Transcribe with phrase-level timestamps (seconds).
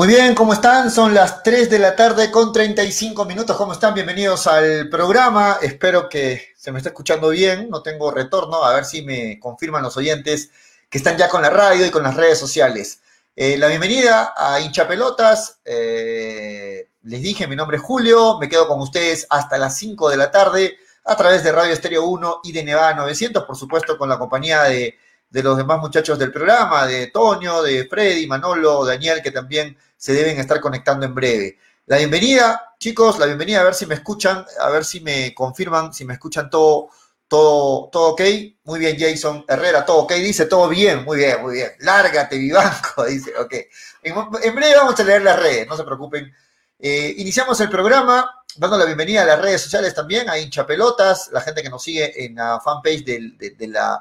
[0.00, 0.90] Muy bien, ¿cómo están?
[0.90, 3.54] Son las 3 de la tarde con 35 minutos.
[3.54, 3.92] ¿Cómo están?
[3.92, 5.58] Bienvenidos al programa.
[5.60, 7.68] Espero que se me esté escuchando bien.
[7.68, 8.64] No tengo retorno.
[8.64, 10.52] A ver si me confirman los oyentes
[10.88, 13.02] que están ya con la radio y con las redes sociales.
[13.36, 15.60] Eh, la bienvenida a Hincha Pelotas.
[15.66, 18.38] Eh, les dije, mi nombre es Julio.
[18.38, 22.06] Me quedo con ustedes hasta las 5 de la tarde a través de Radio Estéreo
[22.06, 24.96] 1 y de Nevada 900, por supuesto, con la compañía de,
[25.28, 30.14] de los demás muchachos del programa, de Toño, de Freddy, Manolo, Daniel, que también se
[30.14, 31.58] deben estar conectando en breve.
[31.84, 35.92] La bienvenida, chicos, la bienvenida, a ver si me escuchan, a ver si me confirman,
[35.92, 36.88] si me escuchan todo,
[37.28, 38.22] todo, todo ok.
[38.64, 41.72] Muy bien, Jason Herrera, todo ok, dice todo bien, muy bien, muy bien.
[41.80, 43.54] Lárgate, Vivanco, dice, ok.
[44.02, 46.32] En, breve vamos a leer las redes, no se preocupen.
[46.78, 51.28] Eh, iniciamos el programa dando la bienvenida a las redes sociales también, a hincha pelotas,
[51.30, 53.36] la gente que nos sigue en la fanpage del,
[53.70, 54.00] la,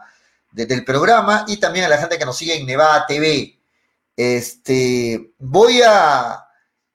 [0.53, 3.58] del programa y también a la gente que nos sigue en Nevada TV.
[4.19, 6.45] Este, voy a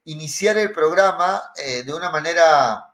[0.03, 2.93] iniciar el programa eh, de una manera,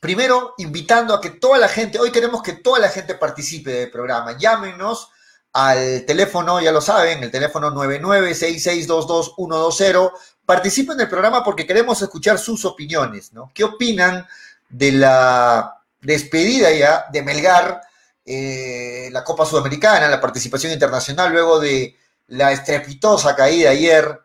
[0.00, 3.90] primero, invitando a que toda la gente, hoy queremos que toda la gente participe del
[3.90, 4.36] programa.
[4.36, 5.08] Llámenos
[5.54, 10.12] al teléfono, ya lo saben, el teléfono 996622120.
[10.44, 13.50] Participen del programa porque queremos escuchar sus opiniones, ¿no?
[13.54, 14.26] ¿Qué opinan
[14.68, 17.80] de la despedida ya de Melgar,
[18.26, 21.96] eh, la Copa Sudamericana, la participación internacional luego de
[22.28, 24.20] la estrepitosa caída ayer,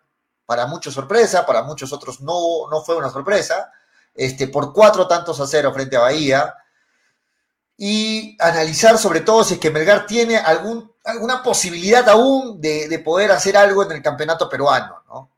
[0.46, 3.72] para muchos sorpresa, para muchos otros no, no fue una sorpresa,
[4.14, 6.54] este, por cuatro tantos a cero frente a Bahía,
[7.78, 13.32] y analizar sobre todo si es que Melgar tiene algún, alguna posibilidad aún de, poder
[13.32, 15.04] hacer algo en el campeonato peruano.
[15.08, 15.32] ¿no?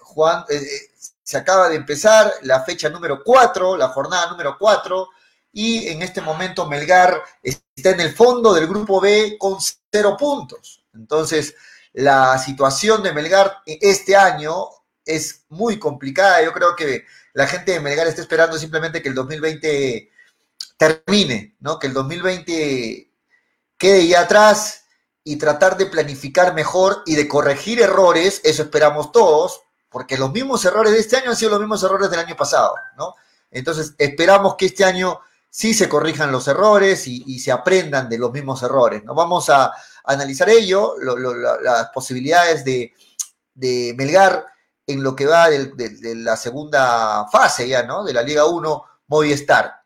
[0.00, 0.90] Juan, eh, eh,
[1.22, 5.08] se acaba de empezar la fecha número cuatro, la jornada número cuatro,
[5.52, 9.58] y en este momento Melgar está en el fondo del grupo B con
[9.90, 10.82] cero puntos.
[10.94, 11.54] Entonces,
[11.92, 14.66] la situación de Melgar este año
[15.04, 16.42] es muy complicada.
[16.42, 17.04] Yo creo que
[17.34, 20.10] la gente de Melgar está esperando simplemente que el 2020
[20.76, 21.78] termine, ¿no?
[21.78, 23.10] Que el 2020
[23.76, 24.84] quede ya atrás
[25.24, 30.64] y tratar de planificar mejor y de corregir errores, eso esperamos todos, porque los mismos
[30.64, 33.14] errores de este año han sido los mismos errores del año pasado, ¿no?
[33.50, 38.32] Entonces, esperamos que este año sí se corrijan los errores y, se aprendan de los
[38.32, 39.14] mismos errores, ¿no?
[39.14, 39.70] Vamos a,
[40.04, 40.94] analizar ello,
[41.62, 42.92] las posibilidades de,
[43.96, 44.46] Melgar
[44.86, 48.04] en lo que va de, la segunda fase ya, ¿no?
[48.04, 49.82] De la Liga 1 Movistar.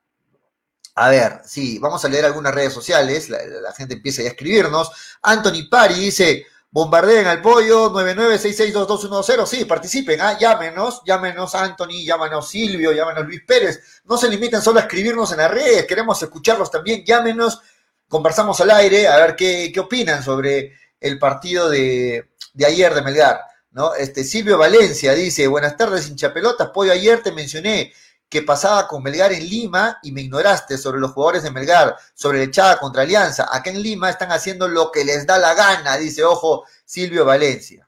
[0.98, 4.90] A ver, sí, vamos a leer algunas redes sociales, la, gente empieza ya a escribirnos.
[5.20, 10.38] Anthony Pari dice, bombardeen al pollo, 99662210, sí, participen, ¿ah?
[10.38, 15.38] llámenos, llámenos Anthony, llámenos Silvio, llámenos Luis Pérez, no se limiten solo a escribirnos en
[15.38, 17.60] las redes, queremos escucharlos también, llámenos
[18.08, 22.28] conversamos al aire a ver qué, opinan sobre el partido de,
[22.64, 23.40] ayer de Melgar.
[23.70, 23.94] ¿no?
[23.94, 27.92] Este, Silvio Valencia dice, buenas tardes, hinchapelotas, pollo, ayer te mencioné
[28.28, 32.38] que pasaba con Melgar en Lima y me ignoraste sobre los jugadores de Melgar, sobre
[32.38, 33.48] la echada contra Alianza.
[33.50, 37.86] Acá en Lima están haciendo lo que les da la gana, dice, ojo, Silvio Valencia.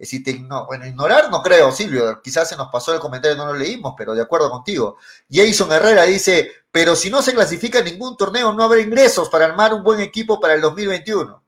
[0.00, 3.54] Si no, bueno, ignorar no creo, Silvio, quizás se nos pasó el comentario, no lo
[3.54, 4.96] leímos, pero de acuerdo contigo.
[5.28, 9.72] Jason Herrera dice, pero si no se clasifica ningún torneo, no habrá ingresos para armar
[9.74, 11.44] un buen equipo para el 2021.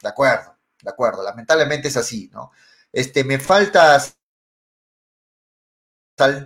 [0.00, 2.52] De acuerdo, de acuerdo, lamentablemente es así, ¿no?
[2.92, 4.00] Este, me falta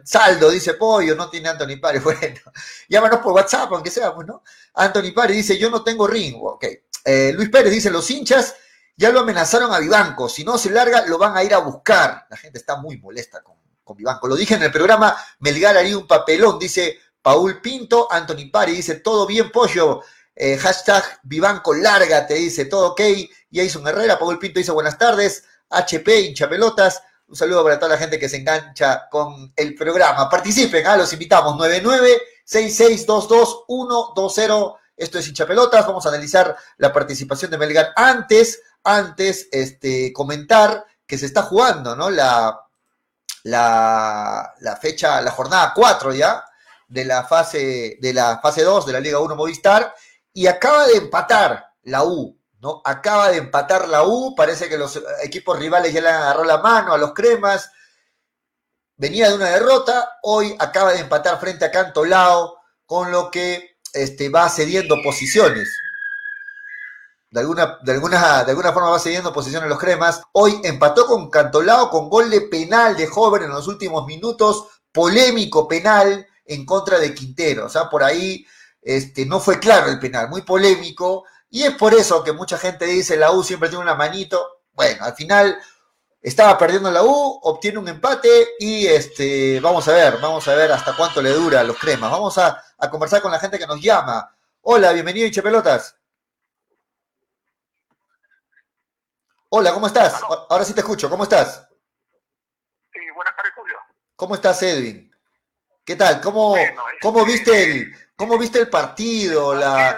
[0.05, 1.99] saldo, dice Pollo, no tiene Anthony Pari.
[2.03, 2.41] Bueno,
[2.89, 4.43] llámanos por WhatsApp, aunque sea, ¿no?
[4.75, 6.65] Anthony Pari dice, yo no tengo ring, ok.
[7.05, 8.55] Eh, Luis Pérez dice, los hinchas
[8.97, 12.27] ya lo amenazaron a Vivanco, si no se larga, lo van a ir a buscar.
[12.31, 14.29] La gente está muy molesta con, con Vivanco.
[14.29, 18.97] Lo dije en el programa, Melgar haría un papelón, dice Paul Pinto, Anthony Pari dice,
[18.97, 20.01] todo bien, pollo.
[20.35, 23.01] Eh, hashtag Vivanco, lárgate, dice, todo ok.
[23.51, 25.45] Jason Herrera, Paul Pinto dice, buenas tardes.
[25.71, 27.03] HP, hincha pelotas.
[27.29, 30.29] Un saludo para toda la gente que se engancha con el programa.
[30.29, 30.97] Participen, ¿ah?
[30.97, 31.57] los invitamos.
[32.47, 34.77] 9966222120.
[34.97, 35.87] Esto es hincha pelotas.
[35.87, 37.93] Vamos a analizar la participación de Melgar.
[37.97, 42.11] Antes, antes, este, comentar que se está jugando, ¿no?
[42.11, 42.61] La,
[43.45, 46.45] la, la fecha, la jornada 4 ya
[46.93, 49.95] de la fase de la fase 2 de la Liga 1 Movistar
[50.35, 52.83] y acaba de empatar la U, ¿no?
[52.85, 56.59] Acaba de empatar la U, parece que los equipos rivales ya le han agarrado la
[56.59, 57.71] mano a los cremas.
[58.97, 64.29] Venía de una derrota, hoy acaba de empatar frente a Cantolao, con lo que este,
[64.29, 65.75] va cediendo posiciones.
[67.31, 70.23] De alguna, de, de alguna forma va cediendo posiciones los cremas.
[70.33, 75.67] Hoy empató con Cantolao con gol de penal de joven en los últimos minutos, polémico
[75.67, 77.67] penal, en contra de Quintero.
[77.67, 78.47] O sea, por ahí
[78.81, 81.25] este, no fue claro el penal, muy polémico.
[81.51, 84.63] Y es por eso que mucha gente dice la U siempre tiene una manito.
[84.73, 85.59] Bueno, al final
[86.23, 90.71] Estaba perdiendo la U, obtiene un empate y este, vamos a ver, vamos a ver
[90.71, 92.13] hasta cuánto le dura a los cremas.
[92.13, 94.33] Vamos a, conversar con la gente que nos llama.
[94.61, 95.97] Hola, bienvenido Hinche Pelotas.
[99.49, 100.23] Hola, ¿cómo estás?
[100.49, 101.69] Ahora sí te escucho, ¿cómo estás?
[102.93, 103.77] Sí, buenas tardes, Julio.
[104.15, 105.12] ¿Cómo estás, Edwin?
[105.93, 106.23] ¿Qué tal?
[106.23, 106.57] ¿Cómo,
[107.03, 109.93] ¿cómo viste el, cómo viste el partido, la,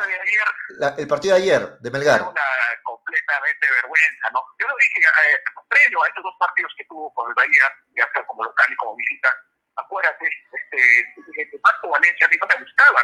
[0.98, 2.20] el partido de ayer de Melgar?
[2.20, 2.42] Una
[2.82, 4.42] completamente vergüenza, ¿no?
[4.58, 5.38] Yo lo dije eh,
[5.68, 8.74] previo a estos dos partidos que tuvo con el Bahía, ya sea como local y
[8.74, 9.30] como visita,
[9.76, 13.00] acuérdate, este, Marco Valencia, a mí no me gustaba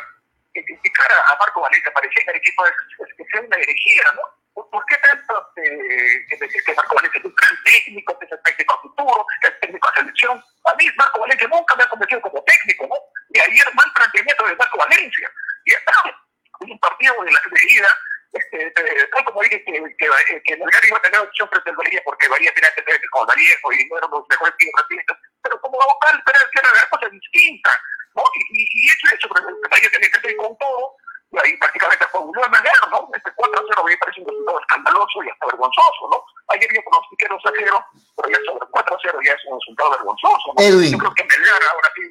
[0.53, 2.75] que criticara a Marco Valencia, parecía que el equipo es,
[3.17, 4.23] que sea una herejía, ¿no?
[4.55, 8.33] ¿Por qué tanto eh, que decir que Marco Valencia es un gran técnico, que es
[8.33, 10.45] el técnico futuro, que es técnico de selección?
[10.65, 12.97] A mí Marco Valencia nunca me ha convencido como técnico, ¿no?
[13.31, 15.31] Y ayer mal planteamiento de Marco Valencia.
[15.65, 17.89] Y un partido de la ida
[18.33, 22.01] este, tal como dije que, que, que Melgar iba a tener opción frente al Bahía
[22.05, 25.79] porque Bahía tenía que tener con Vallejo y no eran los mejores brasileños, pero como
[25.79, 27.71] local era, era una cosa distinta,
[28.15, 28.23] ¿no?
[28.35, 30.95] Y, y, eso es sobre el Bahía tenía que ser con todo,
[31.31, 33.09] y ahí prácticamente fue un Melgar, ¿no?
[33.15, 36.19] Este 4-0 me parece un resultado escandaloso y hasta vergonzoso, ¿no?
[36.49, 40.63] Ayer yo pronostiqué 2-0, pero ya sobre 4-0 ya es un resultado vergonzoso, ¿no?
[40.63, 40.93] Edwin.
[40.93, 42.03] Yo creo que Melgar ahora sí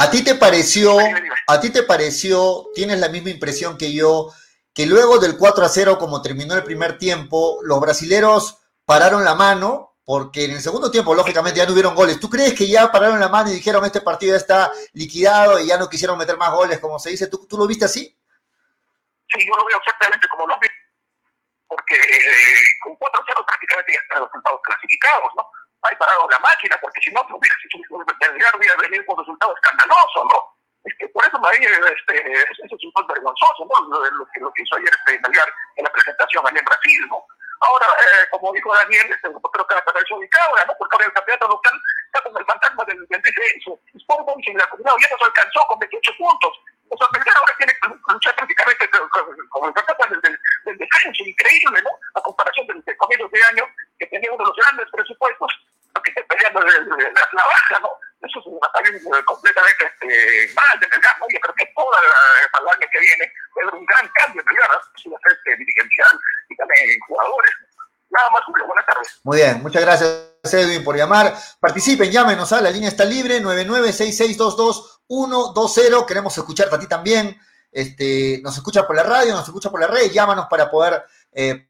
[0.00, 0.96] ¿A ti te pareció,
[1.48, 4.32] a ti te pareció, tienes la misma impresión que yo,
[4.72, 9.34] que luego del 4 a 0, como terminó el primer tiempo, los brasileros pararon la
[9.34, 12.20] mano, porque en el segundo tiempo, lógicamente, ya no hubieron goles.
[12.20, 15.66] ¿Tú crees que ya pararon la mano y dijeron este partido ya está liquidado y
[15.66, 17.26] ya no quisieron meter más goles, como se dice?
[17.26, 18.17] ¿Tú, tú lo viste así?
[19.32, 20.68] Sí, yo lo veo exactamente como lo vi,
[21.68, 25.50] porque eh, con 4 a 0 prácticamente ya están los resultados clasificados, ¿no?
[25.82, 27.56] Hay parado la máquina, porque si no, no hubiera,
[28.56, 30.58] hubiera venido con resultado escandaloso, ¿no?
[31.12, 33.88] por eso me este, ese resultado vergonzoso, ¿no?
[33.88, 35.20] Lo, que, lo que hizo ayer este,
[35.76, 37.08] en la presentación allá en Brasil.
[37.60, 40.74] Ahora, eh, como dijo Daniel, este, creo que la cabeza cabra, ¿no?
[40.78, 41.72] Porque ahora el campeonato local
[42.06, 43.80] está con el fantasma del, del descenso.
[43.94, 46.52] Sport Boys en la comunidad ya nos alcanzó con 28 puntos.
[46.90, 48.88] O sea, Melgar ahora tiene que luchar prácticamente
[49.50, 51.90] con el fantasma del, del, descenso, increíble, ¿no?
[52.14, 53.64] A comparación del, del comienzo de año,
[53.98, 55.52] que tenía uno de los grandes presupuestos,
[56.02, 57.90] que está peleando la, la ¿no?
[58.20, 61.26] Eso es un ataque completamente este, mal de Melgar, ¿no?
[61.30, 64.48] Yo creo que toda la, el año que viene va haber un gran cambio en.
[64.96, 67.52] Su este, dirigencial y también jugadores.
[68.10, 69.20] Nada más, Julio, buenas tardes.
[69.22, 71.32] Muy bien, muchas gracias, Edwin, por llamar.
[71.60, 76.06] Participen, llámenos, a la línea está libre, 9966222120.
[76.06, 77.40] Queremos escucharte a ti también.
[77.70, 81.68] Este, nos escucha por la radio, nos escucha por la red, llámanos para poder eh,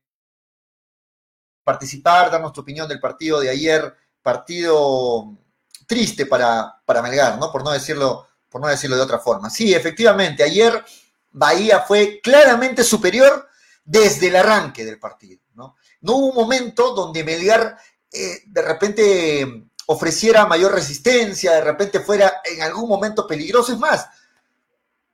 [1.64, 5.36] participar, darnos tu opinión del partido de ayer, partido
[5.88, 7.50] triste para, para Melgar, ¿no?
[7.50, 9.50] Por no decirlo, por no decirlo de otra forma.
[9.50, 10.84] Sí, efectivamente, ayer
[11.32, 13.48] Bahía fue claramente superior
[13.84, 15.76] desde el arranque del partido, ¿no?
[16.02, 17.76] No hubo un momento donde Melgar
[18.12, 23.72] eh, de repente ofreciera mayor resistencia, de repente fuera en algún momento peligroso.
[23.72, 24.06] Es más,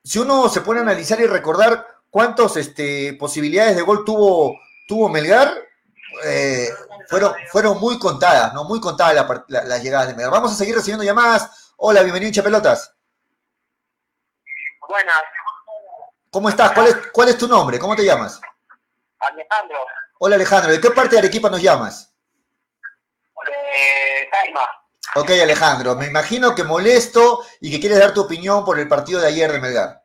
[0.02, 4.56] si uno se pone a analizar y recordar cuántas este, posibilidades de gol tuvo,
[4.88, 5.54] tuvo Melgar,
[6.24, 6.68] eh,
[7.08, 8.64] fueron, fueron muy contadas, ¿no?
[8.64, 10.32] Muy contadas las llegadas de Melgar.
[10.32, 11.72] Vamos a seguir recibiendo llamadas.
[11.76, 12.94] Hola, bienvenido, hincha pelotas.
[14.88, 15.22] Buenas.
[16.30, 16.72] ¿Cómo estás?
[16.72, 17.78] ¿Cuál es, ¿Cuál es tu nombre?
[17.78, 18.40] ¿Cómo te llamas?
[19.20, 19.78] Alejandro.
[20.18, 20.72] Hola, Alejandro.
[20.72, 22.12] ¿De qué parte de Arequipa nos llamas?
[23.48, 24.28] Eh,
[25.16, 25.94] Ok, Alejandro.
[25.94, 29.52] Me imagino que molesto y que quieres dar tu opinión por el partido de ayer
[29.52, 30.02] de Melgar.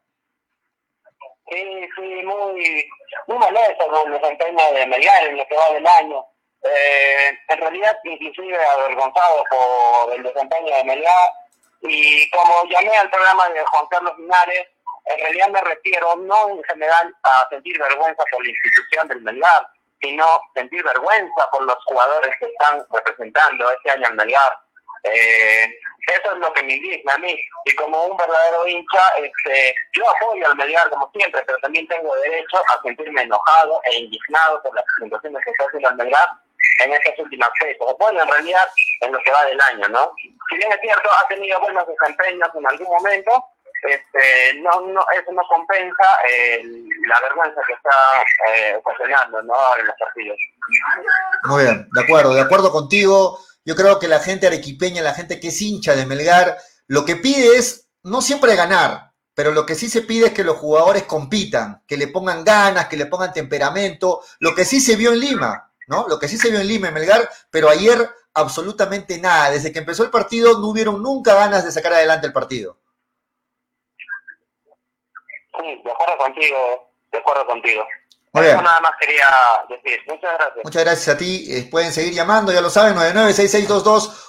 [1.49, 2.89] Sí, sí, muy,
[3.27, 6.25] muy molesto con el desempeño de Melgar en lo que va del año.
[6.63, 11.31] Eh, en realidad, inclusive avergonzado por el desempeño de Melgar.
[11.81, 14.67] Y como llamé al programa de Juan Carlos Linares,
[15.05, 19.67] en realidad me refiero no en general a sentir vergüenza por la institución del Melgar,
[20.01, 24.59] sino sentir vergüenza por los jugadores que están representando este año al Melgar.
[25.03, 27.39] Eh, eso es lo que me indigna a mí.
[27.65, 32.13] Y como un verdadero hincha, este, yo apoyo al Melgar como siempre, pero también tengo
[32.17, 36.29] derecho a sentirme enojado e indignado por las presentaciones que está haciendo el Melgar
[36.77, 37.87] en estas últimas fechas.
[37.99, 38.67] Bueno, en realidad,
[39.01, 40.11] en lo que va del año, ¿no?
[40.17, 43.31] Si bien es cierto, ha tenido buenos desempeños en algún momento,
[43.83, 46.61] este, no, no, eso no compensa eh,
[47.07, 49.55] la vergüenza que está eh, ocasionando ¿no?
[49.79, 50.37] en los partidos.
[51.45, 53.39] Muy bien, de acuerdo, de acuerdo contigo.
[53.65, 56.57] Yo creo que la gente arequipeña, la gente que es hincha de Melgar,
[56.87, 60.43] lo que pide es no siempre ganar, pero lo que sí se pide es que
[60.43, 64.95] los jugadores compitan, que le pongan ganas, que le pongan temperamento, lo que sí se
[64.95, 66.07] vio en Lima, ¿no?
[66.07, 69.51] Lo que sí se vio en Lima, en Melgar, pero ayer absolutamente nada.
[69.51, 72.77] Desde que empezó el partido no hubieron nunca ganas de sacar adelante el partido.
[75.59, 77.83] Sí, de acuerdo contigo, de acuerdo contigo.
[78.31, 79.25] Eso nada más quería
[79.67, 79.99] decir.
[80.07, 80.63] Muchas gracias.
[80.63, 81.47] Muchas gracias a ti.
[81.49, 84.27] Eh, pueden seguir llamando, ya lo saben, 996622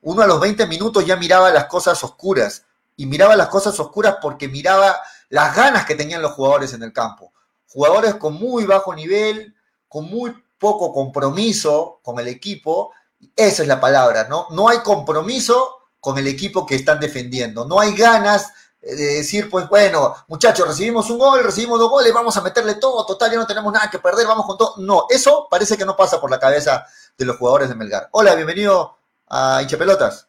[0.02, 4.18] Uno a los 20 minutos ya miraba las cosas oscuras, y miraba las cosas oscuras
[4.22, 4.96] porque miraba
[5.28, 7.33] las ganas que tenían los jugadores en el campo.
[7.68, 9.54] Jugadores con muy bajo nivel,
[9.88, 12.92] con muy poco compromiso con el equipo,
[13.36, 14.46] esa es la palabra, ¿no?
[14.50, 17.64] No hay compromiso con el equipo que están defendiendo.
[17.64, 22.36] No hay ganas de decir, pues bueno, muchachos, recibimos un gol, recibimos dos goles, vamos
[22.36, 24.74] a meterle todo, total, ya no tenemos nada que perder, vamos con todo.
[24.78, 28.08] No, eso parece que no pasa por la cabeza de los jugadores de Melgar.
[28.12, 30.28] Hola, bienvenido a Hinche Pelotas.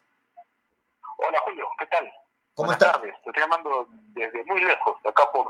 [1.18, 2.10] Hola, Julio, ¿qué tal?
[2.54, 2.92] ¿Cómo estás?
[2.92, 3.14] Tardes.
[3.22, 5.46] Te estoy llamando desde muy lejos, acá por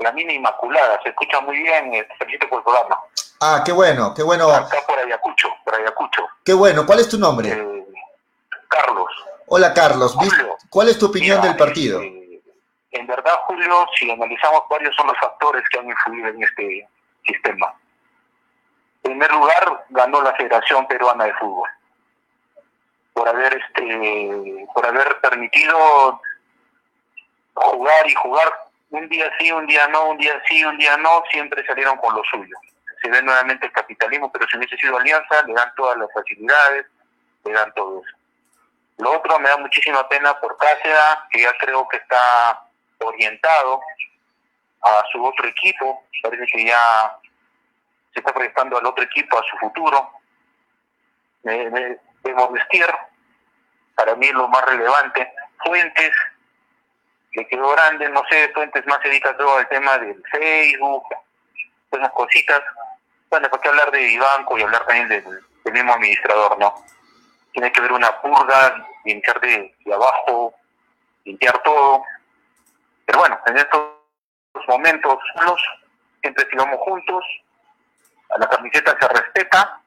[0.00, 2.98] la mina Inmaculada, se escucha muy bien, eh, felicito por el programa.
[3.40, 4.50] Ah, qué bueno, qué bueno.
[4.50, 6.26] Acá por Ayacucho, por Ayacucho.
[6.44, 7.50] Qué bueno, ¿cuál es tu nombre?
[7.50, 7.86] Eh,
[8.68, 9.10] Carlos.
[9.46, 10.16] Hola Carlos,
[10.68, 12.00] ¿cuál es tu opinión del partido?
[12.00, 12.40] Eh,
[12.92, 16.88] en verdad, Julio, si analizamos cuáles son los factores que han influido en este
[17.26, 17.74] sistema.
[19.02, 21.68] En primer lugar, ganó la Federación Peruana de Fútbol
[23.12, 26.20] por haber este por haber permitido
[27.54, 31.22] jugar y jugar un día sí, un día no, un día sí, un día no,
[31.30, 32.56] siempre salieron con lo suyo
[33.02, 36.86] se ve nuevamente el capitalismo, pero si hubiese sido alianza, le dan todas las facilidades,
[37.44, 38.16] le dan todo eso.
[38.98, 40.98] Lo otro me da muchísima pena por Cáceres,
[41.30, 42.62] que ya creo que está
[42.98, 43.80] orientado
[44.82, 47.16] a su otro equipo, parece que ya
[48.12, 50.10] se está proyectando al otro equipo, a su futuro.
[51.42, 52.00] De, de,
[53.94, 55.32] para mí lo más relevante.
[55.64, 56.12] Fuentes,
[57.32, 61.04] le quedó grande, no sé, Fuentes más dedica todo al tema del Facebook,
[61.90, 62.60] esas cositas.
[63.28, 66.74] Bueno, ¿por qué hablar de Ibanco y hablar también del, mismo administrador, no?
[67.52, 70.54] Tiene que haber una purga, limpiar de, abajo,
[71.24, 72.02] limpiar todo.
[73.06, 73.80] Pero bueno, en estos
[74.66, 75.60] momentos los
[76.22, 77.24] siempre sigamos juntos,
[78.30, 79.79] a la camiseta se respeta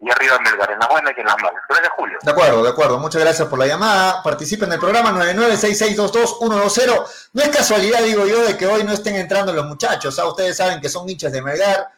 [0.00, 1.62] y arriba Melgar, en la buena y en las malas.
[1.68, 2.18] Gracias, Julio.
[2.22, 2.98] De acuerdo, de acuerdo.
[2.98, 4.22] Muchas gracias por la llamada.
[4.22, 7.06] Participen en el programa 9966222120.
[7.32, 10.18] No es casualidad, digo yo, de que hoy no estén entrando los muchachos.
[10.18, 10.26] ¿ah?
[10.26, 11.96] Ustedes saben que son hinchas de Melgar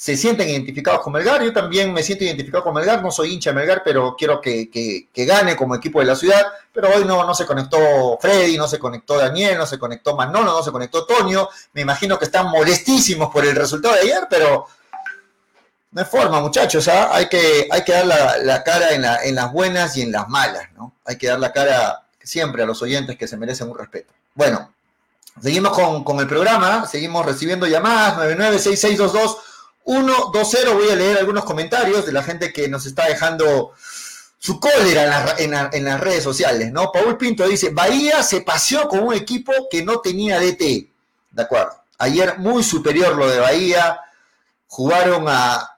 [0.00, 1.42] se sienten identificados con Melgar.
[1.42, 5.10] Yo también me siento identificado con Melgar, no soy hincha de Melgar, pero quiero que,
[5.14, 6.42] gane como equipo de la ciudad.
[6.72, 10.52] Pero hoy no, no se conectó Freddy, no se conectó Daniel, no se conectó Manolo,
[10.52, 11.50] no se conectó Toño.
[11.74, 14.68] Me imagino que están molestísimos por el resultado de ayer, pero
[15.92, 16.86] no hay forma, muchachos.
[16.88, 17.10] ¿ah?
[17.12, 20.68] Hay, que, hay que dar la, cara en, en, las buenas y en las malas,
[20.76, 20.94] ¿no?
[21.04, 24.12] Hay que dar la cara siempre a los oyentes que se merecen un respeto.
[24.34, 24.72] Bueno,
[25.42, 29.38] seguimos con, con el programa, seguimos recibiendo llamadas 996622
[29.84, 33.72] 1-2-0, voy a leer algunos comentarios de la gente que nos está dejando
[34.38, 36.92] su cólera en, las redes sociales, ¿no?
[36.92, 40.88] Paul Pinto dice, Bahía se paseó con un equipo que no tenía DT.
[41.30, 41.72] De acuerdo.
[41.98, 44.00] Ayer muy superior lo de Bahía.
[44.66, 45.76] Jugaron a,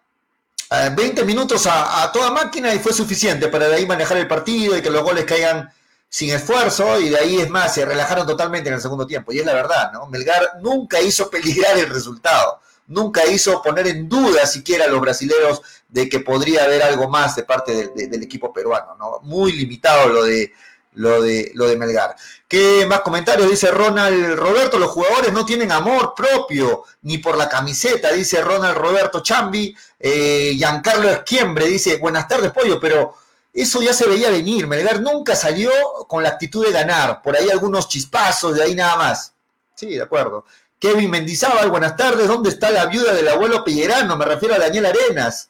[0.95, 4.83] 20 minutos a, toda máquina y fue suficiente para de ahí manejar el partido y
[4.83, 5.71] que los goles caigan
[6.09, 9.33] sin esfuerzo y de ahí es más, se relajaron totalmente en el segundo tiempo.
[9.33, 10.07] Y es la verdad, ¿no?
[10.07, 12.61] Melgar nunca hizo peligrar el resultado
[12.93, 17.37] nunca hizo poner en duda siquiera a los brasileños de que podría haber algo más
[17.37, 19.21] de parte del equipo peruano, ¿no?
[19.23, 20.53] Muy limitado lo de,
[20.95, 22.17] lo de, lo de Melgar.
[22.47, 23.51] ¿Qué más comentarios?
[23.51, 28.77] Dice Ronald Roberto, los jugadores no tienen amor propio ni por la camiseta, dice Ronald
[28.77, 29.75] Roberto Chambi.
[29.99, 33.15] Eh, Giancarlo Esquiembre dice, buenas tardes, pollo, pero
[33.53, 34.67] eso ya se veía venir.
[34.67, 35.71] Melgar nunca salió
[36.09, 37.23] con la actitud de ganar.
[37.23, 39.33] Por ahí algunos chispazos, de ahí nada más.
[39.75, 40.45] Sí, de acuerdo.
[40.79, 42.27] Kevin Mendizábal, buenas tardes.
[42.27, 44.17] ¿Dónde está la viuda del abuelo Pellerano?
[44.17, 45.49] Me refiero a Daniel Arenas.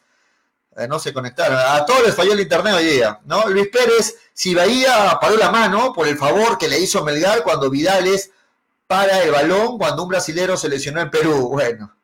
[0.76, 1.58] Eh, no se conectaron.
[1.58, 3.46] A todos les falló el internet hoy día, ¿no?
[3.48, 7.68] Luis Pérez, si Bahía paró la mano por el favor que le hizo Melgar cuando
[7.68, 8.30] Vidales
[8.86, 11.48] para el balón cuando un brasilero se lesionó en Perú.
[11.50, 11.94] Bueno,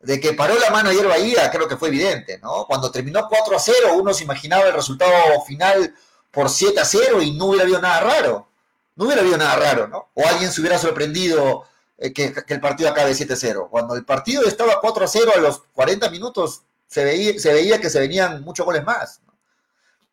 [0.00, 2.66] De que paró la mano ayer Bahía, creo que fue evidente, ¿no?
[2.66, 5.12] Cuando terminó 4 a 0, uno se imaginaba el resultado
[5.46, 5.94] final
[6.30, 8.48] por 7 a 0 y no hubiera habido nada raro.
[8.96, 10.10] No hubiera habido nada raro, ¿no?
[10.14, 11.64] O alguien se hubiera sorprendido
[11.98, 13.68] eh, que, el partido acabe 7 a 0.
[13.70, 17.80] Cuando el partido estaba 4 a 0 a los 40 minutos, se veía, se veía
[17.80, 19.20] que se venían muchos goles más.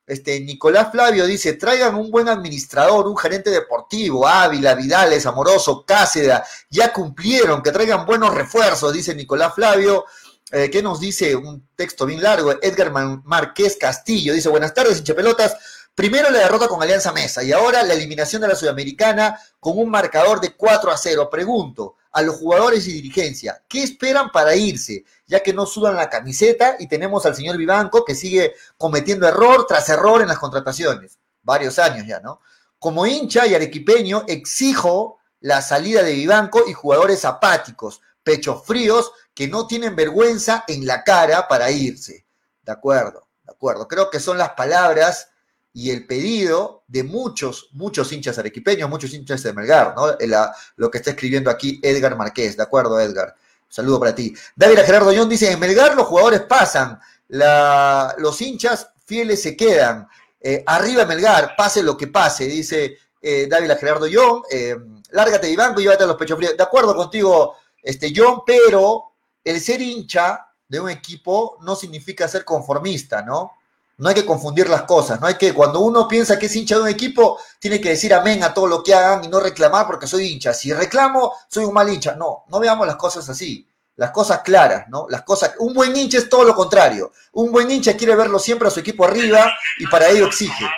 [0.06, 6.46] Este, Nicolás Flavio dice, traigan un buen administrador, un gerente deportivo, Ávila, Vidales, Amoroso, Cáceda,
[6.70, 10.06] ya cumplieron, que traigan buenos refuerzos, dice Nicolás Flavio.
[10.50, 11.36] Eh, ¿Qué nos dice?
[11.36, 12.92] Un texto bien largo, Edgar
[13.26, 15.58] Marqués Castillo, dice, buenas tardes, hincha pelotas.
[15.94, 19.90] Primero la derrota con Alianza Mesa y ahora la eliminación de la Sudamericana con un
[19.90, 21.28] marcador de 4 a 0.
[21.30, 25.04] Pregunto a los jugadores y dirigencia, ¿qué esperan para irse?
[25.28, 29.66] Ya que no sudan la camiseta y tenemos al señor Vivanco que sigue cometiendo error
[29.68, 31.20] tras error en las contrataciones.
[31.44, 32.42] Varios años ya, ¿no?
[32.80, 39.48] Como hincha y arequipeño, exijo la salida de Vivanco y jugadores apáticos, pechos fríos, que
[39.48, 42.26] no tienen vergüenza en la cara para irse.
[42.64, 43.88] De acuerdo, de acuerdo.
[43.88, 45.30] Creo que son las palabras
[45.74, 50.08] y el pedido de muchos, muchos hinchas arequipeños, muchos hinchas de Melgar, ¿no?
[50.76, 53.36] lo que está escribiendo aquí Edgar Marqués, ¿de acuerdo, Edgar?
[53.70, 54.34] Saludo para ti.
[54.56, 57.00] David Gerardo Young dice, en Melgar los jugadores pasan,
[57.30, 60.08] los hinchas fieles se quedan.
[60.40, 64.44] Eh, arriba Melgar, pase lo que pase, dice eh, David Gerardo Young.
[64.50, 64.76] Eh,
[65.12, 66.56] lárgate de banco y llévate a los pechos fríos.
[66.56, 72.44] De acuerdo contigo, este, John, pero el ser hincha de un equipo no significa ser
[72.44, 73.54] conformista, ¿no?
[73.98, 76.76] No hay que confundir las cosas, no hay que, cuando uno piensa que es hincha
[76.76, 79.88] de un equipo, tiene que decir amén a todo lo que hagan y no reclamar
[79.88, 80.54] porque soy hincha.
[80.54, 82.16] Si reclamo, soy un mal hincha.
[82.16, 83.68] No, no veamos las cosas así.
[83.96, 85.08] Las cosas claras, ¿no?
[85.10, 85.56] Las cosas.
[85.58, 87.12] Un buen hincha es todo lo contrario.
[87.32, 90.70] Un buen hincha quiere verlo siempre a su equipo arriba y para ello exige.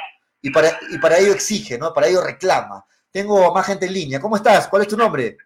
[0.42, 1.94] Y para, y para ello exige, ¿no?
[1.94, 2.86] Para ello reclama.
[3.12, 4.22] Tengo más gente en línea.
[4.22, 4.70] ¿Cómo estás?
[4.70, 5.38] ¿Cuál es tu nombre?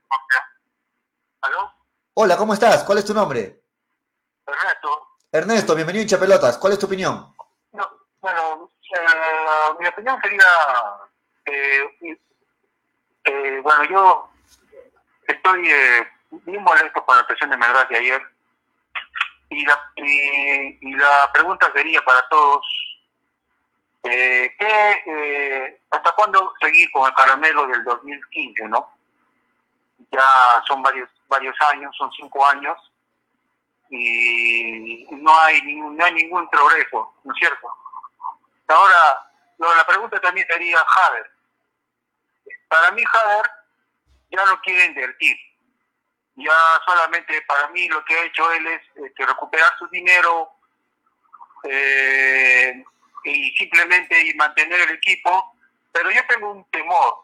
[1.41, 1.73] ¿Aló?
[2.13, 2.83] Hola, ¿cómo estás?
[2.83, 3.63] ¿Cuál es tu nombre?
[4.45, 4.89] Ernesto.
[5.31, 6.59] Ernesto, bienvenido hincha pelotas.
[6.59, 7.33] ¿Cuál es tu opinión?
[8.93, 10.45] Eh, mi opinión sería,
[11.45, 12.19] eh,
[13.63, 14.29] bueno, yo
[15.27, 18.21] estoy eh, bien molesto con la presión de Melgar de ayer
[19.49, 22.63] y la, y, la pregunta sería para todos,
[24.03, 28.91] eh, ¿qué, ¿hasta cuándo seguir con el caramelo del 2015, no?
[30.11, 32.77] Ya son varios, varios años, son cinco años
[33.89, 37.67] y no hay no hay ningún progreso, ¿no es cierto?
[38.67, 41.31] Ahora, la pregunta también sería Hader.
[42.67, 43.49] Para mí Hader
[44.31, 45.37] ya no quiere invertir.
[46.35, 46.53] Ya
[46.85, 50.51] solamente para mí lo que ha hecho él es este, recuperar su dinero
[51.63, 52.83] eh,
[53.23, 55.55] y simplemente y mantener el equipo.
[55.91, 57.17] Pero yo tengo un temor,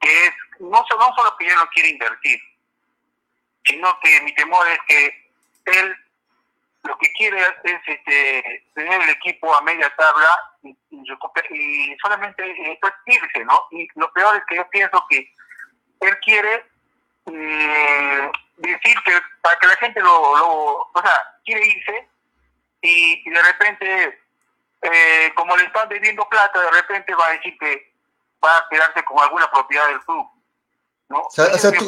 [0.00, 2.40] que es no, no solo que ya no quiere invertir,
[3.66, 5.30] sino que mi temor es que
[5.66, 5.96] él
[6.84, 10.28] lo que quiere es este, tener el equipo a media tabla
[10.62, 13.66] y, y, solamente eh, pues, irse, ¿no?
[13.70, 15.32] Y lo peor es que yo pienso que
[16.00, 16.64] él quiere
[17.26, 22.08] mm, decir que para que la gente lo, o sea, quiere irse
[22.80, 24.20] y, de repente,
[24.82, 27.92] eh, como le están debiendo plata, de repente va a decir que
[28.44, 30.26] va a quedarse con alguna propiedad del club.
[31.08, 31.20] ¿no?
[31.20, 31.86] O sea, tu,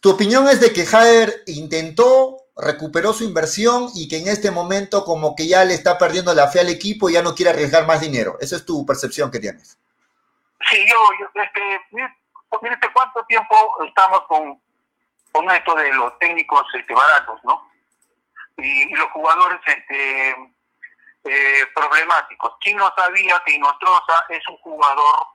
[0.00, 5.04] tu, opinión es de que Jader intentó recuperó su inversión y que en este momento
[5.04, 7.86] como que ya le está perdiendo la fe al equipo y ya no quiere arriesgar
[7.86, 8.36] más dinero.
[8.40, 9.78] Esa es tu percepción que tienes.
[10.68, 14.60] Sí, yo, yo este, mire, cuánto tiempo estamos con,
[15.30, 17.70] con esto de los técnicos este, baratos, ¿no?
[18.56, 20.30] Y, los jugadores este,
[21.24, 22.54] eh, problemáticos.
[22.60, 25.26] ¿Quién no sabía que Inostroza es un jugador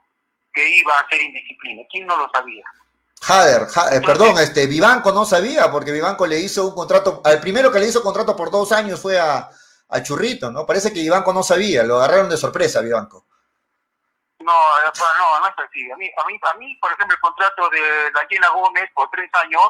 [0.53, 1.83] que iba a ser indisciplina?
[1.89, 2.65] ¿Quién no lo sabía?
[3.23, 7.71] Jader, eh, perdón, este, Vivanco no sabía, porque Vivanco le hizo un contrato, al primero
[7.71, 9.49] que le hizo contrato por dos años fue a,
[10.01, 10.65] Churrito, ¿no?
[10.65, 13.27] Parece que Vivanco no sabía, lo agarraron de sorpresa, Vivanco.
[14.39, 15.89] No, eh, no, no es así.
[15.89, 19.29] A mí, a mí, a mí por ejemplo, el contrato de Daniela Gómez por tres
[19.41, 19.69] años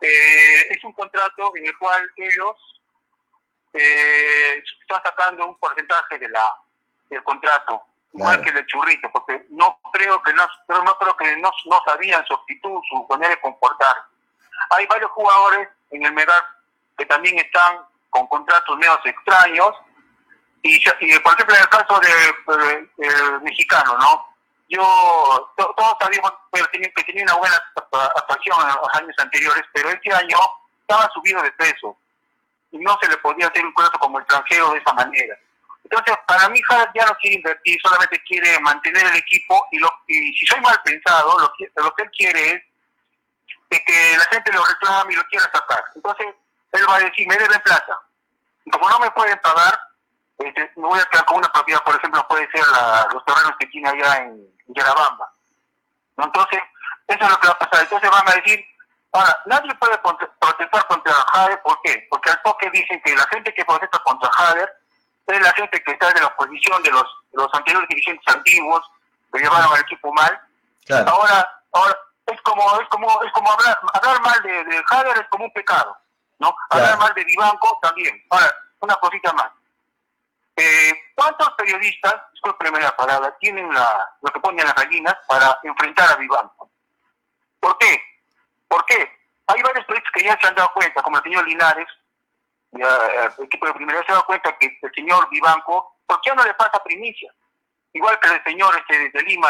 [0.00, 2.56] eh, es un contrato en el cual ellos
[3.72, 6.56] están sacando un porcentaje de la
[7.10, 11.50] del contrato igual que el churrito, porque no creo que no, no creo que no,
[11.66, 13.96] no sabían su actitud, su manera de comportar.
[14.70, 16.44] Hay varios jugadores en el Medar
[16.96, 19.74] que también están con contratos medios extraños,
[20.62, 20.78] y,
[21.20, 24.26] por ejemplo en el caso del de, mexicano, ¿no?
[24.68, 27.54] Yo, todos sabíamos que tenía una buena
[28.16, 30.36] actuación en los años anteriores, pero este año
[30.80, 31.96] estaba subido de peso
[32.72, 35.38] y no se le podía hacer un contrato como extranjero de esa manera.
[35.90, 36.60] Entonces, para mí
[36.94, 40.78] ya no quiere invertir, solamente quiere mantener el equipo y, lo, y si soy mal
[40.84, 42.68] pensado, lo que, lo que él quiere
[43.70, 45.82] es que la gente lo reclame y lo quiera sacar.
[45.94, 46.26] Entonces,
[46.72, 47.98] él va a decir, me deben plata.
[48.66, 49.80] Y como no me pueden pagar,
[50.36, 53.52] este, me voy a quedar con una propiedad, por ejemplo, puede ser la, los terrenos
[53.58, 55.32] que tiene allá en, Yarabamba.
[56.18, 56.60] Entonces,
[57.06, 57.82] eso es lo que va a pasar.
[57.84, 58.62] Entonces van a decir,
[59.12, 62.06] ahora, nadie puede protestar contra Jader, ¿por qué?
[62.10, 64.77] Porque al toque dicen que la gente que protesta contra Jader
[65.36, 68.82] es la gente que está de la oposición de los, los anteriores dirigentes antiguos,
[69.32, 70.40] que llevaron al equipo mal.
[71.06, 75.28] Ahora, ahora es como es como es como hablar, hablar mal de, de Jader es
[75.28, 75.96] como un pecado,
[76.38, 76.54] ¿no?
[76.70, 78.24] Hablar mal de Vivanco también.
[78.30, 79.50] Ahora, una cosita más.
[80.56, 86.10] Eh, ¿Cuántos periodistas, disculpenme la palabra, tienen la, lo que ponen las gallinas para enfrentar
[86.10, 86.70] a Vivanco?
[87.60, 88.02] ¿Por qué?
[88.66, 89.18] ¿Por qué?
[89.46, 91.86] Hay varios periodistas que ya se han dado cuenta, como el señor Linares,
[92.80, 96.54] el equipo de primera se dado cuenta que el señor Vivanco, ¿por qué no le
[96.54, 97.32] pasa primicia?
[97.92, 99.48] Igual que el señor este de Lima.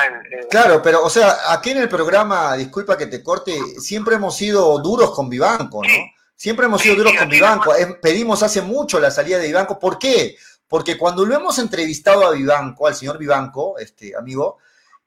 [0.50, 4.78] Claro, pero, o sea, aquí en el programa, disculpa que te corte, siempre hemos sido
[4.78, 6.12] duros con Vivanco, ¿no?
[6.36, 7.72] Siempre hemos sido duros con Vivanco.
[8.00, 9.78] Pedimos hace mucho la salida de Vivanco.
[9.78, 10.36] ¿Por qué?
[10.68, 14.58] Porque cuando lo hemos entrevistado a Vivanco, al señor Vivanco, este amigo,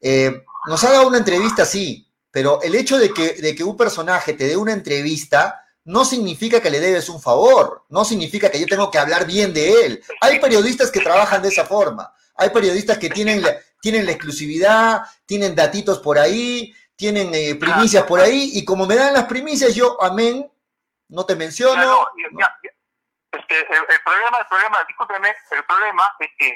[0.02, 3.78] eh, nos ha dado una entrevista, sí, pero el hecho de que, de que un
[3.78, 8.60] personaje te dé una entrevista no significa que le debes un favor, no significa que
[8.60, 10.04] yo tengo que hablar bien de él.
[10.22, 15.02] Hay periodistas que trabajan de esa forma, hay periodistas que tienen la, tienen la exclusividad,
[15.26, 19.74] tienen datitos por ahí, tienen eh, primicias por ahí, y como me dan las primicias,
[19.74, 20.52] yo, amén,
[21.10, 22.08] no te menciono.
[23.32, 26.54] Este, el, problema, el problema, discúlpeme, el problema es que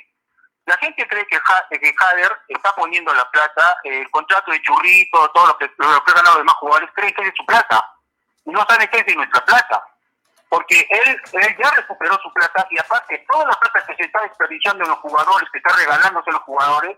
[0.65, 1.39] la gente cree que,
[1.79, 6.11] que Jader está poniendo la plata, el contrato de churrito, todo lo que, lo que
[6.11, 7.94] ha ganado de más jugadores, creen que es su plata
[8.45, 9.83] no sabe qué es de nuestra plata.
[10.49, 14.21] Porque él, él ya recuperó su plata y aparte toda la plata que se está
[14.21, 16.97] desperdiciando en los jugadores, que está regalándose a los jugadores,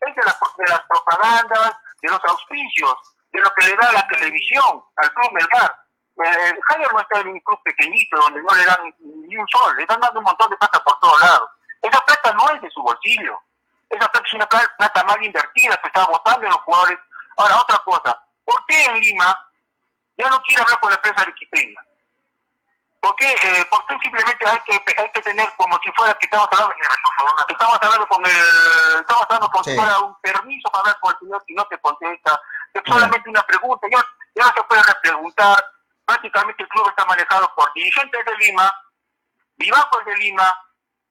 [0.00, 2.94] es de, las propagandas, de los auspicios,
[3.32, 5.76] de lo que le da la televisión al club Melgar.
[6.24, 9.76] Eh, Javier no está en un club pequeñito donde no le dan ni un sol,
[9.76, 11.50] le están dando un montón de plata por todos lados.
[11.82, 13.40] Esa plata no es de su bolsillo.
[13.88, 16.98] Esa plata es una plata mal invertida que está votando en los jugadores.
[17.36, 18.22] Ahora, otra cosa.
[18.44, 19.47] ¿Por qué en Lima
[20.18, 21.80] ya no quiere hablar con la prensa arequipeña.
[23.00, 23.30] ¿Por qué?
[23.30, 26.74] Eh, porque simplemente hay que, hay que tener como si fuera que estamos hablando,
[27.48, 31.18] estamos hablando con el, estamos hablando con si fuera un permiso para hablar con el
[31.20, 32.40] señor y no te contesta.
[32.74, 34.04] Es solamente una pregunta, ya,
[34.34, 35.64] ya no se puede preguntar.
[36.04, 38.72] Prácticamente el club está manejado por dirigentes de Lima,
[39.56, 40.58] Vivanco es de Lima,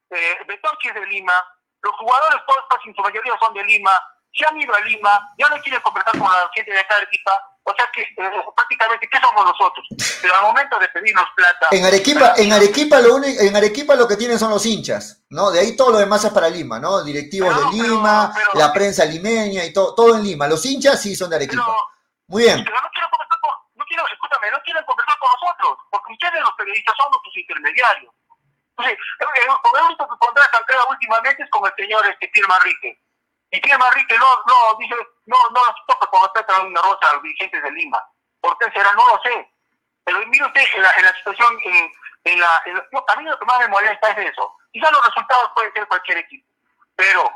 [0.09, 1.33] eh, es de Lima,
[1.81, 3.91] los jugadores todos casi en su mayoría son de Lima,
[4.33, 7.07] se han ido a Lima, ya no quieren conversar con la gente de acá de
[7.67, 9.85] o sea que eh, prácticamente, ¿qué somos nosotros?
[10.21, 11.67] Pero al momento de pedirnos plata...
[11.71, 15.51] En Arequipa, en Arequipa, lo, único, en Arequipa lo que tienen son los hinchas, ¿no?
[15.51, 17.03] De ahí todo lo demás es para Lima, ¿no?
[17.03, 20.47] Directivos de Lima, la prensa limeña y todo, todo en Lima.
[20.47, 21.67] Los hinchas sí son de Arequipa.
[22.27, 22.63] Muy bien.
[22.63, 26.39] Pero no quiero conversar con, no quiero, escúchame, no quieren conversar con nosotros, porque ustedes
[26.39, 28.13] los periodistas son nuestros intermediarios.
[28.77, 29.49] Entonces, el,
[29.83, 33.06] único que contratan últimamente es con el señor este, Pierre Manrique
[33.51, 37.13] y Pierre Manrique no, no, dice, no, no nos toca cuando está una rosa a
[37.13, 38.03] los dirigentes de Lima.
[38.41, 38.91] ¿Por qué será?
[38.93, 39.49] No lo sé.
[40.03, 41.91] Pero mire usted en la, en la situación, en,
[42.25, 44.55] en la, a mí lo que más me molesta es eso.
[44.71, 46.47] Quizás los resultados pueden ser cualquier equipo,
[46.95, 47.31] pero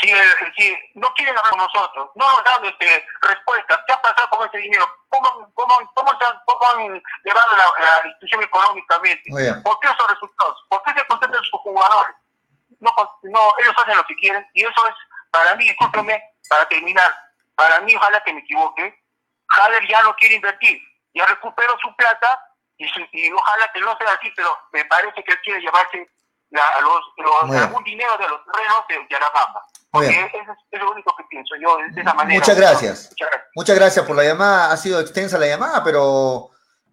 [0.00, 0.12] si,
[0.56, 4.48] si no quieren hablar con nosotros, no nos dan este, respuestas, ¿qué ha pasado con
[4.48, 4.86] ese dinero?
[5.08, 9.30] ¿Cómo, cómo, cómo, cómo han llevado la, la institución económicamente?
[9.62, 10.64] ¿Por qué esos resultados?
[10.68, 12.16] ¿Por qué se concentran sus jugadores?
[12.80, 14.94] No, no, ellos hacen lo que quieren y eso es
[15.34, 17.12] para mí, discúlpeme, para terminar,
[17.56, 18.94] para mí, ojalá que me equivoque,
[19.48, 20.80] Jader ya no quiere invertir,
[21.12, 22.40] ya recuperó su plata
[22.78, 22.86] y,
[23.32, 26.08] ojalá que no sea así, pero me parece que él quiere llevarse
[26.50, 29.62] los, algún dinero de los terrenos de Yarabamba.
[29.90, 32.40] Porque eso es, lo único que pienso yo, de esa manera.
[32.40, 33.10] Muchas gracias.
[33.54, 34.06] Muchas gracias.
[34.06, 34.72] por la llamada.
[34.72, 36.50] Ha sido extensa la llamada, pero,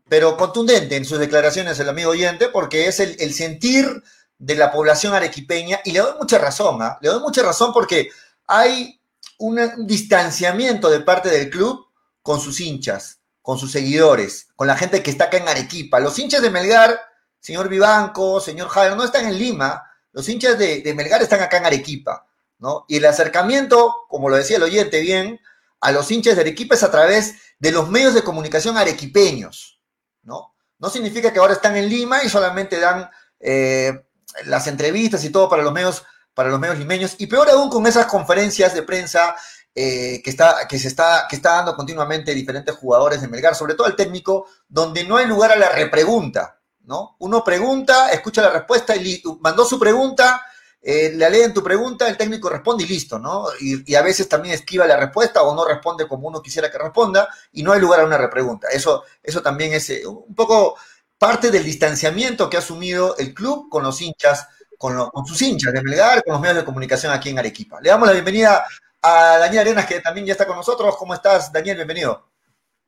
[0.08, 4.04] pero contundente en sus declaraciones el amigo oyente, porque es el, el sentir
[4.38, 6.98] de la población arequipeña y le doy mucha razón, ¿ah?
[7.02, 8.10] le doy mucha razón porque
[8.52, 9.02] hay
[9.40, 11.88] un distanciamiento de parte del club
[12.22, 16.00] con sus hinchas, con sus seguidores, con la gente que está acá en Arequipa.
[16.02, 17.00] Los hinchas de Melgar,
[17.40, 21.66] señor Vivanco, señor Javier, no están en Lima, los hinchas de, Melgar están acá en
[21.66, 22.28] Arequipa,
[22.60, 22.86] ¿no?
[22.90, 25.40] Y el acercamiento, como lo decía el oyente bien,
[25.80, 29.82] a los hinchas de Arequipa es a través de los medios de comunicación arequipeños,
[30.24, 30.54] ¿no?
[30.78, 33.10] No significa que ahora están en Lima y solamente dan
[33.40, 34.06] eh,
[34.46, 37.86] las entrevistas y todo para los medios para los medios limeños, y peor aún con
[37.88, 39.36] esas conferencias de prensa
[39.74, 43.76] eh, que, está, que, se está, que está dando continuamente diferentes jugadores de Melgar, sobre
[43.76, 47.16] todo el técnico, donde no hay lugar a la repregunta, ¿no?
[47.20, 50.42] Uno pregunta, escucha la respuesta y mandó su pregunta,
[50.84, 53.46] eh, le leen tu pregunta, el técnico responde y listo, ¿no?
[53.60, 57.30] Y, a veces también esquiva la respuesta o no responde como uno quisiera que responda
[57.52, 58.68] y no hay lugar a una repregunta.
[58.70, 60.76] Eso, eso también es eh, un poco
[61.20, 64.48] parte del distanciamiento que ha asumido el club con los hinchas,
[64.82, 67.80] con, sus hinchas de Melgar, con los medios de comunicación aquí en Arequipa.
[67.80, 68.66] Le damos la bienvenida
[69.04, 70.98] a Daniel Arenas, que también ya está con nosotros.
[70.98, 71.78] ¿Cómo estás, Daniel?
[71.78, 72.32] Bienvenido.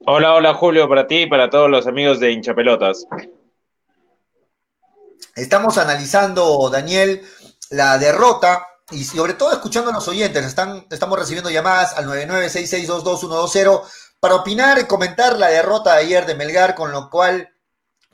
[0.05, 3.05] Hola, hola Julio, para ti y para todos los amigos de Hinchapelotas.
[5.35, 7.21] Estamos analizando, Daniel,
[7.69, 10.43] la derrota y sobre todo escuchando a los oyentes.
[10.43, 13.83] Están, estamos recibiendo llamadas al 9966222120
[14.19, 17.53] para opinar y comentar la derrota de ayer de Melgar, con lo cual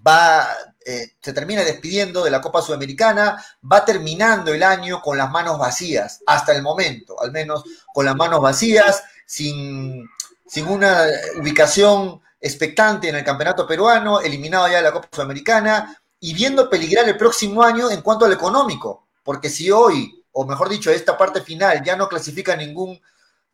[0.05, 0.47] va,
[0.89, 5.59] eh, se termina despidiendo de la Copa Sudamericana, va terminando el año con las manos
[5.59, 10.09] vacías, hasta el momento, al menos con las manos vacías, sin,
[10.47, 11.05] sin una
[11.39, 17.07] ubicación expectante en el campeonato peruano, eliminado ya de la Copa Sudamericana, y viendo peligrar
[17.07, 21.41] el próximo año en cuanto al económico, porque si hoy, o mejor dicho, esta parte
[21.41, 22.99] final ya no clasifica ningún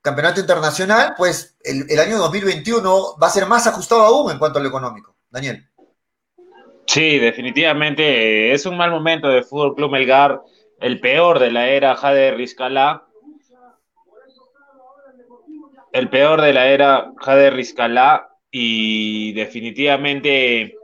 [0.02, 4.60] campeonato internacional, pues el, el año 2021 va a ser más ajustado aún en cuanto
[4.60, 5.18] al económico.
[5.30, 5.70] Daniel.
[6.88, 10.42] Sí, definitivamente es un mal momento de Fútbol Club Melgar,
[10.80, 13.04] el peor de la era Jade Rizcalá.
[15.92, 20.76] El peor de la era Jade Rizcalá y definitivamente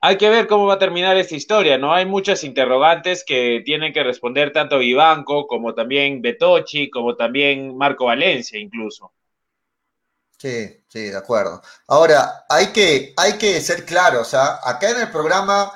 [0.00, 1.94] hay que ver cómo va a terminar esta historia, ¿no?
[1.94, 8.04] Hay muchas interrogantes que tienen que responder tanto Vivanco como también Betochi, como también Marco
[8.04, 9.12] Valencia incluso.
[10.36, 11.60] Sí, sí, de acuerdo.
[11.88, 14.60] Ahora, hay que, hay que ser claros, ¿ah?
[14.64, 15.70] acá en el programa,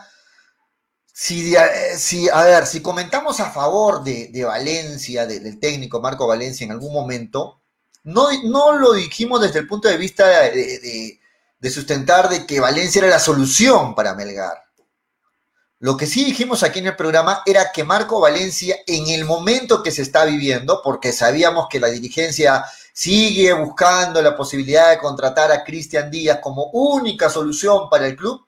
[1.13, 1.55] si,
[1.97, 6.93] si, a ver, si comentamos a favor de, Valencia, del técnico Marco Valencia en algún
[6.93, 7.61] momento,
[8.05, 11.19] no, no lo dijimos desde el punto de vista de
[11.59, 14.65] de sustentar de que Valencia era la solución para Melgar.
[15.81, 19.83] Lo que sí dijimos aquí en el programa era que Marco Valencia, en el momento
[19.83, 22.65] que se está viviendo, porque sabíamos que la dirigencia
[22.99, 28.45] sigue buscando la posibilidad de contratar a Cristian Díaz como única solución para el club,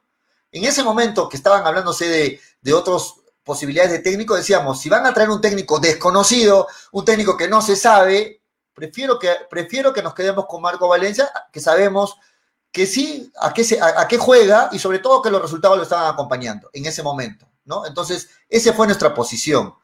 [0.50, 5.06] en ese momento que estaban hablándose de, de otras posibilidades de técnico, decíamos, si van
[5.06, 8.42] a traer un técnico desconocido, un técnico que no se sabe,
[8.74, 12.16] prefiero que, prefiero que nos quedemos con Marco Valencia, que sabemos
[12.72, 15.84] que sí, a qué, se, a, qué juega y sobre todo que los resultados lo
[15.84, 17.86] estaban acompañando en ese momento, ¿no?
[17.86, 19.76] Entonces, esa fue nuestra posición,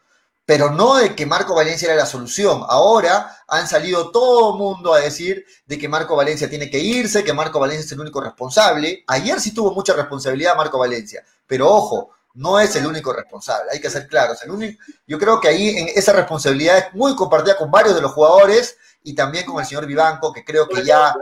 [0.47, 2.63] pero no de que Marco Valencia era la solución.
[2.69, 7.25] Ahora han salido todo el mundo a decir de que Marco Valencia tiene que irse,
[7.25, 9.03] que Marco Valencia es el único responsable.
[9.09, 13.81] Ayer sí tuvo mucha responsabilidad Marco Valencia, pero ojo, no es el único responsable, hay
[13.81, 14.41] que ser claros.
[14.45, 18.03] El único, yo creo que ahí en esa responsabilidad es muy compartida con varios de
[18.03, 21.13] los jugadores y también con el señor Vivanco, que creo que ya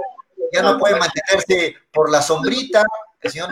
[0.52, 2.84] ya no puede mantenerse por la sombrita,
[3.20, 3.50] el señor,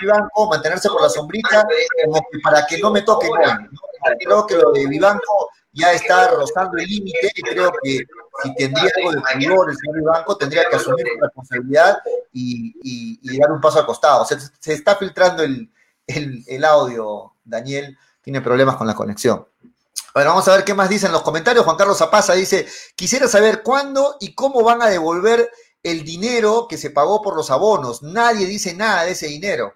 [0.00, 1.66] Vivanco, mantenerse por la sombrita
[2.42, 3.80] para que no me toque ¿no?
[4.18, 8.06] Creo que lo de Vivanco ya está rozando el límite y creo que
[8.42, 11.98] si tendría algo de figura el señor Vivanco, tendría que asumir la responsabilidad
[12.32, 14.24] y, dar un paso al costado.
[14.24, 15.70] Se, está filtrando el,
[16.06, 19.46] el, audio, Daniel tiene problemas con la conexión.
[20.14, 21.64] Bueno, vamos a ver qué más dicen los comentarios.
[21.64, 25.50] Juan Carlos Zapaza dice, quisiera saber cuándo y cómo van a devolver
[25.82, 28.02] el dinero que se pagó por los abonos.
[28.02, 29.74] Nadie dice nada de ese dinero.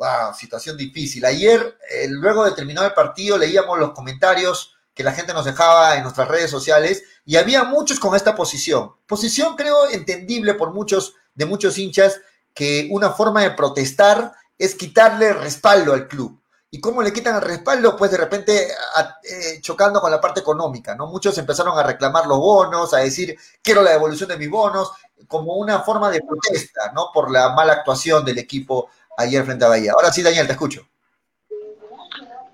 [0.00, 1.26] Wow, situación difícil.
[1.26, 5.94] Ayer, eh, luego de terminar el partido, leíamos los comentarios que la gente nos dejaba
[5.94, 8.92] en nuestras redes sociales y había muchos con esta posición.
[9.06, 12.18] Posición creo entendible por muchos de muchos hinchas
[12.54, 16.40] que una forma de protestar es quitarle respaldo al club.
[16.70, 17.94] ¿Y cómo le quitan el respaldo?
[17.94, 21.08] Pues de repente eh, chocando con la parte económica, ¿no?
[21.08, 24.92] Muchos empezaron a reclamar los bonos, a decir, quiero la devolución de mis bonos,
[25.28, 27.10] como una forma de protesta, ¿no?
[27.12, 28.88] Por la mala actuación del equipo
[29.20, 29.92] ayer frente a Bahía.
[29.92, 30.86] Ahora sí, Daniel, te escucho.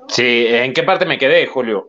[0.09, 1.89] Sí, ¿en qué parte me quedé, Julio?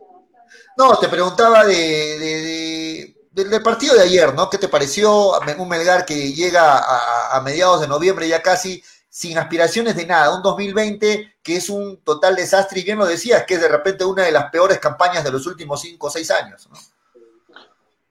[0.76, 4.48] No, te preguntaba de, del partido de ayer, ¿no?
[4.48, 9.38] ¿Qué te pareció un Melgar que llega a, a mediados de noviembre ya casi sin
[9.38, 13.54] aspiraciones de nada, un 2020 que es un total desastre y bien lo decías, que
[13.54, 16.68] es de repente una de las peores campañas de los últimos cinco o seis años.
[16.70, 16.78] ¿no?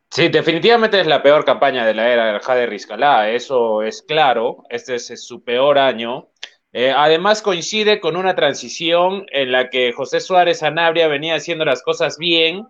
[0.09, 4.63] Sí, definitivamente es la peor campaña de la era del Jade Rizcalá, eso es claro,
[4.69, 6.29] este es su peor año.
[6.73, 11.81] Eh, además coincide con una transición en la que José Suárez Anabria venía haciendo las
[11.81, 12.65] cosas bien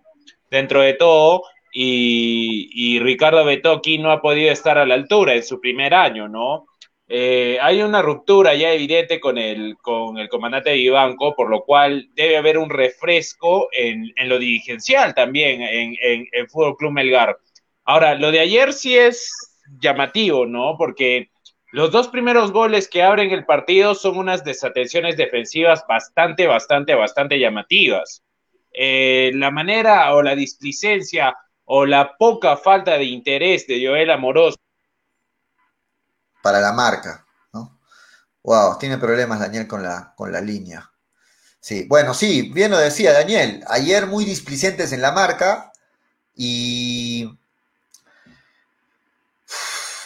[0.49, 5.59] dentro de todo y, Ricardo Betoki no ha podido estar a la altura en su
[5.59, 6.65] primer año, ¿no?
[7.09, 11.63] Eh, hay una ruptura ya evidente con el, con el comandante de Ibanco, por lo
[11.63, 15.95] cual debe haber un refresco en, lo dirigencial también en,
[16.31, 17.37] en, Fútbol Club Melgar.
[17.85, 19.31] Ahora, lo de ayer sí es
[19.79, 20.75] llamativo, ¿no?
[20.77, 21.29] Porque
[21.77, 27.39] los dos primeros goles que abren el partido son unas desatenciones defensivas bastante, bastante, bastante
[27.39, 28.23] llamativas.
[28.73, 34.57] Eh, la manera o la displicencia o la poca falta de interés de Joel Amoroso
[36.41, 37.79] para la marca, ¿no?
[38.41, 40.91] Wow, tiene problemas Daniel con la, con la línea.
[41.59, 43.63] Sí, bueno, sí, bien lo decía Daniel.
[43.67, 45.71] Ayer muy displicentes en la marca
[46.33, 47.37] y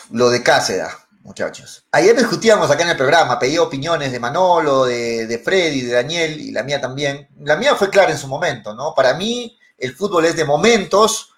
[0.10, 1.86] lo de Cáceda, muchachos.
[1.92, 6.52] Ayer discutíamos acá en el programa, pedí opiniones de Manolo, de, Freddy, de Daniel y
[6.52, 7.28] la mía también.
[7.40, 8.94] La mía fue clara en su momento, ¿no?
[8.96, 11.34] Para mí el fútbol es de momentos.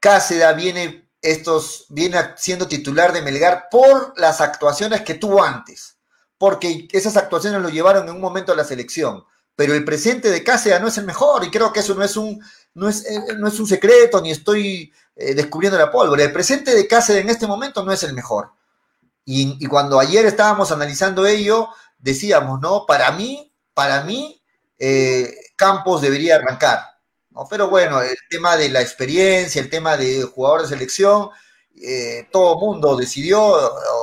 [0.00, 5.96] Cáceda viene, estos, viene siendo titular de Melgar por las actuaciones que tuvo antes,
[6.38, 9.24] porque esas actuaciones lo llevaron en un momento a la selección.
[9.54, 12.16] Pero el presente de Cáceda no es el mejor y creo que eso no es
[12.16, 12.42] un,
[12.74, 16.24] no es, eh, no es un secreto ni estoy eh, descubriendo la pólvora.
[16.24, 18.50] El presente de Cáceres en este momento no es el mejor.
[19.24, 22.86] Y, cuando ayer estábamos analizando ello, decíamos, ¿no?
[22.86, 24.42] Para mí, para mí,
[24.78, 26.80] eh, Campos debería arrancar.
[27.30, 27.46] ¿no?
[27.48, 31.30] Pero bueno, el tema de la experiencia, el tema de jugador de selección,
[31.80, 33.40] eh, todo mundo decidió,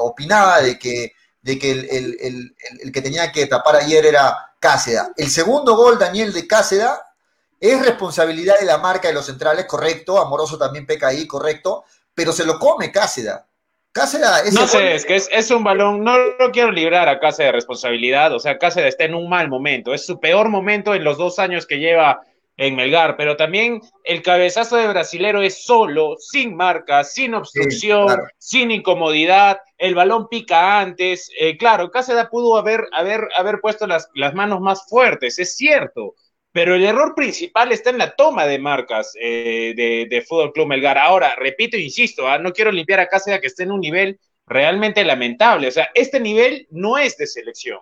[0.01, 5.11] opinaba de que, de que el, el, que tenía que tapar ayer era Cáceda.
[5.17, 7.13] El segundo gol, Daniel, de Cáceda,
[7.59, 10.19] es responsabilidad de la marca de los centrales, correcto.
[10.19, 11.83] Amoroso también peca ahí, correcto.
[12.13, 13.48] Pero se lo come Cáceda.
[13.91, 14.53] Cáceda es.
[14.53, 16.03] No sé, es que es, un balón.
[16.03, 18.33] No lo quiero librar a Cáceda de responsabilidad.
[18.33, 19.93] O sea, Cáceda está en un mal momento.
[19.93, 22.21] Es su peor momento en los dos años que lleva
[22.57, 23.17] en Melgar.
[23.17, 29.59] Pero también el cabezazo de brasilero es solo, sin marca, sin obstrucción, sin incomodidad.
[29.77, 31.31] El balón pica antes.
[31.39, 36.13] Eh, claro, Cáceda pudo haber, haber, haber puesto las, las manos más fuertes, es cierto
[36.51, 39.73] pero el error principal está en la toma de marcas eh,
[40.09, 40.97] de, Fútbol Club Melgar.
[40.97, 42.39] Ahora, repito e insisto, ¿ah?
[42.39, 45.67] no quiero limpiar a Cáceres que esté en un nivel realmente lamentable.
[45.67, 47.79] O sea, este nivel no es de selección.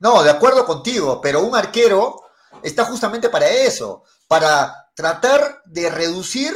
[0.00, 2.20] No, de acuerdo contigo, pero un arquero
[2.62, 6.52] está justamente para eso, para tratar de reducir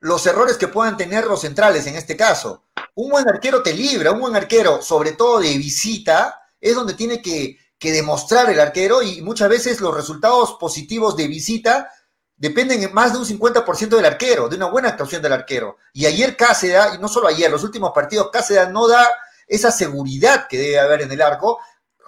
[0.00, 2.64] los errores que puedan tener los centrales en este caso.
[2.94, 7.22] Un buen arquero te libra, un buen arquero, sobre todo de visita, es donde tiene
[7.22, 11.90] que que demostrar el arquero y muchas veces los resultados positivos de visita
[12.36, 15.78] dependen más de un 50% del arquero, de una buena actuación del arquero.
[15.94, 19.08] Y ayer Cáceres, y no solo ayer, los últimos partidos, Cáceres no da
[19.48, 21.58] esa seguridad que debe haber en el arco.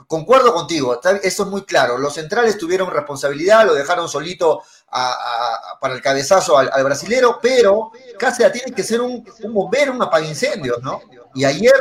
[0.06, 1.96] Concuerdo contigo, eso es muy claro.
[1.96, 4.62] Los centrales tuvieron responsabilidad, lo dejaron solito
[5.80, 10.82] para el cabezazo al, brasilero, pero Cáceres tiene que ser un, un bombero, un apagincendios,
[10.82, 11.00] ¿no?
[11.34, 11.72] Y ayer,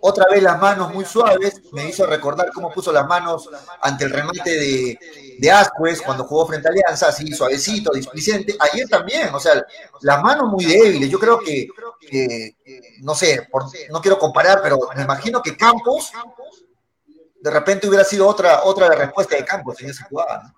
[0.00, 3.48] otra vez las manos muy suaves, me hizo recordar cómo puso las manos
[3.82, 4.98] ante el remate de,
[5.38, 8.56] de Ascuez cuando jugó frente a Alianza, así suavecito, displicente.
[8.72, 9.64] Ayer también, o sea,
[10.02, 11.10] las manos muy débiles.
[11.10, 11.68] Yo creo que,
[13.00, 13.48] no sé,
[13.90, 16.12] no quiero comparar, pero me imagino que Campos
[17.40, 20.54] de repente hubiera sido otra, otra respuesta de Campos en esa jugada.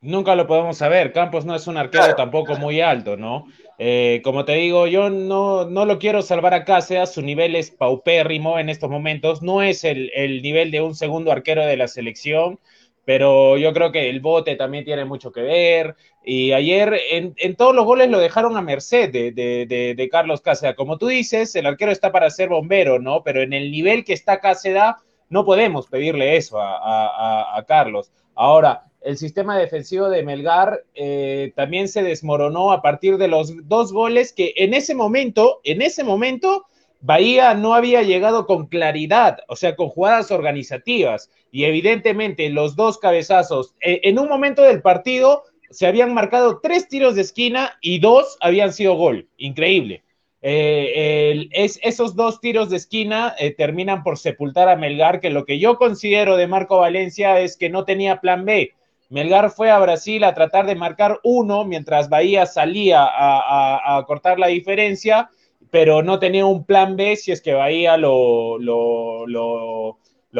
[0.00, 1.12] Nunca lo podemos saber.
[1.12, 3.46] Campos no es un arquero tampoco muy alto, ¿no?
[3.78, 7.70] Eh, como te digo, yo no, no lo quiero salvar a Cáceres, su nivel es
[7.70, 10.10] paupérrimo en estos momentos, no es el,
[10.42, 12.58] nivel de un segundo arquero de la selección,
[13.04, 15.94] pero yo creo que el bote también tiene mucho que ver.
[16.24, 20.74] Y ayer en, todos los goles lo dejaron a merced de, Carlos Cáceres.
[20.74, 23.22] Como tú dices, el arquero está para ser bombero, ¿no?
[23.22, 24.94] Pero en el nivel que está Cáceres,
[25.28, 28.10] no podemos pedirle eso a Carlos.
[28.34, 33.92] Ahora, el sistema defensivo de Melgar eh, también se desmoronó a partir de los dos
[33.92, 36.66] goles que en ese momento, en ese momento,
[37.00, 41.30] Bahía no había llegado con claridad, o sea, con jugadas organizativas.
[41.52, 46.88] Y evidentemente los dos cabezazos, eh, en un momento del partido se habían marcado tres
[46.88, 49.28] tiros de esquina y dos habían sido gol.
[49.36, 50.02] Increíble.
[50.42, 55.58] Eh, es, esos dos tiros de esquina terminan por sepultar a Melgar, que lo que
[55.58, 58.75] yo considero de Marco Valencia es que no tenía plan B.
[59.08, 64.48] Melgar fue a Brasil a tratar de marcar uno mientras Bahía salía a, cortar la
[64.48, 65.30] diferencia,
[65.70, 69.98] pero no tenía un plan B si es que Bahía lo, lo,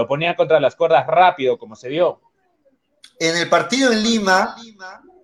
[0.09, 2.21] ponía contra las cuerdas rápido, como se dio.
[3.19, 4.57] En el partido en Lima,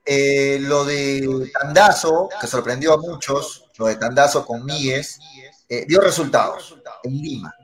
[0.04, 5.18] eh, lo de Tandazo, que sorprendió a muchos, lo de Tandazo con Míguez,
[5.68, 7.54] eh, dio resultados en Lima.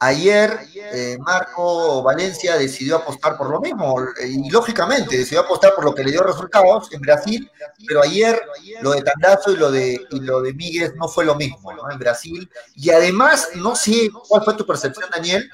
[0.00, 5.94] Ayer eh, Marco Valencia decidió apostar por lo mismo y lógicamente decidió apostar por lo
[5.94, 7.50] que le dio resultados en Brasil,
[7.86, 8.40] pero ayer
[8.82, 11.98] lo de Tandazo y lo de, y lo de Míguez no fue lo mismo en
[11.98, 12.48] Brasil.
[12.74, 15.48] Y además, no sé cuál fue tu percepción, Daniel,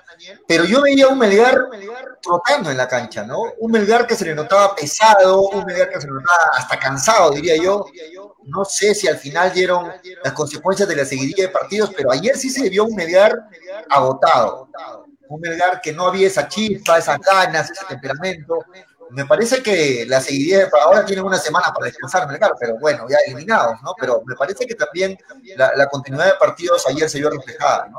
[0.46, 1.68] pero yo veía un Melgar
[2.20, 3.42] trotando en la cancha, ¿no?
[3.60, 7.30] Un Melgar que se le notaba pesado, un Melgar que se le notaba hasta cansado,
[7.30, 7.86] diría yo.
[8.44, 9.90] No sé si al final dieron
[10.22, 13.32] las consecuencias de la seguidilla de partidos, pero ayer sí se vio un Melgar
[13.88, 14.68] agotado.
[15.28, 18.58] Un Melgar que no había esa chispa, esas ganas, ese temperamento.
[19.10, 23.06] Me parece que la seguidilla para ahora tienen una semana para descansar Melgar, pero bueno,
[23.08, 23.94] ya eliminados, ¿no?
[23.98, 25.16] Pero me parece que también
[25.56, 27.98] la, continuidad de partidos ayer se vio reflejada, ¿no?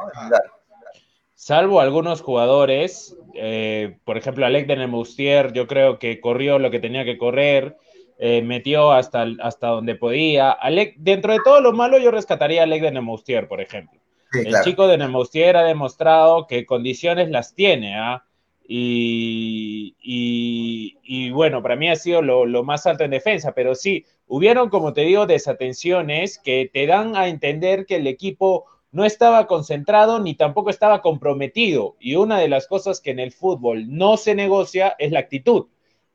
[1.43, 6.79] salvo algunos jugadores, eh, por ejemplo, Alec de Nemoustier, yo creo que corrió lo que
[6.79, 7.75] tenía que correr,
[8.17, 10.51] eh, metió hasta, hasta donde podía.
[10.51, 13.99] Alec, dentro de todo lo malo, yo rescataría a Alec de Nemoustier, por ejemplo.
[14.33, 18.23] el chico de Nemoustier ha demostrado que condiciones las tiene, ¿ah?
[18.65, 24.05] Y, y, bueno, para mí ha sido lo, lo, más alto en defensa, pero sí,
[24.27, 29.47] hubieron, como te digo, desatenciones que te dan a entender que el equipo no estaba
[29.47, 31.97] concentrado ni tampoco estaba comprometido.
[31.99, 35.65] Y una de las cosas que en el fútbol no se negocia es la actitud.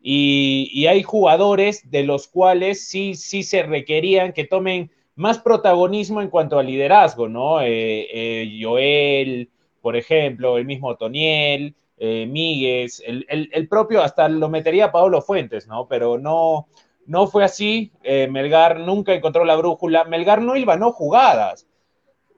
[0.01, 6.30] Y, hay jugadores de los cuales sí, sí se requerían que tomen más protagonismo en
[6.30, 7.61] cuanto al liderazgo, ¿no?
[7.61, 9.51] Eh, eh, Joel,
[9.82, 15.88] por ejemplo, el mismo Toniel, eh, Míguez, el, propio, hasta lo metería Pablo Fuentes, ¿no?
[15.88, 16.68] Pero no,
[17.07, 17.92] no fue así.
[18.05, 20.05] Melgar nunca encontró la brújula.
[20.05, 21.66] Melgar no iba, no jugadas.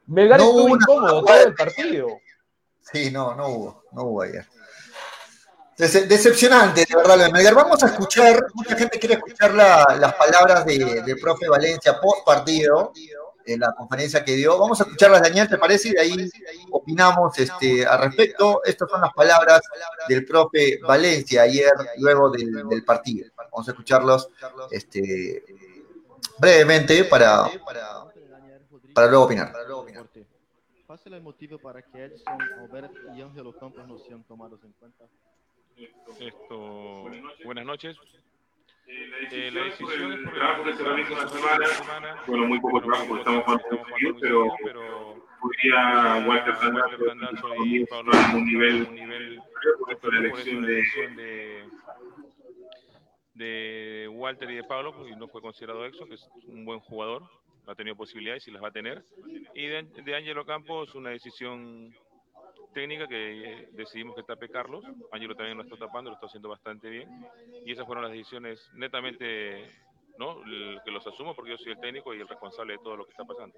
[0.07, 2.09] Melgar estuvo incómodo todo el partido.
[2.81, 4.47] Sí, no, no hubo, no hubo ayer.
[5.81, 7.55] Decepcionante, de verdad, de Melgar.
[7.55, 12.93] Vamos a escuchar, mucha gente quiere escuchar las palabras del de profe Valencia post partido,
[13.47, 14.59] en la conferencia que dio.
[14.59, 15.89] Vamos a escucharlas, Daniel, ¿te parece?
[15.89, 16.31] Y de ahí
[16.71, 18.63] opinamos este, al respecto.
[18.65, 19.61] Estas son las palabras
[20.09, 23.29] del profe Valencia ayer, luego del, partido.
[23.37, 24.29] Vamos a escucharlos
[24.71, 25.45] este,
[26.39, 27.51] brevemente para,
[28.95, 29.53] para luego opinar.
[30.87, 34.73] ¿Cuál es el motivo para que Edson, Alberto y Ángelo Campos no sean tomados en
[34.73, 35.05] cuenta?
[36.19, 37.11] Esto,
[37.45, 37.97] buenas noches.
[38.87, 42.23] Eh, la decisión es por el trabajo que se realiza esta semana.
[42.27, 48.13] Bueno, muy poco trabajo porque estamos jugando seguido, pero, pero podría Walter Tandazo y Pablo
[48.35, 49.43] un nivel, un nivel
[50.01, 50.67] por la elección
[51.17, 51.65] de,
[53.35, 57.23] de Walter y de Pablo, y no fue considerado Exo, que es un buen jugador
[57.67, 59.05] ha tenido posibilidades y las va a tener.
[59.55, 61.95] Y de, de Ángelo Campos, una decisión
[62.73, 64.85] técnica que eh, decidimos que tape Carlos.
[65.13, 67.09] Ángelo también lo está tapando, lo está haciendo bastante bien.
[67.65, 69.71] Y esas fueron las decisiones netamente
[70.19, 70.43] ¿no?
[70.85, 73.13] que los asumo porque yo soy el técnico y el responsable de todo lo que
[73.13, 73.57] está pasando.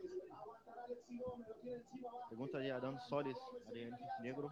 [2.29, 3.37] Pregunta de Adán Solis,
[4.23, 4.51] Negro.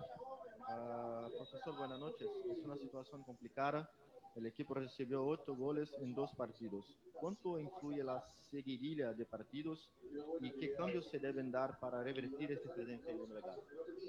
[0.68, 2.28] Uh, profesor, buenas noches.
[2.48, 3.90] Es una situación complicada
[4.40, 6.86] el equipo recibió ocho goles en dos partidos.
[7.12, 9.90] ¿Cuánto influye la seguidilla de partidos
[10.40, 13.14] y qué cambios se deben dar para revertir este presente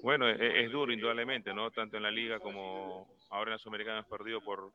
[0.02, 1.70] Bueno, es, es, duro indudablemente, ¿no?
[1.72, 4.72] Tanto en la liga como ahora en la Sudamericana hemos perdido por,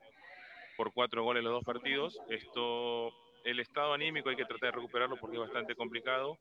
[0.76, 2.20] por cuatro goles los dos partidos.
[2.28, 3.10] Esto,
[3.44, 6.36] el estado anímico hay que tratar de recuperarlo porque es bastante complicado.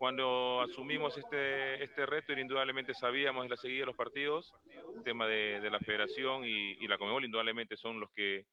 [0.00, 4.50] Cuando asumimos este, este reto, indudablemente sabíamos de la seguida de los partidos,
[4.96, 8.46] el tema de, la federación y, la Comebol, indudablemente son los que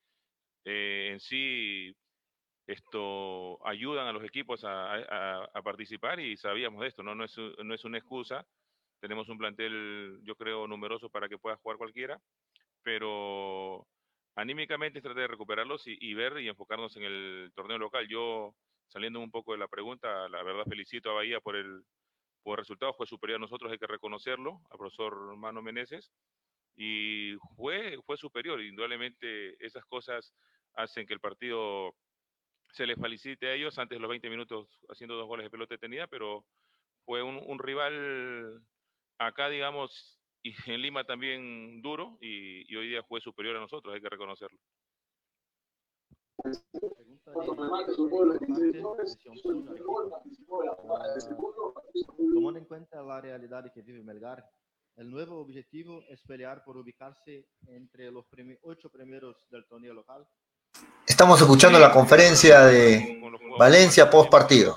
[0.65, 1.95] eh, en sí
[2.67, 7.15] esto ayudan a los equipos a, participar y sabíamos de esto, ¿no?
[7.15, 8.45] No, es, no es una excusa.
[8.99, 12.19] Tenemos un plantel, yo creo, numeroso para que pueda jugar cualquiera,
[12.83, 13.87] pero
[14.35, 18.07] anímicamente tratar de recuperarlos y, y, ver y enfocarnos en el torneo local.
[18.09, 18.53] Yo
[18.87, 21.83] saliendo un poco de la pregunta, la verdad felicito a Bahía por el,
[22.43, 26.11] por el resultado, fue superior a nosotros, hay que reconocerlo, al profesor Mano Meneses,
[26.77, 30.31] y fue, fue superior, indudablemente esas cosas
[30.75, 31.95] hacen que el partido
[32.71, 35.73] se les felicite a ellos, antes de los 20 minutos haciendo dos goles de pelota
[35.73, 36.45] detenida, pero
[37.03, 38.61] fue un, un rival
[39.17, 43.95] acá, digamos, y en Lima también duro, y, y hoy día fue superior a nosotros,
[43.95, 44.59] hay que reconocerlo.
[52.33, 54.45] Tomando en cuenta la realidad que vive Melgar,
[54.97, 58.25] el nuevo objetivo es pelear por ubicarse entre los
[58.63, 60.27] ocho primeros del torneo local.
[61.05, 63.21] Estamos escuchando la conferencia de
[63.57, 64.75] Valencia post partido.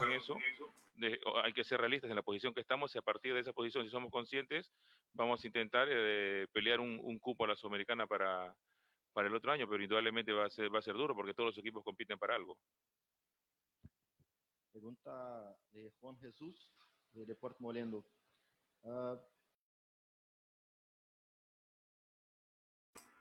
[1.42, 3.84] hay que ser realistas en la posición que estamos y a partir de esa posición,
[3.84, 4.70] si somos conscientes,
[5.14, 8.54] vamos a intentar eh, pelear un, un, cupo a la Sudamericana para,
[9.14, 11.48] para el otro año, pero indudablemente va a ser, va a ser duro porque todos
[11.48, 12.58] los equipos compiten para algo.
[14.70, 16.70] Pregunta de Juan Jesús
[17.14, 18.04] de Puerto Molendo.
[18.82, 19.16] Uh...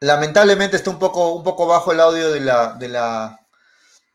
[0.02, 3.39] Lamentablemente está un poco, un poco bajo el audio de la, de la,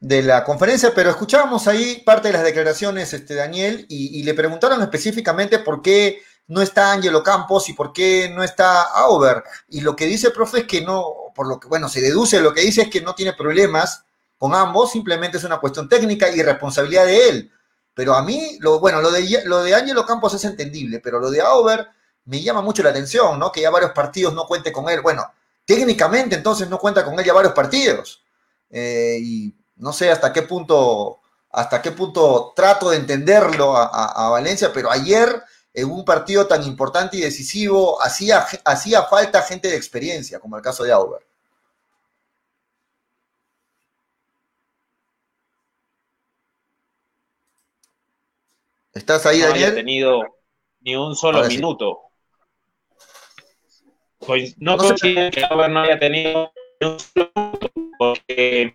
[0.00, 4.82] de la conferencia, pero escuchábamos ahí parte de las declaraciones, este, Daniel, y, le preguntaron
[4.82, 9.42] específicamente por qué no está Angelo Campos y por qué no está Auber.
[9.68, 12.40] Y lo que dice el profe es que no, por lo que, bueno, se deduce,
[12.40, 14.04] lo que dice es que no tiene problemas
[14.38, 17.52] con ambos, simplemente es una cuestión técnica y responsabilidad de él.
[17.94, 21.40] Pero a mí, lo, bueno, lo de, lo de Campos es entendible, pero lo de
[21.40, 21.88] Auber
[22.26, 23.52] me llama mucho la atención, ¿no?
[23.52, 25.00] Que ya varios partidos no cuente con él.
[25.00, 25.30] Bueno,
[25.64, 28.22] técnicamente entonces no cuenta con él ya varios partidos.
[28.70, 34.70] Eh, y no sé hasta qué punto, hasta qué punto trato de entenderlo a Valencia,
[34.72, 35.42] pero ayer
[35.74, 40.62] en un partido tan importante y decisivo hacía, hacía falta gente de experiencia, como el
[40.62, 41.26] caso de Auber.
[48.92, 49.70] ¿Estás ahí, no Daniel?
[49.70, 50.22] No tenido
[50.80, 51.60] ni un solo Ahora sí.
[54.26, 58.72] Pues no, considero que Auber no haya tenido ni un solo minuto, porque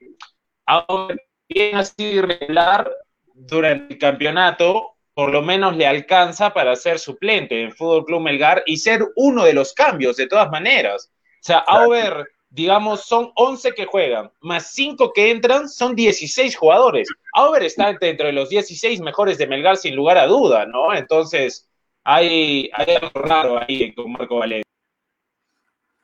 [0.65, 2.91] Auber bien así irregular
[3.33, 8.63] durante el campeonato, por lo menos le alcanza para ser suplente en Fútbol Club Melgar
[8.65, 11.11] y ser uno de los cambios, de todas maneras.
[11.15, 17.07] O sea, Auber, digamos, son 11 que juegan, más 5 que entran, son 16 jugadores.
[17.33, 20.93] Auber está dentro de los 16 mejores de Melgar, sin lugar a duda, ¿no?
[20.93, 21.69] Entonces,
[22.03, 24.69] hay, hay algo raro ahí con Marco Valencia.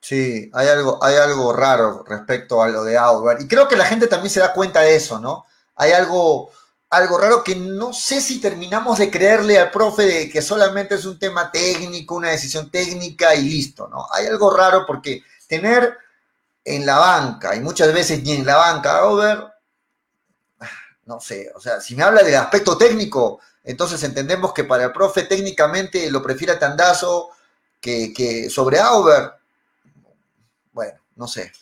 [0.07, 3.41] Sí, hay algo, hay algo raro respecto a lo de Auber.
[3.41, 5.47] Y creo que la gente también se da cuenta de eso, ¿no?
[5.77, 6.51] Hay algo,
[6.91, 11.05] algo raro que no sé si terminamos de creerle al profe de que solamente es
[11.05, 14.05] un tema técnico, una decisión técnica y listo, ¿no?
[14.11, 15.97] Hay algo raro porque tener
[16.63, 19.43] en la banca, y muchas veces ni en la banca, Auber,
[21.05, 24.91] no sé, o sea, si me habla del aspecto técnico, entonces entendemos que para el
[24.91, 27.31] profe técnicamente lo prefiere Tandazo
[27.81, 29.33] que, que sobre Auber.
[30.75, 31.53] Bueno, no sé,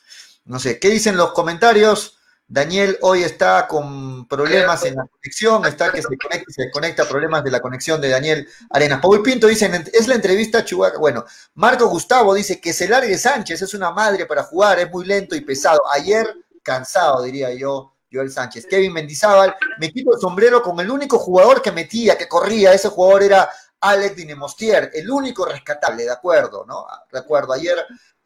[0.46, 0.80] no sé.
[0.80, 2.18] ¿Qué dicen los comentarios?
[2.48, 7.44] Daniel hoy está con problemas en la conexión, está que se conecta, se conecta problemas
[7.44, 9.02] de la conexión de Daniel Arenas.
[9.02, 10.98] Paul Pinto dice, es la entrevista Chubaca.
[10.98, 15.06] Bueno, Marco Gustavo dice que se largue Sánchez, es una madre para jugar, es muy
[15.06, 15.82] lento y pesado.
[15.94, 16.28] Ayer
[16.64, 18.66] cansado, diría yo, Joel Sánchez.
[18.66, 22.90] Kevin Mendizábal, me quito el sombrero con el único jugador que metía, que corría, ese
[22.90, 23.48] jugador era
[23.80, 26.88] Alex Dinemostier, el único rescatable, de acuerdo, ¿no?
[27.12, 27.78] De acuerdo, ayer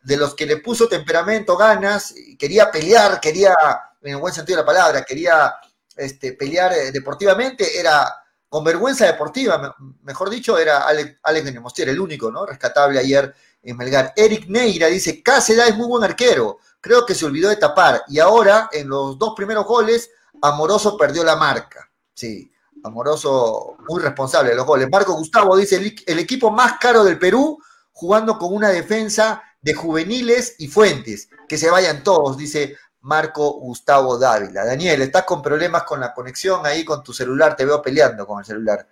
[0.08, 3.54] de los que le puso temperamento, ganas, quería pelear, quería,
[4.02, 5.56] en el buen sentido de la palabra, quería
[5.98, 8.16] este, pelear eh, deportivamente, era
[8.48, 9.68] con vergüenza deportiva, me,
[10.04, 12.46] mejor dicho, era Alex, Alex Nemostier, el único, ¿no?
[12.46, 14.14] Rescatable ayer en Melgar.
[14.16, 18.20] Eric Neira dice, Cáceres es muy buen arquero, creo que se olvidó de tapar, y
[18.20, 20.10] ahora, en los dos primeros goles,
[20.42, 22.50] Amoroso perdió la marca, sí.
[22.82, 24.88] Amoroso, muy responsable de los goles.
[24.90, 27.58] Marco Gustavo dice, el equipo más caro del Perú,
[27.92, 31.30] jugando con una defensa de juveniles y fuentes.
[31.48, 34.66] Que se vayan todos, dice Marco Gustavo Dávila.
[34.66, 38.40] Daniel, estás con problemas con la conexión ahí con tu celular, te veo peleando con
[38.40, 38.88] el celular.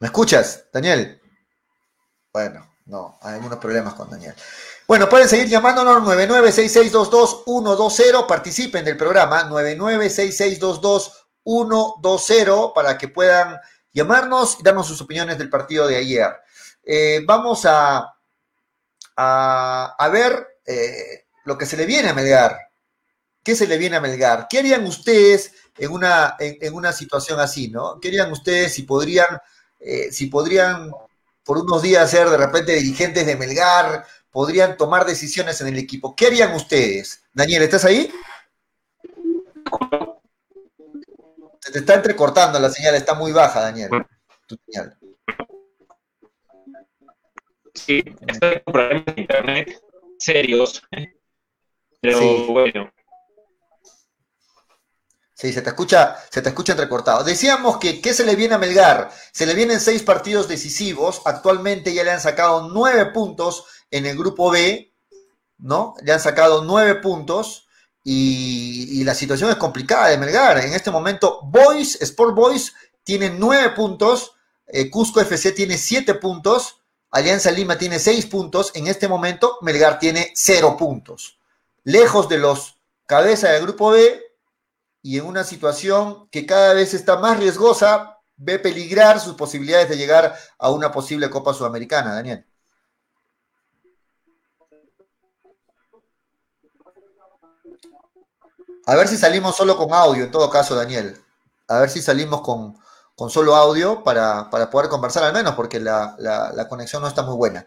[0.00, 1.20] ¿Me escuchas, Daniel?
[2.32, 4.34] Bueno, no, hay algunos problemas con Daniel.
[4.86, 9.44] Bueno, pueden seguir llamándonos 9966222120, participen del programa
[11.50, 13.58] 9966222120 para que puedan
[13.92, 16.30] llamarnos y darnos sus opiniones del partido de ayer.
[16.84, 18.14] Eh, vamos a,
[19.16, 22.56] a, ver eh, lo que se le viene a Melgar.
[23.42, 24.46] ¿Qué se le viene a Melgar?
[24.48, 27.98] ¿Qué harían ustedes en una, en una situación así, no?
[28.00, 29.38] ¿Qué harían ustedes si podrían,
[29.78, 30.90] eh, si podrían
[31.42, 36.14] por unos días ser de repente dirigentes de Melgar, podrían tomar decisiones en el equipo?
[36.14, 37.22] ¿Qué harían ustedes?
[37.32, 38.12] Daniel, ¿estás ahí?
[41.70, 43.90] Se te está entrecortando la señal, está muy baja, Daniel.
[44.48, 44.98] Tu señal.
[47.72, 49.80] Sí, estoy con problemas de internet
[50.18, 50.82] serios.
[52.00, 52.46] Pero sí.
[52.48, 52.92] bueno.
[55.32, 57.22] Sí, se te escucha, se te escucha entrecortado.
[57.22, 59.12] Decíamos que ¿qué se le viene a Melgar?
[59.32, 61.22] Se le vienen seis partidos decisivos.
[61.24, 64.92] Actualmente ya le han sacado nueve puntos en el grupo B,
[65.58, 65.94] ¿no?
[66.02, 67.68] Le han sacado nueve puntos.
[68.02, 70.58] Y, la situación es complicada de Melgar.
[70.58, 74.32] En este momento, Boys, Sport Boys, tiene nueve puntos,
[74.66, 78.72] eh, Cusco FC tiene siete puntos, Alianza Lima tiene seis puntos.
[78.74, 81.38] En este momento, Melgar tiene cero puntos.
[81.82, 82.76] Lejos de los
[83.06, 84.22] cabezas del grupo B
[85.02, 89.96] y en una situación que cada vez está más riesgosa, ve peligrar sus posibilidades de
[89.96, 92.46] llegar a una posible Copa Sudamericana, Daniel.
[98.86, 101.16] A ver si salimos solo con audio, en todo caso, Daniel.
[101.68, 102.76] A ver si salimos con,
[103.14, 107.22] con solo audio para, para, poder conversar al menos, porque la, la, conexión no está
[107.22, 107.66] muy buena.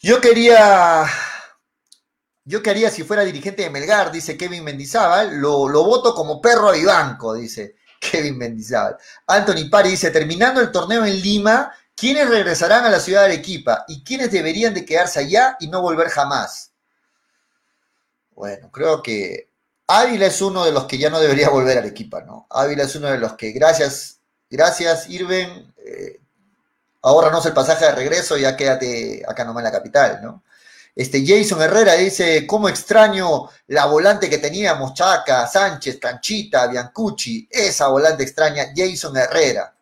[0.00, 1.06] Yo quería,
[2.44, 6.68] yo quería si fuera dirigente de Melgar, dice Kevin Mendizábal, lo, lo voto como perro
[6.68, 8.96] a Vivanco, dice Kevin Mendizábal.
[9.28, 13.84] Anthony Pari dice, terminando el torneo en Lima, ¿quiénes regresarán a la ciudad de Arequipa?
[13.88, 16.72] ¿Y quiénes deberían de quedarse allá y no volver jamás?
[18.32, 19.45] Bueno, creo que
[19.88, 22.46] Ávila es uno de los que ya no debería volver a Arequipa, ¿no?
[22.50, 24.18] Ávila es uno de los que, gracias,
[24.50, 26.20] gracias, Irven, eh,
[27.02, 30.42] ahórranos el pasaje de regreso ya quédate acá nomás en la capital, ¿no?
[30.94, 34.94] Este Jason Herrera dice, ¿cómo extraño la volante que teníamos?
[34.94, 39.74] Chaca, Sánchez, Canchita, Biancucci, esa volante extraña, Jason Herrera.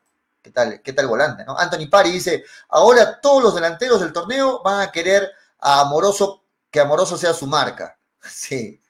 [0.43, 1.57] ¿Qué tal, qué tal volante, no?
[1.57, 5.31] Anthony Pari dice, ahora todos los delanteros del torneo van a querer
[5.61, 7.97] a Amoroso, que Amoroso sea su marca.
[8.29, 8.81] Sí.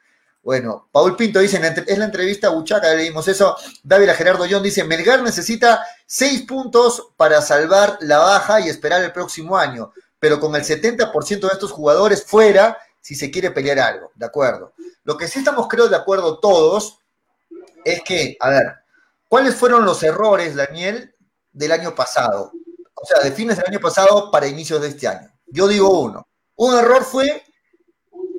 [0.45, 3.57] Bueno, Paul Pinto dice, es la entrevista a Buchaca, leímos eso.
[3.83, 9.11] David Gerardo John dice, Melgar necesita seis puntos para salvar la baja y esperar el
[9.11, 9.93] próximo año
[10.25, 14.73] pero con el 70% de estos jugadores fuera si se quiere pelear algo, ¿de acuerdo?
[15.03, 16.99] Lo que sí estamos, creo, de acuerdo todos
[17.85, 18.75] es que, a ver,
[19.29, 21.15] ¿cuáles fueron los errores, Daniel,
[21.53, 22.53] del año pasado?
[22.95, 25.31] O sea, de fines del año pasado para inicios de este año.
[25.49, 26.27] Yo digo uno.
[26.57, 27.44] Un error fue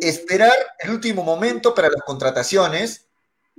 [0.01, 3.05] esperar el último momento para las contrataciones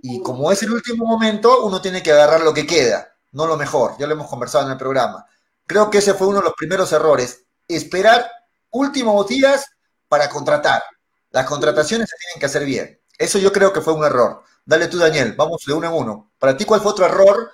[0.02, 3.56] y como es el último momento, uno tiene que agarrar lo que queda, no lo
[3.56, 3.96] mejor.
[3.98, 5.26] Ya lo hemos conversado en el programa.
[5.66, 8.30] Creo que ese fue uno de los primeros errores esperar
[8.70, 9.66] últimos días
[10.08, 10.82] para contratar.
[11.30, 13.00] Las contrataciones se tienen que hacer bien.
[13.18, 14.42] Eso yo creo que fue un error.
[14.64, 16.32] Dale tú, Daniel, vamos de uno en uno.
[16.38, 17.50] Para ti, ¿cuál fue otro error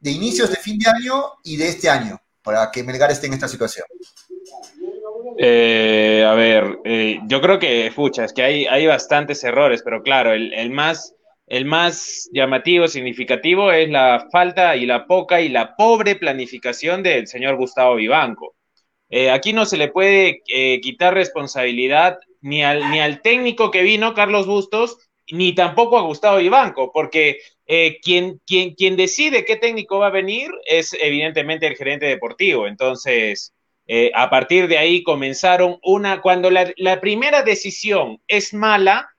[0.00, 3.34] de inicios de fin de año y de este año para que Melgar esté en
[3.34, 3.86] esta situación?
[5.38, 10.02] Eh, a ver, eh, yo creo que, fucha, es que hay, hay bastantes errores, pero
[10.02, 11.14] claro, el, más,
[11.46, 17.26] el más llamativo, significativo es la falta y la poca y la pobre planificación del
[17.26, 18.54] señor Gustavo Vivanco.
[19.10, 23.82] Eh, aquí no se le puede eh, quitar responsabilidad ni al, ni al técnico que
[23.82, 24.98] vino, Carlos Bustos,
[25.30, 30.10] ni tampoco a Gustavo Ibanco, porque eh, quien, quien, quien, decide qué técnico va a
[30.10, 32.66] venir es evidentemente el gerente deportivo.
[32.66, 33.53] Entonces,
[34.14, 39.10] a partir de ahí comenzaron una, cuando la, la primera decisión es mala,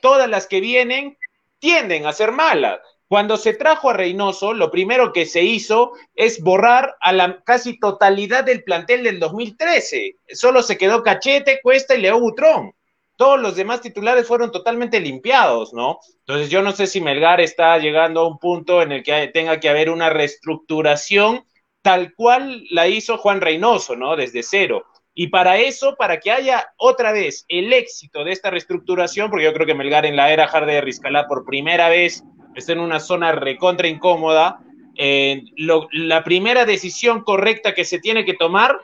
[0.00, 1.16] todas las que vienen
[1.58, 2.78] tienden a ser malas.
[3.08, 7.78] Cuando se trajo a Reynoso, lo primero que se hizo es borrar a la casi
[7.78, 10.16] totalidad del plantel del 2013.
[10.32, 12.74] Solo se quedó Cachete, Cuesta y Leo Butrón.
[13.16, 16.00] Todos los demás titulares fueron totalmente limpiados, ¿no?
[16.20, 19.60] Entonces yo no sé si Melgar está llegando a un punto en el que tenga
[19.60, 21.44] que haber una reestructuración
[21.84, 24.16] tal cual la hizo Juan Reynoso, ¿no?
[24.16, 24.86] Desde cero.
[25.12, 29.52] Y para eso, para que haya otra vez el éxito de esta reestructuración, porque yo
[29.52, 32.24] creo que Melgar en la era Jarde de Riscalá por primera vez
[32.54, 34.60] está en una zona recontra incómoda.
[34.96, 38.80] Eh, la primera decisión correcta que se tiene que tomar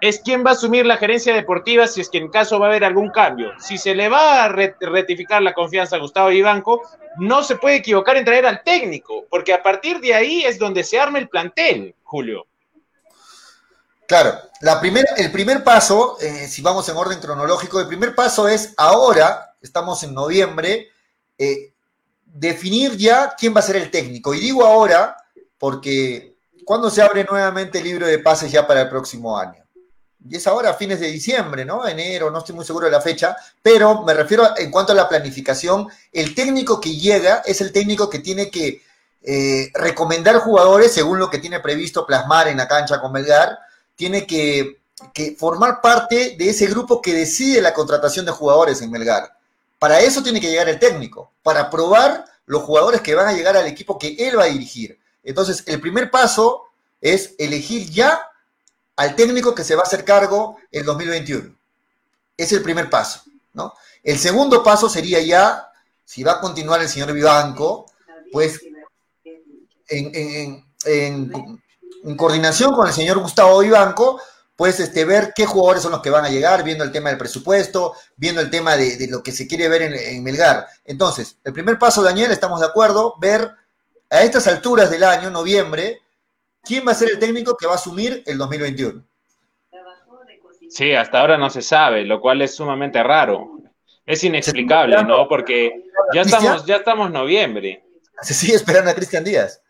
[0.00, 2.68] es quién va a asumir la gerencia deportiva si es que en caso va a
[2.70, 3.52] haber algún cambio.
[3.58, 6.82] Si se le va a rectificar la confianza a Gustavo Ibanco,
[7.18, 10.84] no se puede equivocar en traer al técnico, porque a partir de ahí es donde
[10.84, 12.46] se arma el plantel, Julio.
[14.06, 14.38] Claro,
[15.16, 20.02] el primer paso, eh, si vamos en orden cronológico, el primer paso es ahora, estamos
[20.02, 20.88] en noviembre,
[21.36, 21.72] eh,
[22.24, 24.32] definir ya quién va a ser el técnico.
[24.32, 25.16] Y digo ahora
[25.58, 29.67] porque cuando se abre nuevamente el libro de pases ya para el próximo año.
[30.26, 31.86] Y es ahora fines de diciembre, ¿no?
[31.86, 35.08] Enero, no estoy muy seguro de la fecha, pero me refiero en cuanto a la
[35.08, 38.82] planificación, el técnico que llega es el técnico que tiene que
[39.22, 43.58] eh, recomendar jugadores según lo que tiene previsto plasmar en la cancha con Melgar,
[43.94, 44.78] tiene que,
[45.12, 49.32] que formar parte de ese grupo que decide la contratación de jugadores en Melgar.
[49.78, 53.56] Para eso tiene que llegar el técnico, para probar los jugadores que van a llegar
[53.56, 54.98] al equipo que él va a dirigir.
[55.22, 56.64] Entonces, el primer paso
[57.00, 58.20] es elegir ya
[58.98, 61.54] al técnico que se va a hacer cargo en 2021.
[62.36, 63.22] Es el primer paso,
[63.54, 63.74] ¿no?
[64.04, 65.72] El segundo paso sería ya,
[66.04, 67.86] si va a continuar el señor Vivanco,
[68.30, 68.60] pues
[69.88, 74.20] en, en coordinación con el señor Gustavo Vivanco,
[74.58, 77.18] pues este, ver qué jugadores son los que van a llegar, viendo el tema del
[77.18, 80.66] presupuesto, viendo el tema de, lo que se quiere ver en, Melgar.
[80.84, 83.52] Entonces, el primer paso, Daniel, estamos de acuerdo, ver
[84.10, 86.00] a estas alturas del año, noviembre,
[86.62, 89.04] quién va a ser el técnico que va a asumir el 2021.
[90.68, 93.58] Sí, hasta ahora no se sabe, lo cual es sumamente raro.
[94.04, 95.28] Es inexplicable, ¿no?
[95.28, 97.84] Porque ya estamos, ya estamos en noviembre.
[98.22, 99.62] Se sigue esperando a Cristian Díaz.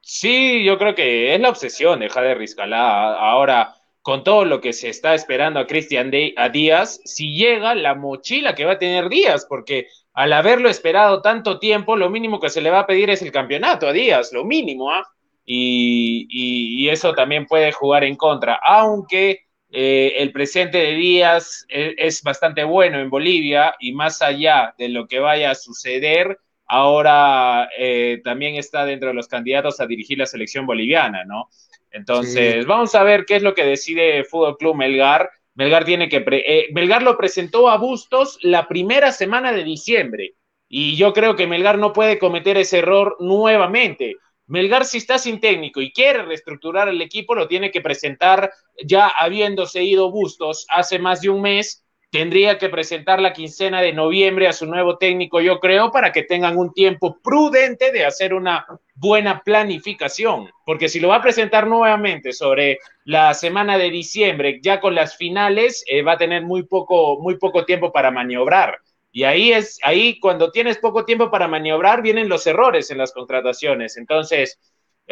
[0.00, 3.14] Sí, yo creo que es la obsesión de Jade Rizcalá.
[3.14, 7.94] Ahora, con todo lo que se está esperando a Cristian a Díaz, si llega la
[7.94, 12.50] mochila que va a tener Díaz, porque al haberlo esperado tanto tiempo, lo mínimo que
[12.50, 15.06] se le va a pedir es el campeonato a Díaz, lo mínimo, ¿ah?
[15.52, 22.22] Y, eso también puede jugar en contra, aunque eh, el presente de Díaz es, es,
[22.22, 28.20] bastante bueno en Bolivia y más allá de lo que vaya a suceder, ahora eh,
[28.22, 31.48] también está dentro de los candidatos a dirigir la selección boliviana, ¿no?
[31.90, 35.30] Entonces, vamos a ver qué es lo que decide Fútbol Club Melgar.
[35.54, 40.34] Melgar tiene que eh, Melgar lo presentó a Bustos la primera semana de diciembre
[40.68, 44.16] y yo creo que Melgar no puede cometer ese error nuevamente.
[44.50, 48.50] Melgar si está sin técnico y quiere reestructurar el equipo lo tiene que presentar
[48.84, 53.92] ya habiéndose ido Bustos hace más de un mes tendría que presentar la quincena de
[53.92, 58.34] noviembre a su nuevo técnico, yo creo, para que tengan un tiempo prudente de hacer
[58.34, 64.58] una buena planificación, porque si lo va a presentar nuevamente sobre la semana de diciembre,
[64.60, 68.78] ya con las finales, eh, va a tener muy poco, muy poco tiempo para maniobrar.
[69.12, 73.12] Y ahí es, ahí cuando tienes poco tiempo para maniobrar, vienen los errores en las
[73.12, 73.96] contrataciones.
[73.96, 74.58] Entonces,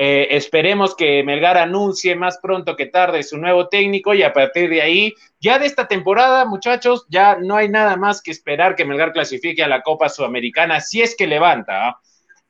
[0.00, 4.70] eh, esperemos que Melgar anuncie más pronto que tarde su nuevo técnico y a partir
[4.70, 8.84] de ahí, ya de esta temporada, muchachos, ya no hay nada más que esperar que
[8.84, 11.88] Melgar clasifique a la Copa Sudamericana si es que levanta.
[11.88, 12.00] ¿ah?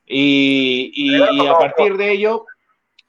[0.05, 2.45] Y, a partir de ello,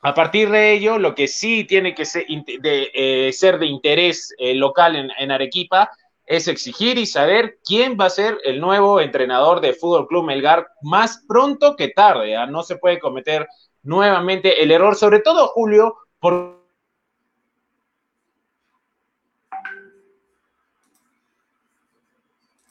[0.01, 4.35] a partir de ello, lo que sí tiene que ser de, eh, ser de interés
[4.39, 5.91] eh, local en, en, Arequipa
[6.31, 10.69] es exigir y saber quién va a ser el nuevo entrenador de Fútbol Club Melgar
[10.81, 12.37] más pronto que tarde.
[12.37, 12.47] ¿ah?
[12.47, 13.49] No se puede cometer
[13.83, 16.61] nuevamente el error, sobre todo Julio, por...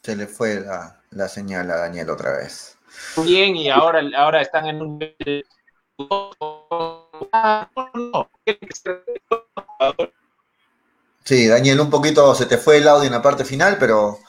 [0.04, 0.62] Se le fue
[1.12, 2.78] la, señal a Daniel otra vez.
[3.26, 5.00] Bien, y ahora, ahora están en un...
[11.24, 14.20] Sí, Daniel, un poquito se te fue el audio en la parte final, pero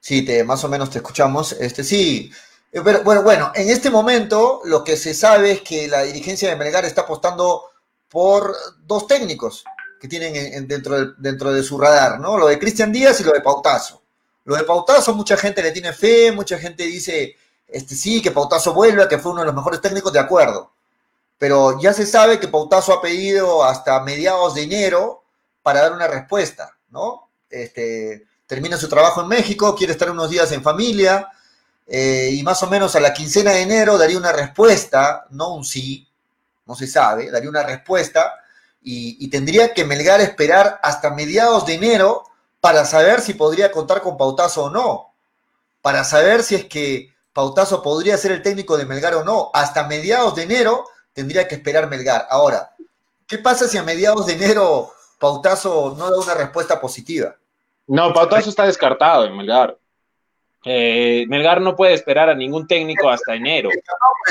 [0.00, 1.52] sí, te, más o menos te escuchamos.
[1.52, 2.32] Este, sí,
[2.72, 6.48] eh, pero, bueno, bueno, en este momento lo que se sabe es que la dirigencia
[6.48, 7.64] de Melgar está apostando
[8.08, 9.64] por dos técnicos
[10.00, 12.38] que tienen dentro, de, dentro de su radar, ¿no?
[12.38, 14.02] Lo de Cristian Díaz y lo de Pautazo.
[14.44, 17.36] Lo de Pautazo, mucha gente le tiene fe, mucha gente dice,
[17.68, 20.72] este sí, que Pautazo vuelva, que fue uno de los mejores técnicos, de acuerdo.
[21.38, 25.19] Pero ya se sabe que Pautazo ha pedido hasta mediados de enero
[25.62, 27.30] para dar una respuesta, ¿no?
[27.48, 31.28] Este, termina su trabajo en México, quiere estar unos días en familia,
[31.86, 35.64] eh, y más o menos a la quincena de enero daría una respuesta, no un
[35.64, 36.08] sí,
[36.66, 38.34] no se sabe, daría una respuesta
[38.82, 42.24] y, tendría que Melgar esperar hasta mediados de enero
[42.60, 45.12] para saber si podría contar con Pautazo o no,
[45.82, 49.50] para saber si es que Pautazo podría ser el técnico de Melgar o no.
[49.52, 52.26] Hasta mediados de enero tendría que esperar Melgar.
[52.30, 52.74] Ahora,
[53.26, 57.36] ¿qué pasa si a mediados de enero Pautazo no da una respuesta positiva?
[57.86, 59.76] No, Pautazo está descartado en Melgar.
[60.64, 63.68] Eh, Melgar no puede esperar a ningún técnico hasta enero.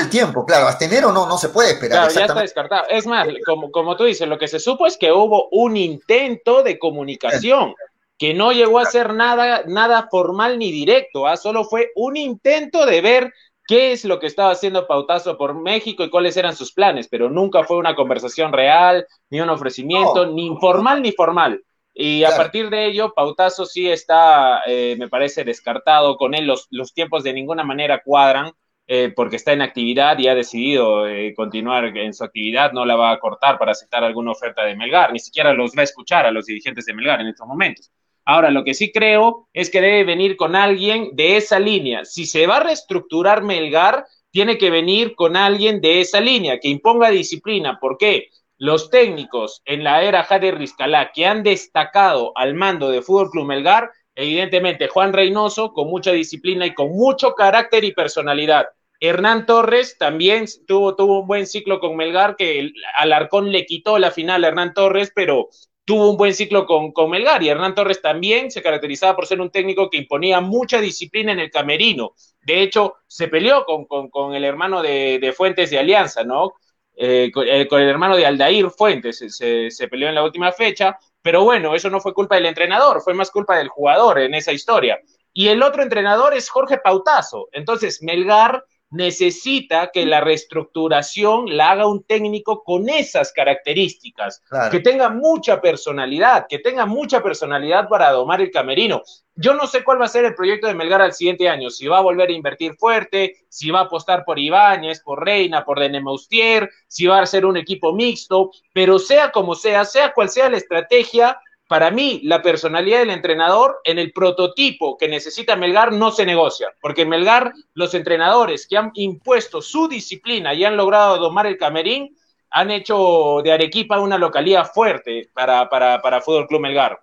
[0.00, 2.08] El tiempo, claro, hasta enero no, no se puede esperar.
[2.08, 2.84] Claro, ya está descartado.
[2.88, 6.64] Es más, como, como tú dices, lo que se supo es que hubo un intento
[6.64, 7.74] de comunicación
[8.18, 11.36] que no llegó a ser nada, nada formal ni directo, ¿ah?
[11.36, 13.32] solo fue un intento de ver
[13.70, 17.30] qué es lo que estaba haciendo Pautazo por México y cuáles eran sus planes, pero
[17.30, 21.62] nunca fue una conversación real, ni un ofrecimiento, ni informal ni formal.
[21.94, 26.16] Y a partir de ello, Pautazo sí está, eh, me parece, descartado.
[26.16, 28.50] Con él los, los tiempos de ninguna manera cuadran,
[28.88, 32.96] eh, porque está en actividad y ha decidido eh, continuar en su actividad, no la
[32.96, 36.26] va a cortar para aceptar alguna oferta de Melgar, ni siquiera los va a escuchar
[36.26, 37.92] a los dirigentes de Melgar en estos momentos.
[38.30, 42.04] Ahora, lo que sí creo es que debe venir con alguien de esa línea.
[42.04, 46.68] Si se va a reestructurar Melgar, tiene que venir con alguien de esa línea, que
[46.68, 47.80] imponga disciplina.
[47.80, 48.28] ¿Por qué?
[48.56, 53.46] los técnicos en la era Jade Rizcalá que han destacado al mando de Fútbol Club
[53.46, 58.66] Melgar, evidentemente Juan Reynoso con mucha disciplina y con mucho carácter y personalidad.
[59.00, 63.98] Hernán Torres también tuvo, tuvo un buen ciclo con Melgar, que el Alarcón le quitó
[63.98, 65.48] la final a Hernán Torres, pero
[65.90, 69.40] tuvo un buen ciclo con, con, Melgar y Hernán Torres también se caracterizaba por ser
[69.40, 72.12] un técnico que imponía mucha disciplina en el camerino.
[72.42, 76.52] De hecho, se peleó con, con, el hermano de, de, Fuentes de Alianza, ¿no?
[76.94, 81.42] Eh, eh, con, el hermano de Aldair Fuentes, se, peleó en la última fecha, pero
[81.42, 85.00] bueno, eso no fue culpa del entrenador, fue más culpa del jugador en esa historia.
[85.32, 87.48] Y el otro entrenador es Jorge Pautazo.
[87.50, 95.08] Entonces, Melgar necesita que la reestructuración la haga un técnico con esas características, que tenga
[95.08, 99.02] mucha personalidad, que tenga mucha personalidad para domar el camerino.
[99.36, 101.86] Yo no sé cuál va a ser el proyecto de Melgar al siguiente año, si
[101.86, 105.78] va a volver a invertir fuerte, si va a apostar por Ibáñez, por Reina, por
[105.78, 110.50] Denemaustier, si va a ser un equipo mixto, pero sea como sea, sea cual sea
[110.50, 111.38] la estrategia,
[111.70, 116.74] para mí, la personalidad del entrenador en el prototipo que necesita Melgar no se negocia,
[116.82, 121.56] porque en Melgar los entrenadores que han impuesto su disciplina y han logrado domar el
[121.56, 122.16] camerín
[122.50, 127.00] han hecho de Arequipa una localidad fuerte para, para, para Fútbol Club Melgar.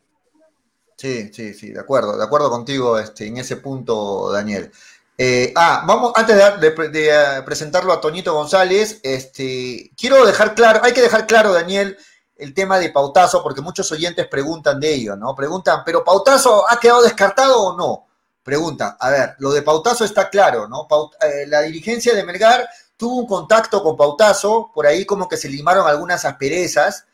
[0.98, 4.70] Sí, sí, sí, de acuerdo, de acuerdo contigo este, en ese punto, Daniel.
[5.18, 10.82] Eh, ah, vamos, antes de, de, eh, presentarlo a Toñito González, este, quiero dejar claro,
[10.84, 11.98] hay que dejar claro, Daniel,
[12.40, 15.36] el tema de Pautazo, porque muchos oyentes preguntan de ello, ¿no?
[15.36, 18.08] Preguntan, ¿pero Pautazo ha quedado descartado o no?
[18.44, 20.88] Preguntan, a ver, lo de Pautazo está claro, ¿no?
[21.22, 25.50] Eh, la dirigencia de Melgar tuvo un contacto con Pautazo, por ahí como que se
[25.50, 27.06] limaron algunas asperezas,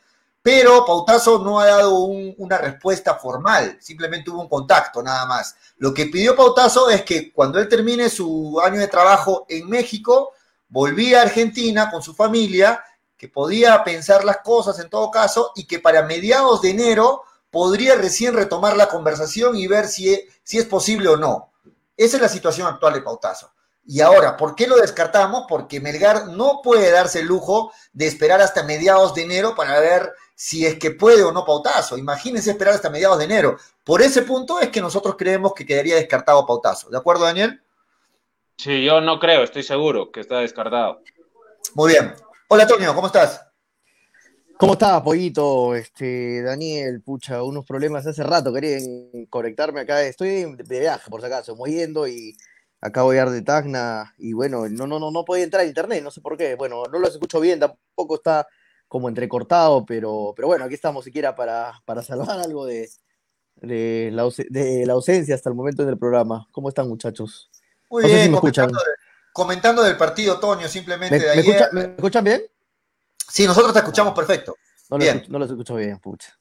[0.42, 5.56] pero Pautazo no ha dado una respuesta formal, simplemente hubo un contacto nada más.
[5.78, 10.34] Lo que pidió Pautazo es que cuando él termine su año de trabajo en México,
[10.68, 12.84] volvía a Argentina con su familia,
[13.24, 17.96] que podía pensar las cosas en todo caso y que para mediados de enero podría
[17.96, 21.54] recién retomar la conversación y ver si es, si es posible o no.
[21.96, 23.54] Esa es la situación actual de Pautazo.
[23.86, 25.46] Y ahora, ¿por qué lo descartamos?
[25.48, 30.12] Porque Melgar no puede darse el lujo de esperar hasta mediados de enero para ver
[30.36, 31.98] si es que puede o no Pautazo.
[31.98, 33.56] Imagínense esperar hasta mediados de enero.
[33.86, 36.90] Por ese punto es que nosotros creemos que quedaría descartado Pautazo.
[36.90, 37.62] ¿De acuerdo, Daniel?
[38.58, 41.02] Sí, yo no creo, estoy seguro que está descartado.
[41.74, 42.14] Muy bien.
[42.56, 43.48] Hola, Antonio, ¿cómo estás?
[44.60, 45.74] ¿Cómo estás, Pollito?
[45.74, 48.78] Este, Daniel, pucha, unos problemas hace rato, quería
[49.32, 50.04] conectarme acá.
[50.04, 52.38] Estoy de viaje, por si acaso, moviendo y
[52.80, 56.04] acabo de llegar de Tacna y bueno, no, no, no, no podía entrar a internet,
[56.04, 56.54] no sé por qué.
[56.54, 58.46] Bueno, no los escucho bien, tampoco está
[58.88, 62.88] como entrecortado, pero, pero bueno, aquí estamos siquiera para, para salvar algo de,
[63.56, 66.48] de, la, de la ausencia hasta el momento del programa.
[66.52, 67.50] ¿Cómo están, muchachos?
[67.90, 68.78] Muy bien, comentando,
[69.34, 71.70] comentando, del partido, Toño, simplemente ¿Me, de ayer.
[71.74, 72.44] ¿Me escuchan bien?
[73.28, 74.56] Sí, nosotros te escuchamos perfecto.
[74.90, 75.16] No, bien.
[75.16, 76.38] Lo, escucho, no los escucho bien, pucha.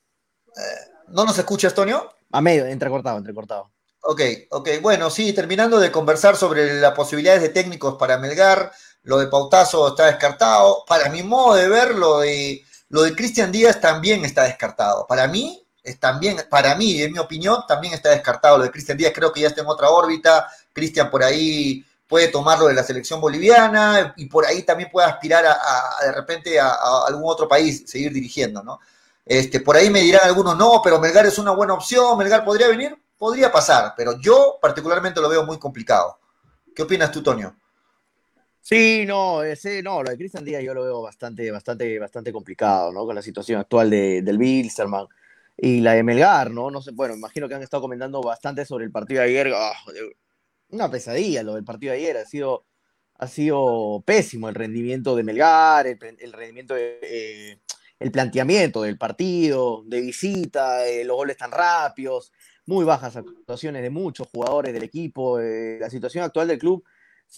[0.56, 2.08] Eh, ¿No nos escuchas, Toño?
[2.30, 3.70] A medio, entrecortado, entrecortado.
[4.02, 4.20] Ok,
[4.50, 4.68] ok.
[4.80, 8.72] Bueno, sí, terminando de conversar sobre las posibilidades de técnicos para Melgar,
[9.02, 10.84] lo de Pautazo está descartado.
[10.86, 15.06] Para mi modo de ver, lo de, lo de Cristian Díaz también está descartado.
[15.06, 18.98] Para mí, es también, para mí, en mi opinión, también está descartado lo de Cristian
[18.98, 19.12] Díaz.
[19.14, 20.48] Creo que ya está en otra órbita.
[20.72, 25.46] Cristian por ahí puede tomarlo de la selección boliviana y por ahí también puede aspirar
[25.46, 28.80] a, de repente a, algún otro país, seguir dirigiendo, ¿no?
[29.24, 32.68] Este, por ahí me dirán algunos, no, pero Melgar es una buena opción, Melgar podría
[32.68, 36.18] venir podría pasar, pero yo particularmente lo veo muy complicado.
[36.76, 37.56] ¿Qué opinas tú, Tonio?
[38.60, 42.92] Sí, no, ese, no, lo de Cristian Díaz yo lo veo bastante, bastante, bastante complicado,
[42.92, 43.06] ¿no?
[43.06, 45.06] Con la situación actual de, del Bilsterman
[45.56, 46.70] y la de Melgar, ¿no?
[46.70, 49.50] No sé, bueno, imagino que han estado comentando bastante sobre el partido de ayer.
[49.54, 49.72] Oh,
[50.72, 52.66] una pesadilla lo del partido de ayer, ha sido,
[53.18, 55.98] ha sido pésimo el rendimiento de Melgar, el,
[56.32, 57.60] rendimiento de, eh,
[58.02, 62.32] el planteamiento del partido, de visita, eh, los goles tan rápidos,
[62.66, 65.40] muy bajas actuaciones de muchos jugadores del equipo.
[65.40, 66.84] Eh, la situación actual del club,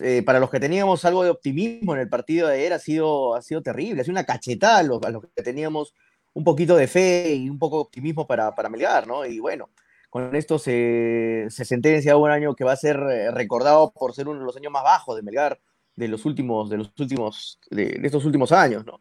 [0.01, 3.35] eh, para los que teníamos algo de optimismo en el partido de ayer, ha sido,
[3.35, 4.01] ha sido terrible.
[4.01, 5.01] Ha sido una cachetada a los,
[5.35, 5.95] que teníamos
[6.33, 9.25] un poquito de fe y un poco de optimismo para, para Melgar, ¿no?
[9.25, 9.71] Y bueno,
[10.15, 14.29] con esto se, se sentencia un año que va a ser eh, recordado por ser
[14.29, 15.61] uno de los años más bajos de Melgar
[15.97, 19.01] de los últimos, de los últimos, de, estos últimos años, ¿no?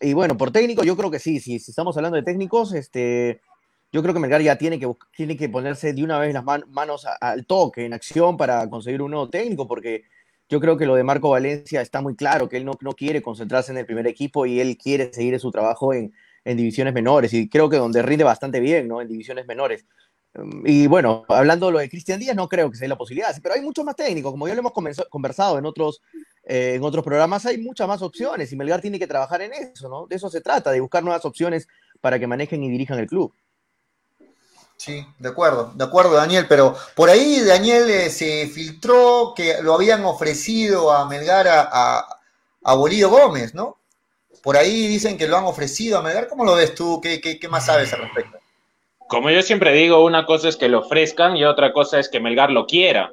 [0.00, 3.40] y bueno, por técnico, yo creo que sí, sí, si estamos hablando de técnicos, este,
[3.90, 7.04] yo creo que Melgar ya tiene que, tiene que ponerse de una vez las manos
[7.20, 10.04] al toque, en acción, para conseguir un nuevo técnico, porque
[10.48, 13.20] yo creo que lo de Marco Valencia está muy claro, que él no, no quiere
[13.20, 16.12] concentrarse en el primer equipo y él quiere seguir su trabajo en,
[16.46, 19.00] en divisiones menores, y creo que donde rinde bastante bien, ¿no?
[19.00, 19.84] En divisiones menores.
[20.34, 23.34] Mm, y bueno, hablando de lo de Cristian Díaz, no creo que sea la posibilidad,
[23.42, 24.72] pero hay muchos más técnicos, como ya lo hemos
[25.10, 26.00] conversado en otros,
[26.44, 29.88] eh, en otros programas, hay muchas más opciones y Melgar tiene que trabajar en eso,
[29.88, 30.06] ¿no?
[30.06, 31.66] De eso se trata, de buscar nuevas opciones
[32.00, 33.34] para que manejen y dirijan el club.
[34.76, 39.74] Sí, de acuerdo, de acuerdo, Daniel, pero por ahí, Daniel, eh, se filtró que lo
[39.74, 42.06] habían ofrecido a Melgar a,
[42.62, 43.78] a, Bolío Gómez, ¿no?
[44.46, 46.28] Por ahí dicen que lo han ofrecido a Melgar.
[46.28, 47.00] ¿Cómo lo ves tú?
[47.02, 48.38] ¿Qué, qué, qué más sabes al respecto?
[49.08, 52.20] Como yo siempre digo, una cosa es que lo ofrezcan y otra cosa es que
[52.20, 53.12] Melgar lo quiera.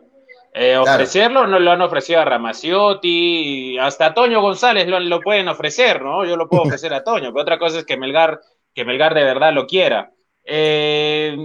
[0.53, 5.47] Eh, ofrecerlo no lo han ofrecido a Ramaciotti, hasta a Toño González lo, lo, pueden
[5.47, 6.23] ofrecer, ¿no?
[6.23, 8.39] Yo lo puedo ofrecer a Toño, pero otra cosa es que Melgar,
[8.75, 10.11] que Melgar de verdad lo quiera.
[10.45, 11.35] Eh,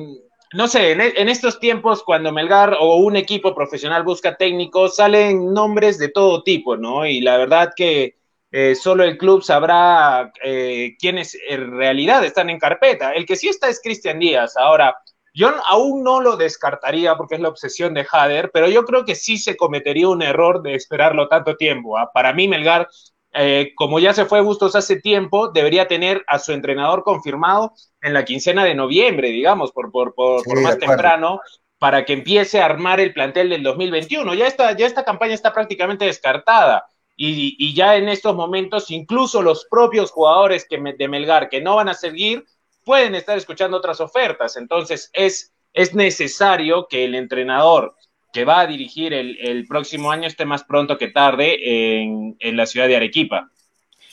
[0.53, 5.97] no sé, en, estos tiempos cuando Melgar o un equipo profesional busca técnicos, salen nombres
[5.97, 7.07] de todo tipo, ¿no?
[7.07, 8.18] Y la verdad que
[8.51, 13.12] eh, solo el club sabrá eh, quiénes en realidad están en carpeta.
[13.12, 14.57] El que sí está es Cristian Díaz.
[14.57, 14.96] Ahora,
[15.34, 19.14] yo aún no lo descartaría porque es la obsesión de Hader, pero yo creo que
[19.14, 21.99] sí se cometería un error de esperarlo tanto tiempo.
[21.99, 22.11] ¿ah?
[22.12, 22.88] Para mí, Melgar
[23.32, 28.14] eh, como ya se fue Bustos hace tiempo, debería tener a su entrenador confirmado en
[28.14, 31.40] la quincena de noviembre, digamos, por, por, por, más temprano,
[31.78, 34.34] para que empiece a armar el plantel del 2021.
[34.34, 36.86] Ya esta, ya esta campaña está prácticamente descartada.
[37.21, 41.75] Y, y ya en estos momentos, incluso los propios jugadores que de Melgar que no
[41.77, 42.47] van a seguir,
[42.85, 44.57] pueden estar escuchando otras ofertas.
[44.57, 47.95] Entonces, es, es necesario que el entrenador
[48.33, 52.87] que va a dirigir el, próximo año esté más pronto que tarde en, la ciudad
[52.87, 53.51] de Arequipa.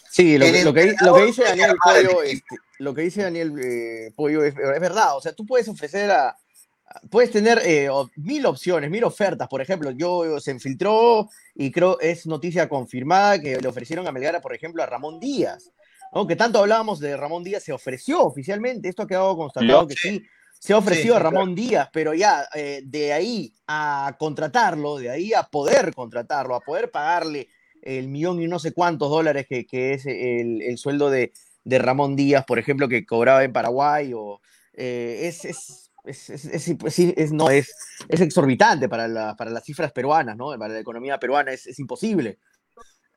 [0.10, 0.93] Sí, lo, que,
[1.26, 5.16] dice Daniel Pollo, este, lo que dice Daniel eh, Pollo es, verdad.
[5.16, 6.38] O sea, tú puedes ofrecer a.
[7.09, 9.47] Puedes tener eh, mil opciones, mil ofertas.
[9.47, 14.41] Por ejemplo, yo se infiltró y creo es noticia confirmada que le ofrecieron a Melgara,
[14.41, 15.71] por ejemplo, a Ramón Díaz.
[16.13, 16.27] ¿no?
[16.27, 20.23] Que tanto hablábamos de Ramón Díaz, se ofreció oficialmente, esto ha quedado constatado que sí,
[20.59, 25.33] se ha ofrecido a Ramón Díaz, pero ya eh, de ahí a contratarlo, de ahí
[25.33, 27.49] a poder contratarlo, a poder pagarle
[27.81, 31.33] el millón y no sé cuántos dólares que, es el, sueldo de,
[31.65, 34.41] Ramón Díaz, por ejemplo, que cobraba en Paraguay, o,
[34.73, 37.74] eh, es, es, es, no, es,
[38.10, 40.58] es exorbitante para, para las cifras peruanas, ¿no?
[40.58, 42.39] para la economía peruana, es, imposible.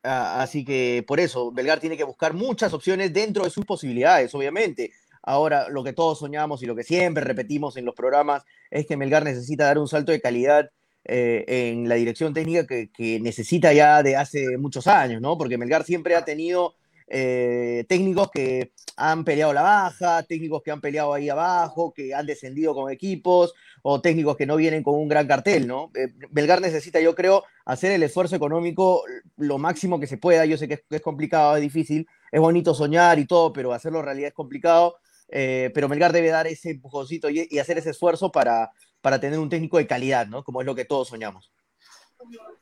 [0.03, 4.93] Así que por eso, Belgar tiene que buscar muchas opciones dentro de sus posibilidades, obviamente.
[5.23, 8.97] Ahora, lo que todos soñamos y lo que siempre repetimos en los programas es que
[8.97, 10.71] Melgar necesita dar un salto de calidad
[11.05, 15.37] eh, en la dirección técnica que, necesita ya de hace muchos años, ¿no?
[15.37, 16.75] Porque Melgar siempre ha tenido
[17.11, 22.27] eh, técnicos que han peleado la baja, técnicos que han peleado ahí abajo, que han
[22.27, 25.91] descendido con equipos, o técnicos que no vienen con un gran cartel, ¿no?
[25.95, 29.05] Eh, Belgar necesita, yo creo, hacer el esfuerzo económico
[29.37, 30.45] lo máximo que se pueda.
[30.45, 34.29] Yo sé que es complicado, es difícil, es bonito soñar y todo, pero hacerlo realidad
[34.29, 34.97] es complicado.
[35.31, 39.49] Eh, pero Melgar debe dar ese empujoncito y, hacer ese esfuerzo para, para tener un
[39.49, 40.43] técnico de calidad, ¿no?
[40.43, 41.53] Como es lo que todos soñamos.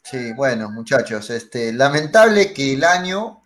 [0.02, 3.42] Sí, bueno, muchachos, este, lamentable que el año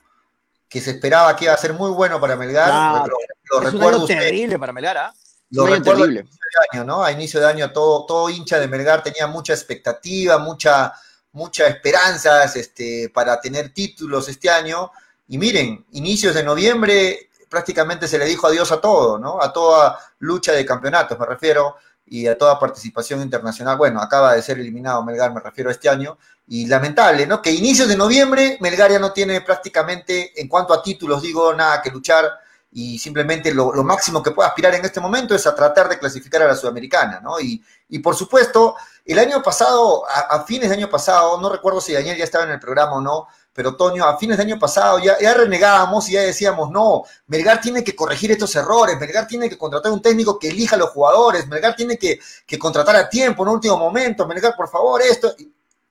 [0.71, 3.05] que se esperaba que iba a ser muy bueno para Melgar,
[3.51, 5.15] lo, es recuerdo un terrible para Melgar, ¿ah?
[5.51, 6.21] Lo recuerdo terrible.
[6.21, 7.03] A inicio de año, ¿no?
[7.03, 10.95] A inicio de año todo, todo hincha de Melgar tenía mucha expectativa, mucha,
[11.33, 14.93] mucha esperanzas este, para tener títulos este año.
[15.27, 19.43] Y miren, inicios de noviembre prácticamente se le dijo adiós a todo, ¿no?
[19.43, 21.75] A toda lucha de campeonatos, me refiero,
[22.07, 23.77] y a toda participación internacional.
[23.77, 26.17] Bueno, acaba de ser eliminado Melgar, me refiero a este año,
[26.53, 27.41] y lamentable, ¿no?
[27.41, 31.81] Que inicios de noviembre Melgar ya no tiene prácticamente, en cuanto a títulos, digo, nada
[31.81, 32.29] que luchar,
[32.73, 36.43] y simplemente lo, máximo que puede aspirar en este momento es a tratar de clasificar
[36.43, 37.39] a la Sudamericana, ¿no?
[37.39, 38.75] Y, y por supuesto,
[39.05, 42.51] el año pasado, a, fines de año pasado, no recuerdo si Daniel ya estaba en
[42.51, 46.23] el programa o no, pero Toño, a fines de año pasado ya, renegábamos y ya
[46.23, 50.49] decíamos, no, Melgar tiene que corregir estos errores, Melgar tiene que contratar un técnico que
[50.49, 52.19] elija a los jugadores, Melgar tiene que,
[52.59, 55.33] contratar a tiempo, en último momento, Melgar, por favor, esto.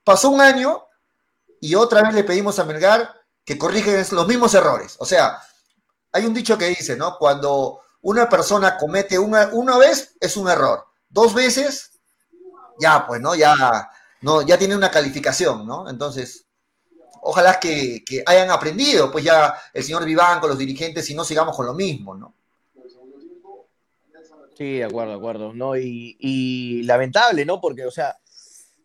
[0.03, 0.83] Pasó un año
[1.61, 3.13] y otra vez le pedimos a Melgar
[3.45, 4.95] que corrija los mismos errores.
[4.99, 5.41] O sea,
[6.11, 7.17] hay un dicho que dice, ¿no?
[7.17, 10.85] Cuando una persona comete una, una vez, es un error.
[11.09, 11.91] Dos veces,
[12.79, 13.35] ya, pues, ¿no?
[13.35, 13.89] Ya,
[14.21, 15.89] no, ya tiene una calificación, ¿no?
[15.89, 16.45] Entonces,
[17.21, 21.55] ojalá que, hayan aprendido, pues ya el señor Viván con los dirigentes y no sigamos
[21.55, 22.33] con lo mismo, ¿no?
[24.57, 25.77] Sí, de acuerdo, de acuerdo, ¿no?
[25.77, 27.61] Y, lamentable, ¿no?
[27.61, 28.17] Porque, o sea,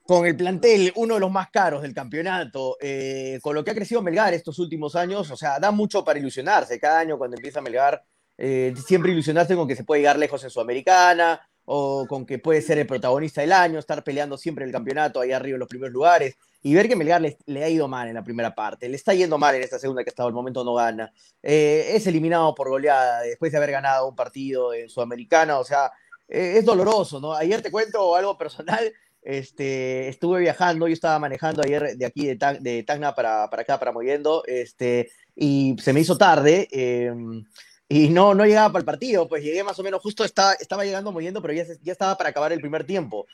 [0.06, 3.74] con el plantel, uno de los más caros del campeonato, eh, con lo que ha
[3.74, 6.78] crecido Melgar estos últimos años, o sea, da mucho para ilusionarse.
[6.78, 8.04] Cada año cuando empieza Melgar,
[8.36, 12.60] eh, siempre ilusionarse con que se puede llegar lejos en Sudamericana, o con que puede
[12.60, 15.92] ser el protagonista del año, estar peleando siempre el campeonato ahí arriba en los primeros
[15.92, 19.14] lugares y ver que Melgar le, ha ido mal en la primera parte, le está
[19.14, 21.12] yendo mal en esta segunda que hasta el momento no gana.
[21.42, 25.90] Eh, es eliminado por goleada después de haber ganado un partido en Sudamericana, o sea,
[26.28, 27.34] eh, es doloroso, ¿no?
[27.34, 28.92] Ayer te cuento algo personal,
[29.24, 33.92] este, estuve viajando, yo estaba manejando ayer de aquí de, Tacna para, para acá, para
[33.92, 36.68] Moviendo, este, y se me hizo tarde.
[36.70, 37.44] Em,
[37.88, 40.84] y no, no llegaba para el partido, pues llegué más o menos, justo estaba, estaba
[40.84, 43.26] llegando moviendo, pero ya, ya estaba para acabar el primer tiempo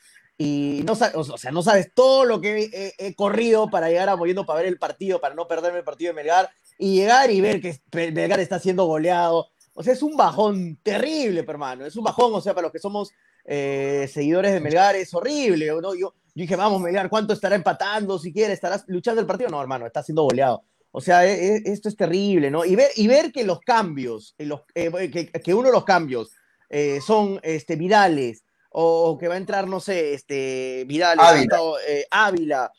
[0.43, 4.47] y no, o sea, no sabes todo lo que he, corrido para llegar a Moviendo
[4.47, 7.61] para ver el partido, para no perderme el partido de Melgar, y llegar y ver
[7.61, 9.49] que Melgar está siendo goleado.
[9.75, 11.85] O sea, es un bajón terrible, hermano.
[11.85, 13.11] Es un bajón, o sea, para los que somos
[13.53, 15.67] eh, seguidores de Melgar es horrible.
[15.67, 15.93] ¿no?
[15.95, 18.17] Yo, yo dije, vamos, Melgar, ¿cuánto estará empatando?
[18.17, 19.51] Si quiere, ¿estarás luchando el partido?
[19.51, 20.63] No, hermano, está siendo goleado.
[20.93, 22.65] O sea, e, e, esto es terrible, ¿no?
[22.65, 26.31] Y ver, y ver que los cambios, los, eh, que, que, uno de los cambios
[26.69, 31.19] eh, son este, virales, o que va a entrar, no sé, este, Vidal,
[31.89, 32.71] eh, Ávila,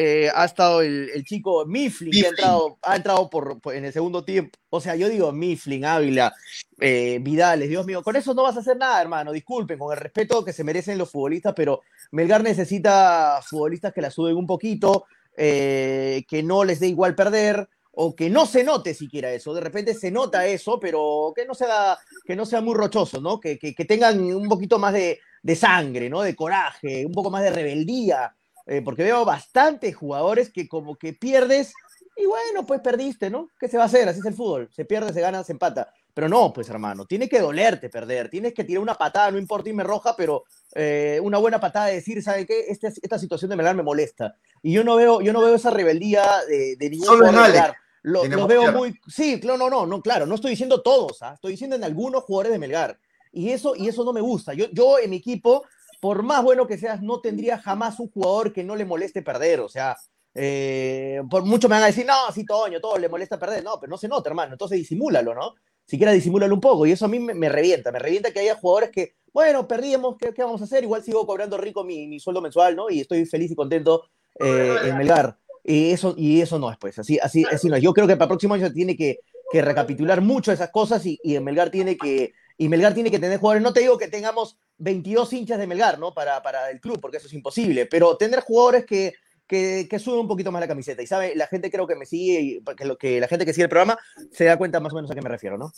[0.00, 4.24] eh, ha estado el, chico Mifflin, que ha entrado, ha entrado por, en el segundo
[4.24, 4.56] tiempo.
[4.70, 6.32] O sea, yo digo Mifflin, Ávila,
[6.80, 9.32] eh, Vidales, Dios mío, con eso no vas a hacer nada, hermano.
[9.32, 11.82] Disculpen, con el respeto que se merecen los futbolistas, pero
[12.12, 18.14] Melgar necesita futbolistas que la suben un poquito, que no les dé igual perder, o
[18.14, 19.52] que no se note siquiera eso.
[19.52, 23.40] De repente se nota eso, pero que no sea, que no sea muy rochoso, ¿no?
[23.40, 26.22] Que, que tengan un poquito más de, de sangre, ¿no?
[26.22, 28.32] De coraje, un poco más de rebeldía,
[28.68, 31.72] eh, porque veo bastantes jugadores que como que pierdes
[32.18, 33.48] y bueno, pues perdiste, ¿no?
[33.60, 34.08] ¿Qué se va a hacer?
[34.08, 35.92] Así es el fútbol, se pierde, se gana, se empata.
[36.12, 39.68] Pero no, pues hermano, tiene que dolerte perder, tienes que tirar una patada, no importa
[39.68, 40.42] irme roja, pero
[40.74, 42.64] eh, una buena patada de decir, ¿sabe qué?
[42.68, 44.34] Este, esta situación de Melgar me molesta.
[44.62, 48.72] Y yo no veo, yo no veo esa rebeldía de, de ningún jugador Lo, veo
[48.72, 48.98] muy.
[49.06, 51.34] Sí, no, no, no, no, claro, no estoy diciendo todos, ¿ah?
[51.34, 52.98] estoy diciendo en algunos jugadores de Melgar.
[53.30, 54.54] Y eso, y eso no me gusta.
[54.54, 55.62] Yo, yo en mi equipo,
[56.00, 59.60] por más bueno que seas, no tendría jamás un jugador que no le moleste perder.
[59.60, 59.96] O sea,
[60.40, 63.64] Eh, por mucho me van a decir, no, sí, Toño, todo le molesta perder.
[63.64, 64.52] No, pero no se nota, hermano.
[64.52, 65.54] Entonces disimúlalo, ¿no?
[65.84, 66.86] Siquiera disimúlalo un poco.
[66.86, 67.90] Y eso a mí me, me revienta.
[67.90, 70.84] Me revienta que haya jugadores que, bueno, perdimos, ¿qué, qué vamos a hacer?
[70.84, 72.88] Igual sigo cobrando rico mi, mi sueldo mensual, ¿no?
[72.88, 74.04] Y estoy feliz y contento
[74.38, 75.38] eh, en Melgar.
[75.64, 76.98] Y eso, y eso no es, pues.
[77.00, 77.82] Así, así, así no es.
[77.82, 79.20] Yo creo que para el próximo año se tiene que,
[79.50, 82.32] que recapitular mucho esas cosas y, y en Melgar tiene que.
[82.58, 83.62] Y Melgar tiene que tener jugadores.
[83.62, 86.12] No te digo que tengamos 22 hinchas de Melgar, ¿no?
[86.12, 87.86] Para, para el club, porque eso es imposible.
[87.86, 89.14] Pero tener jugadores que,
[89.46, 91.00] que, suben un poquito más la camiseta.
[91.00, 93.54] Y sabe, la gente creo que me sigue, y que, lo, que la gente que
[93.54, 93.96] sigue el programa
[94.32, 95.72] se da cuenta más o menos a qué me refiero, ¿no?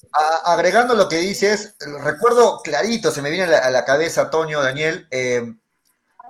[0.45, 4.63] Agregando lo que dices, recuerdo clarito, se me viene a la, a la cabeza, Toño,
[4.63, 5.43] Daniel, eh,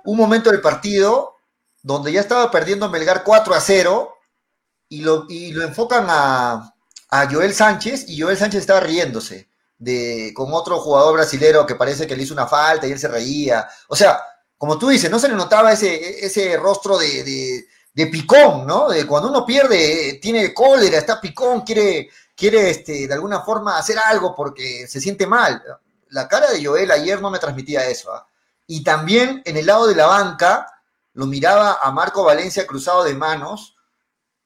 [0.03, 1.35] un momento del partido
[1.81, 4.15] donde ya estaba perdiendo Melgar 4 a 0
[4.89, 6.75] y lo, y lo enfocan a,
[7.09, 9.50] a Joel Sánchez y Joel Sánchez estaba riéndose
[9.81, 13.07] de, con otro jugador brasilero que parece que le hizo una falta y él se
[13.07, 13.67] reía.
[13.87, 14.21] O sea,
[14.55, 18.89] como tú dices, no se le notaba ese, ese rostro de, de, picón, ¿no?
[18.89, 23.97] De cuando uno pierde, tiene cólera, está picón, quiere, quiere este, de alguna forma hacer
[23.97, 25.63] algo porque se siente mal.
[26.09, 28.13] La cara de Joel ayer no me transmitía eso.
[28.13, 28.27] ¿ah?
[28.67, 30.67] Y también en el lado de la banca
[31.13, 33.75] lo miraba a Marco Valencia cruzado de manos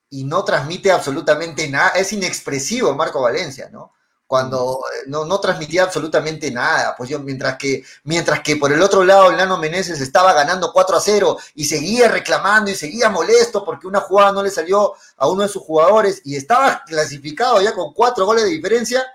[0.09, 1.89] y no transmite absolutamente nada.
[1.89, 3.94] Es inexpresivo Marco Valencia, ¿no?
[4.27, 6.95] Cuando eh, no, no transmitía absolutamente nada.
[6.97, 10.71] Pues yo, mientras que, mientras que por el otro lado el Nano Meneses estaba ganando
[10.73, 14.93] 4 a 0 y seguía reclamando y seguía molesto porque una jugada no le salió
[15.17, 19.05] a uno de sus jugadores y estaba clasificado ya con cuatro goles de diferencia.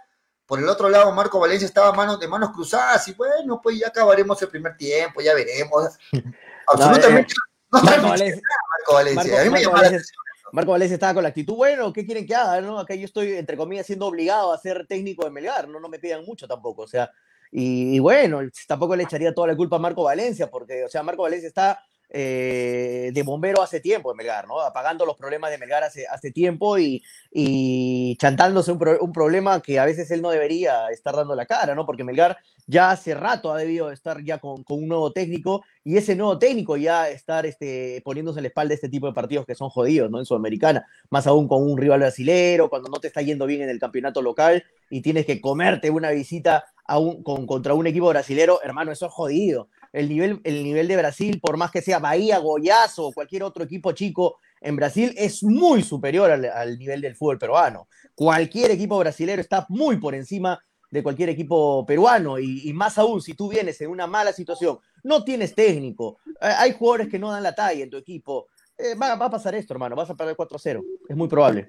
[0.46, 3.88] Por el otro lado, Marco Valencia estaba manos, de manos cruzadas y bueno, pues ya
[3.88, 5.90] acabaremos el primer tiempo, ya veremos.
[6.66, 7.34] Absolutamente
[7.72, 9.22] no, Marco Valencia, nada Marco Valencia.
[9.32, 10.16] Marco- a mí me Marco llamó la atención.
[10.52, 12.60] Marco Valencia estaba con la actitud, bueno, ¿qué quieren que haga?
[12.60, 12.78] No?
[12.78, 15.98] Acá yo estoy, entre comillas, siendo obligado a ser técnico de Melgar, no, no me
[15.98, 17.10] pidan mucho tampoco, o sea,
[17.52, 21.02] y, y bueno, tampoco le echaría toda la culpa a Marco Valencia, porque, o sea,
[21.02, 21.82] Marco Valencia está
[22.12, 24.60] eh, de bombero hace tiempo en Melgar, ¿no?
[24.60, 29.78] Apagando los problemas de Melgar hace, hace tiempo y, y chantándose un, un problema que
[29.78, 31.86] a veces él no debería estar dando la cara, ¿no?
[31.86, 35.96] Porque Melgar ya hace rato ha debido estar ya con, con un nuevo técnico y
[35.96, 39.54] ese nuevo técnico ya estar este, poniéndose la espalda a este tipo de partidos que
[39.54, 40.18] son jodidos, ¿no?
[40.18, 43.70] En Sudamericana, más aún con un rival brasilero, cuando no te está yendo bien en
[43.70, 48.08] el campeonato local y tienes que comerte una visita a un, con, contra un equipo
[48.08, 49.68] brasilero, hermano, eso es jodido.
[49.92, 53.64] El nivel, el nivel de Brasil, por más que sea Bahía, Goyazo o cualquier otro
[53.64, 57.88] equipo chico en Brasil, es muy superior al, nivel del fútbol peruano.
[58.14, 63.22] Cualquier equipo brasilero está muy por encima de cualquier equipo peruano y, y más aún
[63.22, 67.30] si tú vienes en una mala situación, no tienes técnico, eh, hay jugadores que no
[67.30, 70.16] dan la talla en tu equipo, eh, va, va a pasar esto, hermano, vas a
[70.16, 71.68] perder 4-0, es muy probable.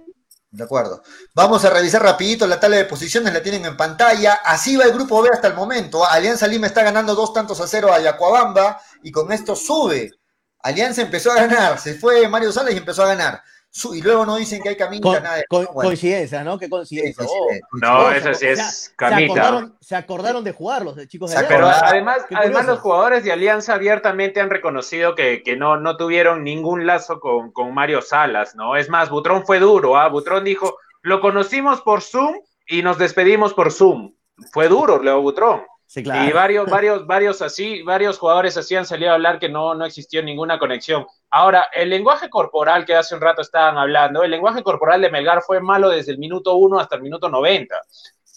[0.51, 1.01] De acuerdo.
[1.33, 4.41] Vamos a revisar rapidito la tabla de posiciones, la tienen en pantalla.
[4.43, 6.05] Así va el grupo B hasta el momento.
[6.05, 10.11] Alianza Lima está ganando dos tantos a cero a Yacuabamba y con esto sube.
[10.59, 13.41] Alianza empezó a ganar, se fue Mario Salas y empezó a ganar.
[13.73, 16.59] Su- y luego no dicen que hay camino, Con- nada de con- bueno, coincidencia, ¿no?
[16.59, 17.23] Qué coincidencia.
[17.23, 19.33] sí, sí, Oh, No, oh, eso sí es se- Se camita.
[19.33, 21.55] acordaron, se acordaron de jugar los chicos de Alianza.
[21.55, 26.43] Pero además, además los jugadores de Alianza abiertamente han reconocido que, que no, no tuvieron
[26.43, 28.75] ningún lazo con, con Mario Salas, ¿no?
[28.75, 30.09] Es más, Butrón fue duro, ¿ah?
[30.09, 32.35] Butrón dijo, lo conocimos por Zoom
[32.67, 34.13] y nos despedimos por Zoom.
[34.51, 35.61] Fue duro, Leo Butrón.
[35.87, 36.29] Sí, claro.
[36.29, 39.85] Y varios, varios, varios así, varios jugadores así han salido a hablar que no, no
[39.85, 41.05] existió ninguna conexión.
[41.31, 45.41] Ahora, el lenguaje corporal que hace un rato estaban hablando, el lenguaje corporal de Melgar
[45.41, 47.75] fue malo desde el minuto 1 hasta el minuto 90.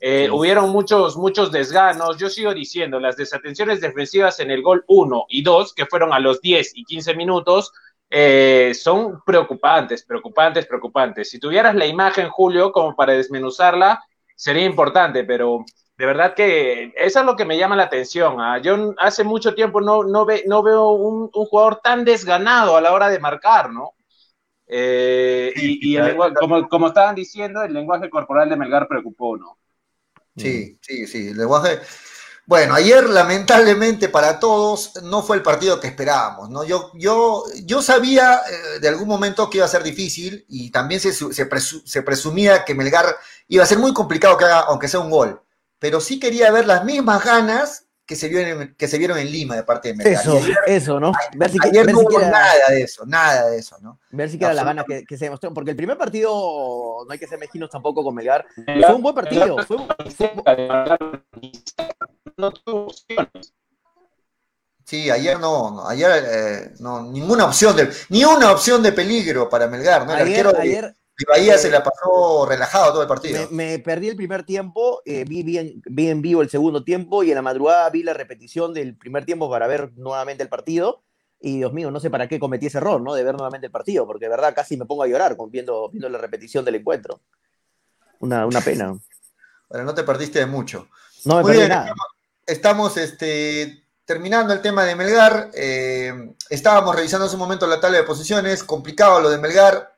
[0.00, 0.30] Eh, Sí.
[0.30, 2.18] Hubieron muchos, muchos desganos.
[2.18, 6.20] Yo sigo diciendo, las desatenciones defensivas en el gol 1 y 2, que fueron a
[6.20, 7.72] los 10 y 15 minutos,
[8.10, 11.30] eh, son preocupantes, preocupantes, preocupantes.
[11.30, 14.04] Si tuvieras la imagen, Julio, como para desmenuzarla,
[14.36, 15.64] sería importante, pero
[15.96, 18.40] de verdad que eso es lo que me llama la atención.
[18.40, 18.58] ¿ah?
[18.58, 22.80] Yo hace mucho tiempo no, no, ve, no veo un, un, jugador tan desganado a
[22.80, 23.94] la hora de marcar, ¿no?
[24.66, 29.58] Eh, y, y el, como, como, estaban diciendo, el lenguaje corporal de Melgar preocupó, ¿no?
[30.36, 31.28] Sí, sí, sí.
[31.28, 31.80] El lenguaje.
[32.46, 36.64] Bueno, ayer lamentablemente para todos no fue el partido que esperábamos, ¿no?
[36.64, 41.00] Yo, yo, yo sabía eh, de algún momento que iba a ser difícil y también
[41.00, 43.16] se, se, presu, se presumía que Melgar
[43.48, 45.43] iba a ser muy complicado que haga, aunque sea un gol
[45.84, 49.54] pero sí quería ver las mismas ganas que se vieron, que se vieron en Lima
[49.54, 50.14] de parte de Melgar.
[50.14, 51.12] Eso, ayer, eso, ¿no?
[51.36, 54.00] Ver si, ayer ver no hubo nada de eso, nada de eso, ¿no?
[54.10, 57.18] Ver si queda la gana que, que, se demostró, porque el primer partido, no hay
[57.18, 59.58] que ser mezquinos tampoco con Melgar, fue un buen partido.
[59.66, 59.76] Fue,
[60.16, 60.32] fue...
[62.38, 63.52] No tuvo opciones.
[64.86, 69.50] Sí, ayer no, no ayer eh, no, ninguna opción de, ni una opción de peligro
[69.50, 70.14] para Melgar, ¿no?
[70.14, 73.48] El ayer, arquero ayer, de Bahía eh, se la pasó relajado todo el partido.
[73.50, 77.22] Me, me perdí el primer tiempo, eh, vi, bien, vi en vivo el segundo tiempo
[77.22, 81.02] y en la madrugada vi la repetición del primer tiempo para ver nuevamente el partido.
[81.40, 83.14] Y Dios mío, no sé para qué cometí ese error, ¿no?
[83.14, 86.08] De ver nuevamente el partido, porque de verdad casi me pongo a llorar viendo, viendo
[86.08, 87.20] la repetición del encuentro.
[88.20, 88.94] Una, una pena.
[89.66, 90.88] Bueno, no te perdiste de mucho.
[91.24, 91.94] No me Muy perdí bien, nada.
[92.46, 95.50] Estamos este, terminando el tema de Melgar.
[95.54, 96.12] eh,
[96.50, 98.62] estábamos revisando hace un momento la tabla de posiciones.
[98.62, 99.93] Complicado lo de Melgar.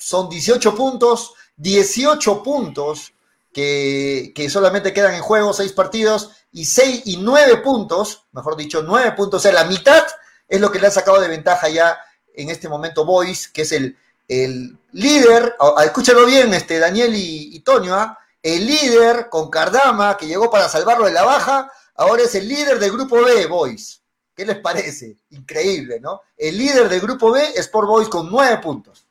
[0.00, 1.34] Son 18 puntos.
[1.56, 3.12] 18 puntos
[3.52, 6.30] que, que solamente quedan en juego, 6 partidos.
[6.52, 9.40] Y 6 y 9 puntos, mejor dicho, 9 puntos.
[9.40, 10.04] O sea, la mitad
[10.48, 11.98] es lo que le ha sacado de ventaja ya
[12.34, 13.96] en este momento Boys, que es el,
[14.26, 15.56] el líder.
[15.84, 18.18] Escúchalo bien, este, Daniel y, y Toño, ¿ah?
[18.42, 22.78] el líder con Cardama, que llegó para salvarlo de la baja, ahora es el líder
[22.78, 24.02] del grupo B, Boys.
[24.34, 25.16] ¿Qué les parece?
[25.30, 26.22] Increíble, ¿no?
[26.36, 29.06] El líder del grupo B, Sport Boys, con nueve puntos.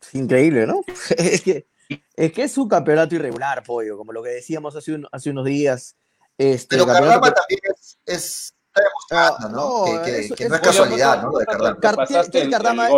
[0.00, 0.82] Es increíble, ¿no?
[1.16, 1.66] es, que,
[2.16, 5.44] es que es un campeonato irregular, pollo, como lo que decíamos hace, un- hace unos
[5.44, 5.96] días.
[6.38, 9.86] Este, Pero que- también es, es- está demostrando, Ah, ¿no?
[9.96, 11.30] no, que, que- eso- que eso- no es casualidad, ¿no?
[11.30, 11.46] Lo de
[12.50, 12.88] Cardama.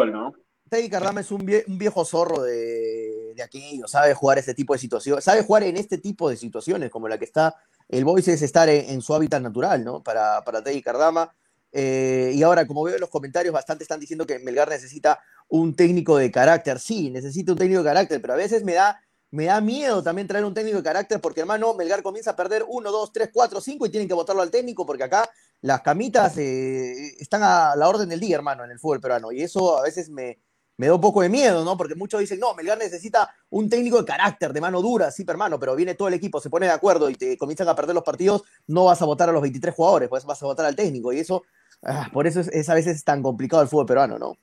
[0.70, 4.74] Teddy Cardama es un, vie- un viejo zorro de, de aquello, sabe jugar este tipo
[4.74, 7.54] de situaciones, sabe jugar en este tipo de situaciones, como la que está
[7.88, 10.02] el Boys es estar en, en su hábitat natural, ¿no?
[10.02, 11.32] Para, para Teddy Cardama.
[11.72, 15.74] Eh, y ahora, como veo en los comentarios, bastante están diciendo que Melgar necesita un
[15.74, 16.78] técnico de carácter.
[16.78, 19.00] Sí, necesita un técnico de carácter, pero a veces me da,
[19.30, 22.64] me da miedo también traer un técnico de carácter porque, hermano, Melgar comienza a perder
[22.68, 25.28] 1, 2, 3, 4, 5 y tienen que votarlo al técnico porque acá
[25.60, 29.32] las camitas eh, están a la orden del día, hermano, en el fútbol peruano.
[29.32, 30.38] Y eso a veces me,
[30.76, 31.76] me da un poco de miedo, ¿no?
[31.76, 35.58] Porque muchos dicen, no, Melgar necesita un técnico de carácter, de mano dura, sí, hermano,
[35.58, 38.04] pero viene todo el equipo, se pone de acuerdo y te comienzan a perder los
[38.04, 41.12] partidos, no vas a votar a los 23 jugadores, pues vas a votar al técnico.
[41.12, 41.42] Y eso,
[41.82, 44.36] ah, por eso es, es a veces tan complicado el fútbol peruano, ¿no?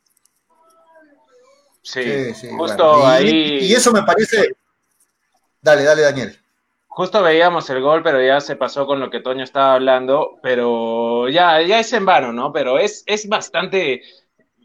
[1.86, 3.22] Sí, Sí, sí, justo bueno.
[3.22, 3.58] Y- ahí.
[3.68, 4.56] Y eso me parece.
[5.62, 6.40] Dale, dale, Daniel.
[6.88, 11.28] Justo veíamos el gol, pero ya se pasó con lo que Toño estaba hablando, pero
[11.30, 12.52] ya, ya es en vano, ¿no?
[12.54, 14.02] Pero es, es bastante...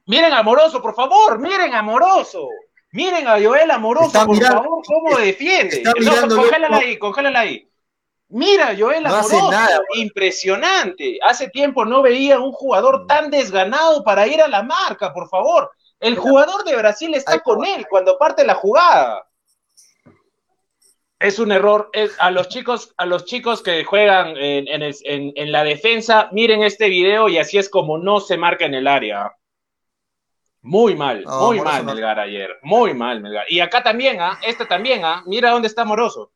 [0.07, 2.49] Miren Amoroso, por favor, miren Amoroso.
[2.93, 5.77] Miren a Joel Amoroso, Está por mirando- favor, cómo defiende.
[5.77, 7.69] está No, mirándolo- congélala ahí, congélala ahí.
[8.29, 11.19] Mira, Joel No Amoroso, nada, impresionante.
[11.23, 15.71] Hace tiempo no veía un jugador tan desganado para ir a la marca, por favor.
[16.01, 19.27] El jugador de Brasil está con él cuando parte la jugada.
[21.19, 21.91] Es un error.
[21.93, 25.63] Es- a los chicos, a los chicos que juegan en, en el- en- en la
[25.65, 29.31] defensa, miren este video y así es como no se marca en el área.
[30.63, 31.93] Muy mal, No, muy Moroso mal no.
[31.95, 32.59] Melgar ayer.
[32.63, 33.45] Muy mal Melgar.
[33.51, 34.39] Y acá también, ¿ah?
[34.43, 35.23] Este también, ¿ah?
[35.27, 36.33] Mira dónde está Moroso.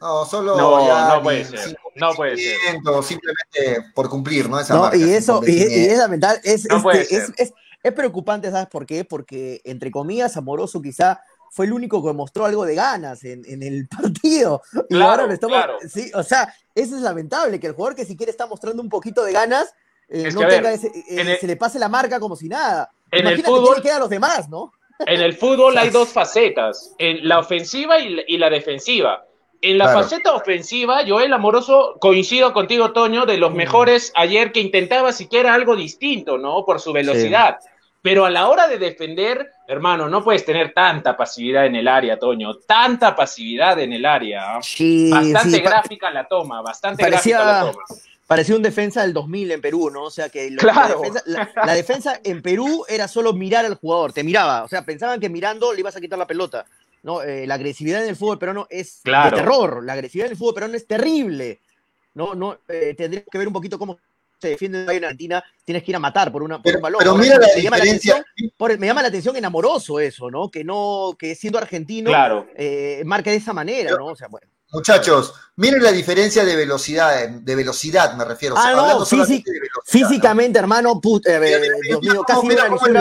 [0.00, 2.56] No, solo No, ya no puede ser, no puede ser.
[3.02, 4.58] Simplemente por cumplir, ¿no?
[4.60, 7.32] Esa No, marca, y eso, y, y es lamentable, es, No es puede que es,
[7.36, 7.52] es-
[7.82, 9.04] es preocupante, ¿sabes por qué?
[9.04, 11.20] Porque, entre comillas, Amoroso quizá
[11.50, 14.62] fue el único que mostró algo de ganas en, en el partido.
[14.88, 15.78] Y Claro, ahora lo estamos, claro.
[15.88, 19.22] sí, o sea, eso es lamentable, que el jugador que siquiera está mostrando un poquito
[19.24, 19.72] de ganas,
[20.08, 22.48] eh, no que, tenga ver, ese, eh, el- se le pase la marca como si
[22.48, 22.90] nada.
[23.10, 24.72] En el Imagínate fútbol- quién queda a los demás, ¿no?
[25.06, 29.24] En el fútbol hay dos facetas, en la ofensiva y la, y la defensiva.
[29.60, 30.02] En la Claro.
[30.02, 33.56] faceta ofensiva, Joel Amoroso, coincido contigo, Toño, de los Mm.
[33.56, 36.64] mejores ayer que intentaba siquiera algo distinto, ¿no?
[36.64, 37.58] Por su velocidad.
[38.00, 42.16] Pero a la hora de defender, hermano, no puedes tener tanta pasividad en el área,
[42.18, 42.54] Toño.
[42.58, 44.58] Tanta pasividad en el área.
[44.62, 47.84] Sí, Bastante sí, gráfica la toma, bastante Parecía- gráfica la toma.
[48.28, 50.04] parecía un defensa del 2000 en Perú, ¿no?
[50.04, 51.00] O sea que lo- Claro.
[51.02, 54.68] la, defensa, la- la defensa en Perú era solo mirar al jugador, te miraba, o
[54.68, 56.64] sea, pensaban que mirando le ibas a quitar la pelota.
[57.08, 59.34] No, Eh, la agresividad en el fútbol peruano es Claro.
[59.34, 61.58] de terror, la agresividad en el fútbol peruano es terrible.
[62.12, 63.96] No, no, eh, tendría que ver un poquito cómo
[64.38, 66.98] se defiende en Argentina, tienes que ir a matar por, una, por Pero, un balón.
[66.98, 68.16] pero mira la me llama diferencia.
[68.16, 70.50] atención- por- me llama la atención en amoroso eso, ¿no?
[70.50, 72.46] Que no, que siendo argentino, Claro.
[72.54, 74.06] eh, marque de esa manera, ¿no?
[74.08, 74.46] O sea, bueno.
[74.70, 78.54] Muchachos, miren la diferencia de velocidad, eh, de velocidad me refiero.
[78.54, 81.40] o sea, Ah, no, hablando solamente físic- de velocidad, Físicamente, hermano, put- eh, ¿no?
[81.40, 83.00] Mira, mira, Dios mira mío, cómo- casi mira una lisura.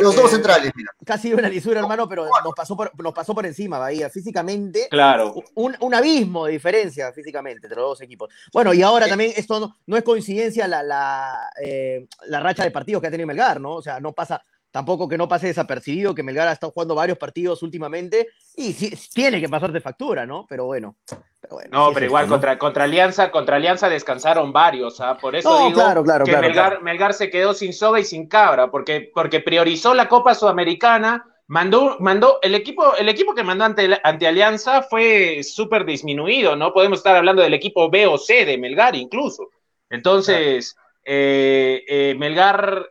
[0.00, 0.90] los eh, dos centrales, mira.
[1.04, 4.08] casi una lisura, hermano, pero nos pasó por, nos pasó por encima, Bahía.
[4.10, 5.34] Físicamente, Claro.
[5.54, 8.30] un, un abismo de diferencia físicamente entre los dos equipos.
[8.52, 12.70] Bueno, y ahora también esto no, no es coincidencia la, la, eh, la racha de
[12.70, 13.72] partidos que ha tenido Melgar, ¿no?
[13.74, 14.42] O sea, no pasa,
[14.72, 18.92] tampoco que no pase desapercibido, que Melgar ha estado jugando varios partidos últimamente y sí,
[19.14, 20.46] tiene que pasar de factura, ¿no?
[20.48, 20.96] Pero bueno.
[21.40, 22.34] Pero bueno No, sí es pero igual esto, ¿no?
[22.34, 25.16] contra, contra Alianza, contra Alianza descansaron varios, ¿ah?
[25.20, 28.26] Por eso No, digo claro, claro, que claro, Melgar, se quedó sin soga y sin
[28.26, 33.64] cabra, porque, porque priorizó la Copa Sudamericana, mandó, mandó, el equipo, el equipo que mandó
[33.64, 36.72] ante, ante Alianza fue súper disminuido, ¿no?
[36.72, 39.50] Podemos estar hablando del equipo B o C de Melgar incluso.
[39.90, 40.74] Entonces,
[41.04, 42.86] eh, eh, Melgar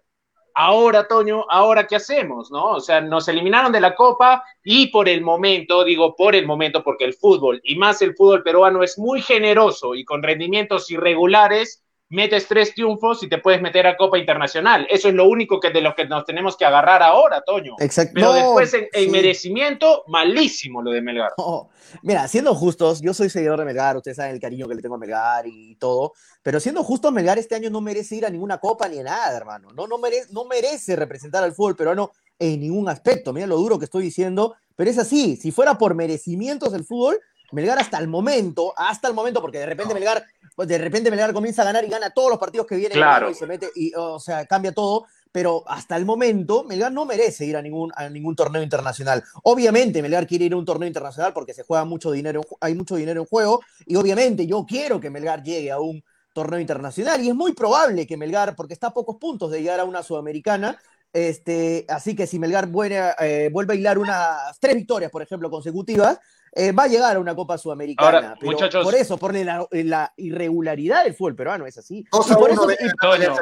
[0.54, 2.72] Ahora, Toño, ahora qué hacemos, ¿no?
[2.72, 6.84] O sea, nos eliminaron de la Copa y por el momento, digo por el momento,
[6.84, 11.84] porque el fútbol y más el fútbol peruano es muy generoso y con rendimientos irregulares,
[12.12, 14.86] metes tres triunfos y te puedes meter a Copa Internacional.
[14.90, 17.76] Eso es lo único que de lo que nos tenemos que agarrar ahora, Toño.
[17.80, 18.12] Exacto.
[18.14, 19.10] Pero No, después en, en sí.
[19.10, 21.32] merecimiento, malísimo lo de Melgar.
[21.38, 21.70] No,
[22.04, 24.96] Mira, siendo justos, yo soy seguidor de Melgar, ustedes saben el cariño que le tengo
[24.96, 26.14] a Melgar y todo,
[26.44, 29.36] pero siendo justos, Melgar este año no merece ir a ninguna copa ni a nada,
[29.36, 29.70] hermano.
[29.74, 33.34] No, no, merece, no merece representar al fútbol peruano en ningún aspecto.
[33.34, 35.36] Mira lo duro que estoy diciendo, pero es así.
[35.36, 37.20] Si fuera por merecimientos del fútbol,
[37.52, 40.24] Melgar hasta el momento, hasta el momento, porque de repente Melgar,
[40.56, 43.30] pues de repente Melgar comienza a ganar y gana todos los partidos que vienen Claro.
[43.30, 45.06] y se mete, y, o sea, cambia todo.
[45.34, 49.24] Pero hasta el momento, Melgar no merece ir a ningún, a ningún torneo internacional.
[49.44, 52.96] Obviamente, Melgar quiere ir a un torneo internacional porque se juega mucho dinero, hay mucho
[52.98, 53.62] dinero en juego.
[53.86, 56.04] Y obviamente, yo quiero que Melgar llegue a un
[56.34, 57.22] torneo internacional.
[57.24, 60.04] Y es muy probable que Melgar, porque está a pocos puntos de llegar a una
[60.04, 60.78] sudamericana,
[61.14, 65.22] este, así que si Melgar vuelve, a- eh, vuelve a hilar unas tres victorias, por
[65.22, 66.20] ejemplo, consecutivas,
[66.54, 68.08] eh, va a llegar a una Copa Sudamericana.
[68.18, 72.00] Ahora, Pero muchachos- por eso, por la, la irregularidad del fútbol peruano, es así.
[72.00, 73.36] Y a por, eso, de- y- Toño.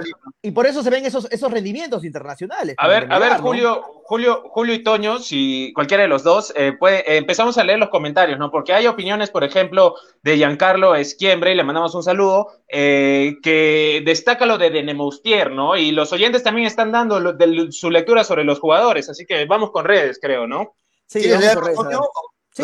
[0.43, 2.75] y por eso se ven esos, esos rendimientos internacionales.
[2.77, 3.33] A ver, a ver.
[3.39, 7.63] Julio, Julio, Julio y Toño, si cualquiera de los dos, eh, puede, eh, empezamos a
[7.63, 8.51] leer los comentarios, ¿no?
[8.51, 14.01] Porque hay opiniones, por ejemplo, de Giancarlo Esquiembre, y le mandamos un saludo, eh, que
[14.05, 15.75] destaca lo de Denemoustier, ¿no?
[15.77, 19.45] Y los oyentes también están dando lo- de su lectura sobre los jugadores, así que
[19.45, 20.73] vamos con redes, creo, ¿no?
[21.07, 21.99] Sí, ¿Quieres vamos leer, por redes,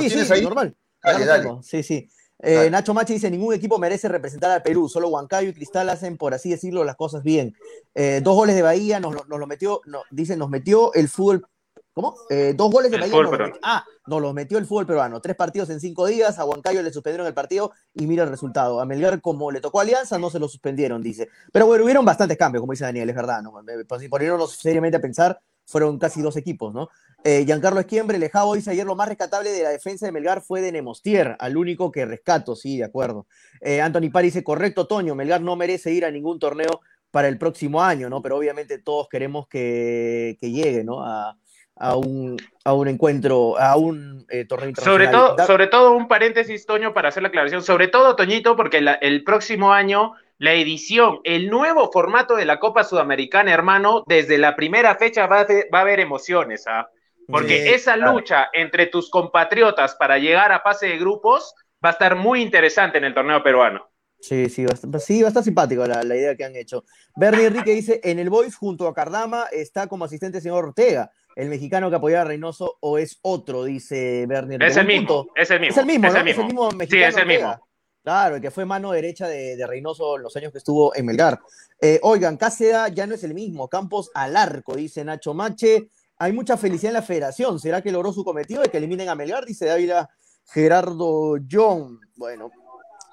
[0.02, 0.42] Sí, sí, ahí?
[0.44, 0.76] normal.
[1.04, 1.44] Dale, dale.
[1.44, 1.62] tengo.
[1.64, 2.10] Sí, sí.
[2.40, 2.70] Eh, Dale.
[2.70, 6.34] Nacho Machi dice, ningún equipo merece representar al Perú, solo Huancayo y Cristal hacen, por
[6.34, 7.56] así decirlo, las cosas bien.
[7.94, 11.08] Eh, dos goles de Bahía, nos, lo- nos lo metió, no, dice, nos metió el
[11.08, 11.48] fútbol,
[11.94, 12.16] ¿cómo?
[12.30, 15.22] Eh, dos goles de El Bahía, nos metió- ah, nos los metió el fútbol peruano,
[15.22, 18.82] tres partidos en cinco días, a Huancayo le suspendieron el partido y mira el resultado.
[18.82, 21.30] A Melgar, como le tocó a Alianza, no se lo suspendieron, dice.
[21.54, 23.58] Pero bueno, hubieron bastantes cambios, como dice Daniel, es verdad, ¿no?
[23.62, 26.90] Eh, pues, Si poniéndonos seriamente a pensar, fueron casi dos equipos, ¿no?
[27.28, 30.62] Eh, Giancarlo Esquiembre, Lejao dice ayer lo más rescatable de la defensa de Melgar fue
[30.62, 33.26] de Nemostier, al único que rescato, sí, de acuerdo.
[33.62, 37.40] Eh, Anthony Pari dice, correcto, Toño, Melgar no merece ir a ningún torneo para el
[37.40, 38.22] próximo año, ¿no?
[38.22, 41.04] Pero obviamente todos queremos que, que llegue, ¿no?
[41.04, 41.36] A,
[41.78, 45.08] a un, a un encuentro, a un eh, torneo internacional.
[45.12, 47.64] Sobre todo, sobre todo un paréntesis, Toño, para hacer la aclaración.
[47.64, 52.60] Sobre todo, Toñito, porque la- el próximo año, la edición, el nuevo formato de la
[52.60, 56.88] Copa Sudamericana, hermano, desde la primera fecha va a, haber- va a haber emociones, ¿ah?
[57.28, 58.14] Porque esa claro.
[58.14, 61.54] lucha entre tus compatriotas para llegar a fase de grupos
[61.84, 63.90] va a estar muy interesante en el torneo peruano.
[64.20, 66.56] Sí, sí, va a estar, sí, va a estar simpático la, la idea que han
[66.56, 66.84] hecho.
[67.16, 71.12] Bernie Enrique dice, en el Boys junto a Cardama está como asistente el señor Ortega,
[71.36, 74.72] el mexicano que apoyaba a Reynoso, o es otro, dice Bernie Enrique.
[74.72, 75.34] Es el mismo, punto.
[75.36, 75.72] es el mismo.
[75.74, 76.20] Es el mismo, es ¿no?
[76.20, 76.46] el Es el mismo.
[76.46, 77.50] mismo Sí, mexicano es el Ortega.
[77.50, 77.68] mismo.
[78.04, 81.06] Claro, el que fue mano derecha de, de Reynoso en los años que estuvo en
[81.06, 81.40] Melgar.
[81.82, 83.68] Eh, oigan, Cáceda ya no es el mismo.
[83.68, 85.90] Campos al arco, dice Nacho Mache.
[86.18, 87.60] Hay mucha felicidad en la federación.
[87.60, 89.46] ¿Será que logró su cometido de que eliminen a Melgar?
[89.46, 90.10] Dice Dávila
[90.46, 92.00] Gerardo John.
[92.16, 92.50] Bueno,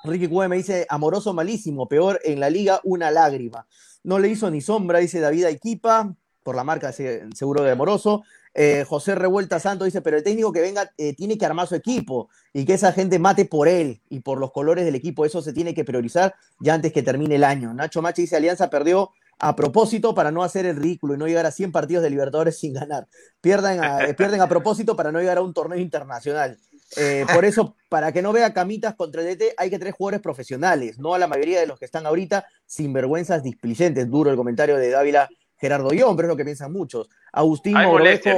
[0.05, 3.67] Ricky Cue me dice, amoroso malísimo, peor en la liga, una lágrima.
[4.05, 8.23] No le hizo ni sombra, dice David Aiquipa, por la marca se- seguro de amoroso.
[8.55, 11.75] Eh, José Revuelta Santo dice, pero el técnico que venga eh, tiene que armar su
[11.75, 15.25] equipo y que esa gente mate por él y por los colores del equipo.
[15.25, 17.73] Eso se tiene que priorizar ya antes que termine el año.
[17.73, 19.11] Nacho Machi dice, Alianza perdió
[19.45, 22.61] a propósito para no hacer el ridículo y no llegar a 100 partidos de Libertadores
[22.61, 23.09] sin ganar.
[23.41, 26.57] Pierdan a, eh, pierden a propósito para no llegar a un torneo internacional.
[26.97, 30.21] Eh, por eso, para que no vea camitas contra el DT, hay que tener jugadores
[30.21, 34.09] profesionales, no a la mayoría de los que están ahorita sinvergüenzas displicentes.
[34.09, 37.09] Duro el comentario de Dávila Gerardo Guión, pero es lo que piensan muchos.
[37.33, 38.37] Agustín molestia.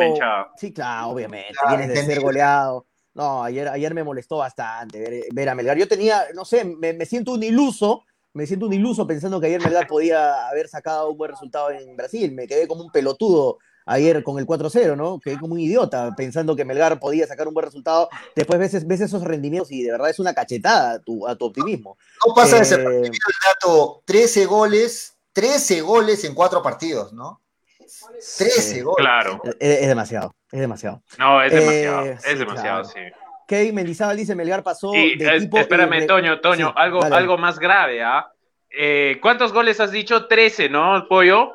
[0.57, 1.53] Sí, claro, obviamente.
[1.53, 2.87] Claro, vienes de ser goleado.
[3.13, 5.77] No, ayer, ayer me molestó bastante ver, ver a Melgar.
[5.77, 8.05] Yo tenía, no sé, me, me siento un iluso,
[8.35, 11.97] me siento un iluso pensando que ayer Melgar podía haber sacado un buen resultado en
[11.97, 12.33] Brasil.
[12.33, 15.21] Me quedé como un pelotudo ayer con el 4-0, ¿no?
[15.21, 18.09] Quedé como un idiota pensando que Melgar podía sacar un buen resultado.
[18.35, 21.47] Después ves, ves esos rendimientos y de verdad es una cachetada a tu, a tu
[21.47, 21.97] optimismo.
[22.27, 27.41] No pasa Eh, desapercibido el dato, 13 goles, 13 goles en cuatro partidos, ¿no?
[27.79, 28.81] 13 Sí.
[28.81, 28.97] goles.
[29.05, 29.41] Claro.
[29.61, 31.03] Es, es demasiado, es demasiado.
[31.19, 32.05] No, es Eh, demasiado.
[32.07, 32.85] es sí, demasiado, claro.
[32.85, 33.24] sí.
[33.47, 35.59] Kevin Mendizábal dice Melgar pasó Y de eh, equipo...
[35.59, 38.31] espérame, Toño, Toño, Sí, algo, algo más grave, ¿ah?
[38.71, 40.27] Eh, ¿Cuántos goles has dicho?
[40.27, 41.53] 13, ¿no, Pollo?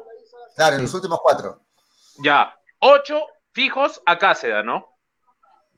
[0.55, 1.61] Claro, en los últimos cuatro.
[2.23, 2.53] Ya.
[2.79, 3.19] 8
[3.53, 4.85] fijos a Cáceda, ¿no?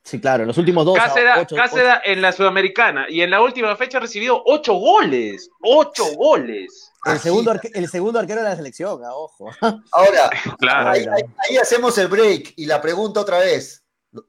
[0.04, 0.96] Sí, claro, en los últimos dos.
[0.98, 5.48] Cáceda, ocho- Cáceda en la Sudamericana y en la última fecha ha recibido 8 goles.
[5.62, 6.90] 8 goles.
[7.04, 9.50] El segundo, arque- el segundo arquero de la selección, ah, ojo.
[9.92, 10.90] Ahora, Claro.
[10.90, 13.81] ahí, ahí- ahí hacemos el break y la pregunta otra vez.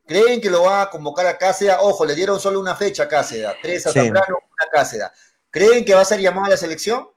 [0.08, 1.82] ¿Creen que lo va a convocar a Cáceda?
[1.82, 3.56] Ojo, le dieron solo una fecha a Cáceda.
[3.62, 4.00] Tres a Sí.
[4.00, 5.12] Zambrano, una a Cáceda.
[5.50, 7.08] ¿Creen que va a ser llamado a la selección?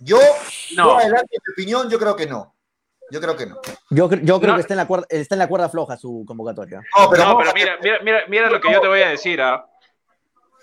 [0.00, 0.18] Yo,
[0.76, 0.84] No.
[0.84, 2.54] yo adelante, en mi opinión, yo creo que no.
[3.10, 3.56] Yo creo que no.
[3.90, 4.54] Yo, yo creo No.
[4.54, 6.80] que está en, la cuerda, está en la cuerda floja su convocatoria.
[6.96, 9.40] No, pero, no, pero mira, mira, mira, mira lo que yo te voy a decir,
[9.42, 9.66] ¿ah?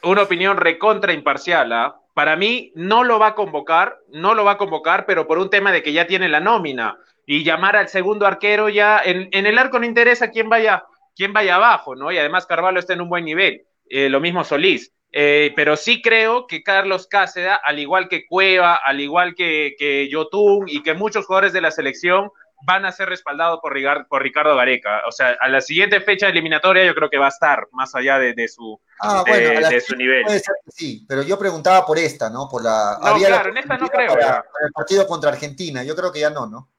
[0.04, 2.00] Una opinión recontra imparcial, ¿ah?
[2.14, 5.50] Para mí no lo va a convocar, no lo va a convocar, pero por un
[5.50, 6.98] tema de que ya tiene la nómina.
[7.26, 10.86] Y llamar al segundo arquero ya, en, en el arco no interesa quién vaya,
[11.18, 12.12] quién vaya abajo, ¿no?
[12.12, 13.66] Y además Carvalho está en un buen nivel.
[13.90, 14.94] Eh, lo mismo Solís.
[15.12, 20.08] Eh, pero sí creo que Carlos Cáceda, al igual que Cueva, al igual que, que
[20.10, 22.30] Yotun y que muchos jugadores de la selección,
[22.64, 25.02] van a ser respaldados por, Ricardo Gareca.
[25.08, 28.20] O sea, a la siguiente fecha eliminatoria yo creo que va a estar más allá
[28.20, 30.24] de, de su, Ah, de, bueno, a la de su nivel.
[30.24, 32.48] Puede ser que sí, pero yo preguntaba por esta, ¿no?
[32.50, 32.98] Por la.
[33.00, 36.12] No, había la claro, en esta no creo, para el partido contra Argentina, yo creo
[36.12, 36.70] que ya no, ¿no?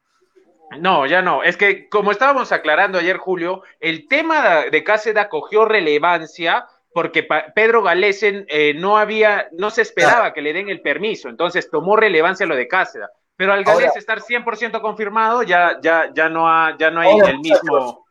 [0.78, 1.43] No, ya no.
[1.43, 7.82] Es que, como estábamos aclarando ayer, Julio, el tema de Cáceda cogió relevancia porque Pedro
[7.82, 12.45] Galesen eh, no había, no se esperaba que le den el permiso, entonces tomó relevancia
[12.47, 13.11] lo de Cáceda.
[13.36, 17.11] Pero al Galés Ahora- estar 100% confirmado, ya, ya, ya, no ha, ya no hay
[17.12, 18.05] Ahora, el mismo.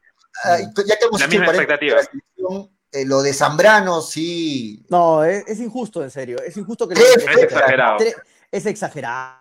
[0.44, 1.98] Ah, ya que hemos La misma expectativa.
[2.94, 4.86] eh, lo de Zambrano, sí.
[4.90, 6.38] No, es, es injusto, en serio.
[6.46, 7.98] Es injusto que le- Es Es exagerado.
[8.52, 9.36] Es exagerado.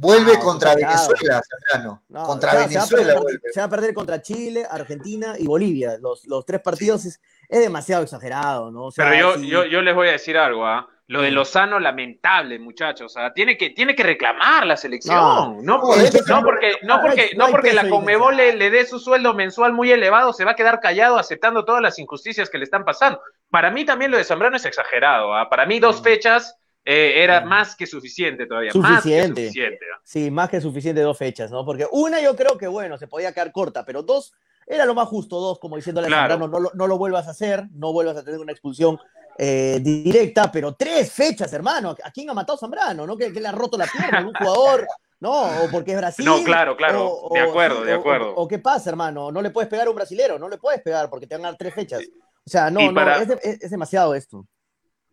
[0.00, 0.74] Vuelve Ah, contra.
[0.76, 1.40] Venezuela,
[1.72, 2.02] Zambrano.
[2.08, 3.40] No, contra o sea, se va a Venezuela perder- vuelve.
[3.52, 5.96] Se va a perder contra Chile, Argentina y Bolivia.
[6.00, 8.84] Los, los tres partidos es, es demasiado exagerado, ¿no?
[8.86, 10.86] O sea, Pero yo, yo, yo les voy a decir algo, ¿ah?
[11.08, 13.06] Lo de Lozano, lamentable, muchachos.
[13.16, 15.16] O sea, tiene que, tiene que reclamar la selección.
[15.16, 15.56] No.
[15.62, 18.84] No, por- es no porque, no porque, no porque la peso Conmebol le, le dé
[18.86, 22.58] su sueldo mensual muy elevado, se va a quedar callado aceptando todas las injusticias que
[22.58, 23.20] le están pasando.
[23.50, 25.34] Para mí también lo de Zambrano es exagerado.
[25.34, 25.48] ¿ah?
[25.48, 28.70] Para mí dos fechas eh, era más que suficiente todavía.
[28.72, 29.28] Suficiente.
[29.28, 29.86] Más que suficiente.
[30.04, 31.64] Sí, más que suficiente dos fechas, ¿no?
[31.64, 34.32] Porque una yo creo que, bueno, se podía quedar corta, pero dos
[34.66, 36.10] era lo más justo, dos, como diciéndole a.
[36.10, 38.98] Zambrano, no, lo- no lo vuelvas a hacer, no vuelvas a tener una expulsión
[39.38, 41.94] eh, directa, pero tres fechas, hermano.
[42.02, 43.06] ¿A quién ha matado Zambrano?
[43.06, 43.16] ¿No?
[43.16, 44.86] ¿Que, que le ha roto la pierna a un jugador?
[45.20, 45.32] ¿No?
[45.64, 46.24] ¿O porque es Brasil?
[46.24, 47.08] No, claro, claro.
[47.08, 48.34] O- De acuerdo, de acuerdo.
[48.34, 49.30] O, qué pasa, hermano?
[49.32, 51.48] No le puedes pegar a un brasilero, no le puedes pegar porque te van a
[51.50, 52.02] dar tres fechas.
[52.46, 54.44] O sea, no, no, para- es, de- es- es demasiado esto.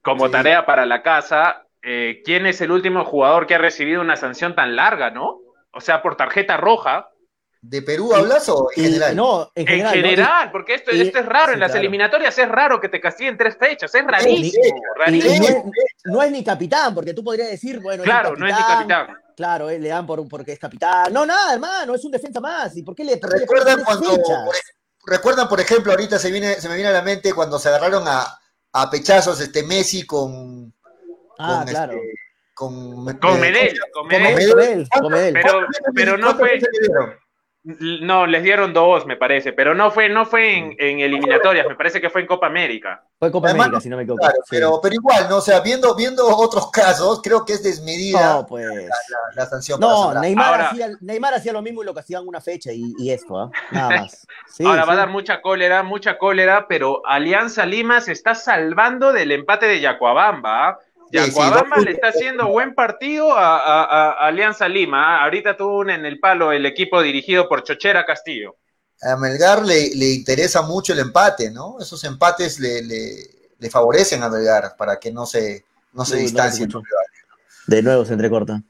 [0.05, 0.31] Como Sí.
[0.31, 4.55] tarea para la casa, eh, ¿quién es el último jugador que ha recibido una sanción
[4.55, 5.39] tan larga, no?
[5.73, 7.09] O sea, por tarjeta roja.
[7.59, 9.15] ¿De Perú hablas o en general?
[9.15, 9.91] no, en En general.
[9.93, 9.97] ¿no?
[9.97, 11.79] Y- general, porque esto, y- esto es raro, sí, en las claro.
[11.81, 14.63] eliminatorias es raro que te castiguen tres fechas, es rarísimo,
[14.97, 15.63] no, es,
[16.05, 19.07] no es ni capitán, porque tú podrías decir, bueno, es claro, no es ni capitán.
[19.35, 21.11] Claro, eh, le dan por, porque es capitán.
[21.11, 22.77] No, nada, hermano, es un defensa más.
[22.77, 24.55] ¿Y por qué le ¿Recuerdan cuando, por,
[25.07, 28.07] recuerdan, por ejemplo, ahorita se, viene, se me viene a la mente cuando se agarraron
[28.07, 28.23] a,
[28.75, 30.73] a pechazos este Messi con.
[31.39, 31.93] Ah, con, claro.
[31.93, 32.13] este,
[32.53, 34.09] con, Con eh, Medel, con
[35.01, 35.33] Con Medel.
[35.33, 37.19] Pero, pero no ¿Cuántas fue?
[37.65, 41.75] No, les dieron dos, me parece, pero no fue, no fue en, en eliminatorias, me
[41.75, 43.03] parece que fue en Copa América.
[43.17, 44.21] Fue Copa Además, América, si no me equivoco.
[44.21, 44.47] Claro, sí.
[44.51, 45.37] pero, pero igual, ¿no?
[45.37, 48.65] O sea, viendo, viendo otros casos, creo que es desmedida No, pues.
[48.67, 48.89] la,
[49.35, 49.79] la sanción.
[49.79, 50.13] No.
[50.19, 53.37] Neymar, Ahora- hacía, Neymar hacía lo mismo y lo castigaban una fecha y, y esto,
[53.39, 53.51] ¿ah?
[53.71, 54.27] Nada más.
[54.47, 59.11] Sí, Ahora va a dar mucha cólera, mucha cólera, pero Alianza Lima se está salvando
[59.11, 60.67] del empate de Yacuabamba.
[60.69, 60.79] ¿ah?
[61.23, 65.17] Sí, sí, le está haciendo buen partido a, a- a- a Alianza Lima.
[65.17, 65.23] ¿ah?
[65.23, 68.55] Ahorita tuvo un en el palo el equipo dirigido por Chochera Castillo.
[69.01, 71.77] A Melgar le, le interesa mucho el empate, ¿no?
[71.79, 73.15] Esos empates le, le,
[73.57, 76.69] le favorecen a Melgar para que no se, no se no distancien.
[76.69, 76.85] escucho.
[77.67, 78.61] De nuevo se entrecorta.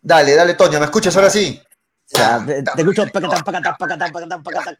[0.00, 1.60] Dale, dale, Toño, ¿me escuchas ahora sí?
[2.10, 4.78] Te, te escucho pacatán, pacatán, pacatán, pacatán, pacatán.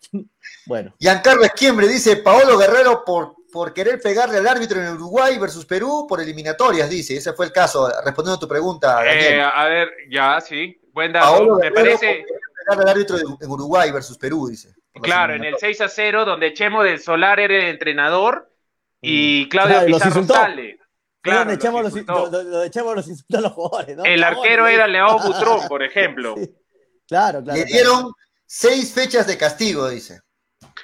[0.66, 5.64] Bueno, Giancarlo Esquiembre dice, Paolo Guerrero por, por querer pegarle al árbitro en Uruguay versus
[5.66, 7.16] Perú por eliminatorias, dice.
[7.16, 9.16] Ese fue el caso, respondiendo a tu pregunta, Daniel.
[9.34, 11.26] Eh, a ver, ya, sí, buen dato.
[11.26, 12.26] Paolo Me parece, por querer
[12.66, 14.74] pegarle al árbitro de- en Uruguay versus Perú, dice.
[15.00, 15.78] Claro, en el eliminatorias.
[15.78, 18.52] 6 a 0, donde Chemo del Solar era el entrenador
[19.00, 20.34] y Claudio Claro, los Pizarro insultó.
[20.34, 20.76] sale.
[20.76, 20.78] claro,
[21.20, 22.62] Claro, donde echamos los los, insultó.
[22.64, 24.04] echamos los insultos a los jugadores, ¿no?
[24.04, 26.34] El arquero era Leao Butrón, por ejemplo.
[26.36, 26.50] Sí.
[27.06, 27.58] Claro, claro.
[27.58, 27.66] Le claro.
[27.72, 28.12] dieron
[28.44, 30.20] seis fechas de castigo, dice.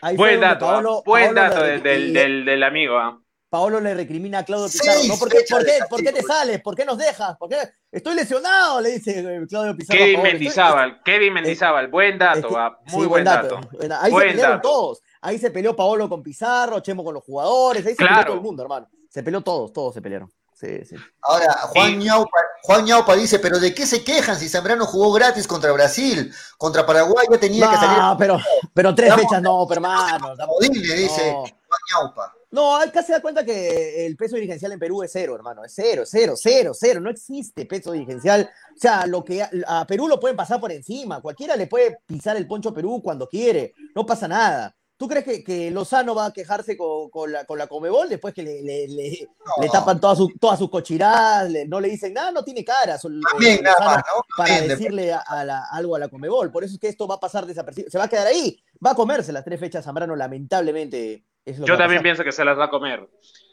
[0.04, 0.72] Ahí Buen dato, ¿ah?
[0.74, 2.98] Paolo- buen Paolo dato del, del, del, del amigo.
[2.98, 3.18] ¿ah?
[3.48, 5.00] Paolo le recrimina a Claudio Pizarro.
[5.08, 5.16] ¿no?
[5.16, 6.60] ¿Por, qué, por, qué, castigo, ¿Por qué te sales?
[6.60, 7.36] ¿Por qué nos dejas?
[7.38, 7.56] ¿Por qué?
[7.90, 9.98] Estoy lesionado, le dice eh, Claudio Pizarro.
[9.98, 10.22] Kevin.
[10.22, 12.78] Mendizábal, Kevin Mendizábal, buen dato, Es que- ¿ah?
[12.86, 13.60] sí, muy buen dato.
[14.00, 14.68] Ahí Buen se pelearon dato.
[14.68, 15.00] todos.
[15.22, 17.86] Ahí se peleó Paolo con Pizarro, Chemo con los jugadores.
[17.86, 18.12] Ahí se Claro.
[18.14, 18.88] peleó todo el mundo, hermano.
[19.08, 20.28] Se peleó todos, todos se pelearon.
[20.54, 20.94] Sí, sí.
[21.22, 25.12] Ahora, Juan, Y- Ñaupa, Juan Ñaupa dice, pero ¿de qué se quejan si Zambrano jugó
[25.12, 26.32] gratis contra Brasil?
[26.56, 28.38] Contra Paraguay ya tenía que salir No, pero,
[28.72, 30.34] pero tres Estamos- fechas no, pero hermano.
[30.70, 31.40] dice No.
[31.42, 32.32] Juan Ñaupa.
[32.52, 35.64] No, acá se da cuenta que el peso dirigencial en Perú es cero, hermano.
[35.64, 37.00] Es cero, cero, cero, cero.
[37.00, 38.48] No existe peso dirigencial.
[38.76, 41.20] O sea, lo que a, a Perú lo pueden pasar por encima.
[41.20, 43.74] Cualquiera le puede pisar el poncho a Perú cuando quiere.
[43.96, 44.72] No pasa nada.
[45.04, 48.08] Tú ¿Tú crees que, que Lozano va a quejarse con, con la, con la Comebol
[48.08, 49.28] después que le, le, le,
[49.60, 53.20] le tapan todas sus todas sus cochiradas, no le dicen nada, no tiene cara sol-
[53.30, 54.22] También, eh, nada Lozano más, ¿no?
[54.34, 56.50] para También, decirle a, a la- algo a la Comebol.
[56.50, 58.92] Por eso es que esto va a pasar desapercibido, se va a quedar ahí, va
[58.92, 61.24] a comerse las tres fechas Zambrano, lamentablemente.
[61.44, 63.06] Es lo que Yo también pienso que se las va a comer.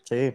[0.08, 0.34] Sí.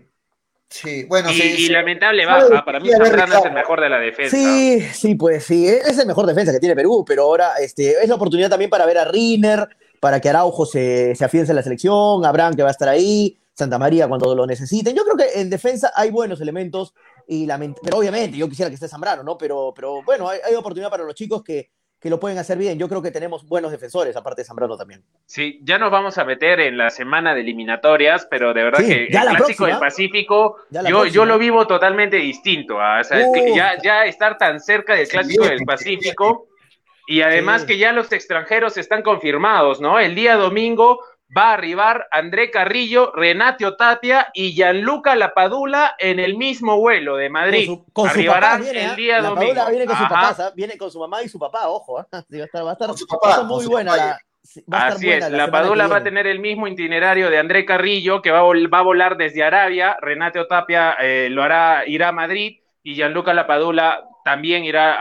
[0.68, 1.72] Sí, bueno, Y, sí, y sí.
[1.72, 2.64] lamentable baja.
[2.64, 4.36] Para mí Zambrano es el mejor de la defensa.
[4.36, 8.08] Sí, sí, pues sí, es el mejor defensa que tiene Perú, pero ahora este, es
[8.08, 9.66] la oportunidad también para ver a Riner,
[10.06, 13.36] para que Araujo se, se afiance en la selección, Abraham que va a estar ahí,
[13.54, 14.94] Santa María cuando lo necesiten.
[14.94, 16.94] Yo creo que en defensa hay buenos elementos,
[17.26, 17.44] y
[17.82, 19.36] pero obviamente yo quisiera que esté Zambrano, ¿no?
[19.36, 22.78] Pero, pero bueno, hay, hay oportunidad para los chicos que, que lo pueden hacer bien.
[22.78, 25.02] Yo creo que tenemos buenos defensores, aparte de Zambrano también.
[25.26, 28.86] Sí, ya nos vamos a meter en la semana de eliminatorias, pero de verdad Sí,
[28.86, 29.66] que ya el clásico próxima.
[29.70, 31.08] del Pacífico, yo, próxima.
[31.08, 32.80] yo lo vivo totalmente distinto.
[32.80, 33.56] ah, o sea, Uh.
[33.56, 36.46] ya, ya estar tan cerca del clásico Sí, del Pacífico
[37.06, 37.66] y además Sí.
[37.68, 39.98] que ya los extranjeros están confirmados, ¿no?
[39.98, 41.00] El día domingo
[41.36, 47.28] va a arribar André Carrillo, Renate Otatia y Gianluca Lapadula en el mismo vuelo de
[47.30, 47.66] Madrid.
[47.66, 48.94] Con su, con su Arribarán papá viene, el ¿ah?
[48.94, 49.54] día La domingo.
[49.54, 50.54] Padula viene con su papá, ¿sabes?
[50.54, 52.06] viene con su mamá y su papá, ojo, ¿ah?
[52.30, 53.70] Sí, va a estar, va a estar, Con su va a papá, estar muy su
[53.70, 54.20] buena la,
[54.72, 57.38] va a Así buena es, la la Padula va a tener el mismo itinerario de
[57.38, 61.42] André Carrillo, que va a, vol- va a volar desde Arabia, Renate Otapia eh, lo
[61.42, 64.96] hará, irá a Madrid, y Gianluca Lapadula también irá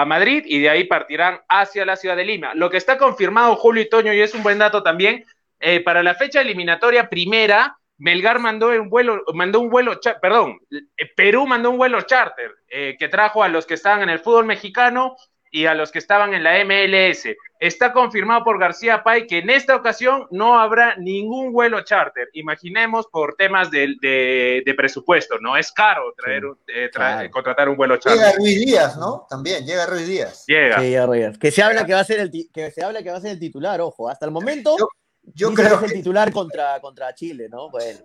[0.00, 2.54] a, Madrid, y de ahí partirán hacia la ciudad de Lima.
[2.54, 5.24] Lo que está confirmado, Julio y Toño, y es un buen dato también,
[5.58, 11.12] eh, para la fecha eliminatoria primera, Melgar mandó un vuelo, mandó un vuelo, perdón, eh,
[11.16, 14.46] Perú mandó un vuelo charter eh, que trajo a los que estaban en el fútbol
[14.46, 15.16] mexicano
[15.50, 17.28] y a los que estaban en la MLS.
[17.58, 22.28] Está confirmado por García Pay que en esta ocasión no habrá ningún vuelo charter.
[22.32, 27.30] Imaginemos por temas de, de- de presupuesto, no es caro traer, un- eh, tra- Claro.
[27.30, 28.38] contratar un vuelo Llega charter.
[28.38, 29.26] Ruiz Díaz, ¿no?
[29.28, 30.44] También, llega Ruiz Díaz.
[30.46, 30.80] Llega.
[30.80, 31.38] Sí, ya, Roger.
[31.38, 33.32] Que se habla que va a ser el que se habla que va a ser
[33.32, 34.88] el titular, ojo, hasta el momento Yo-
[35.22, 37.70] Yo creo que es el titular contra, contra Chile, ¿no?
[37.70, 37.98] Bueno.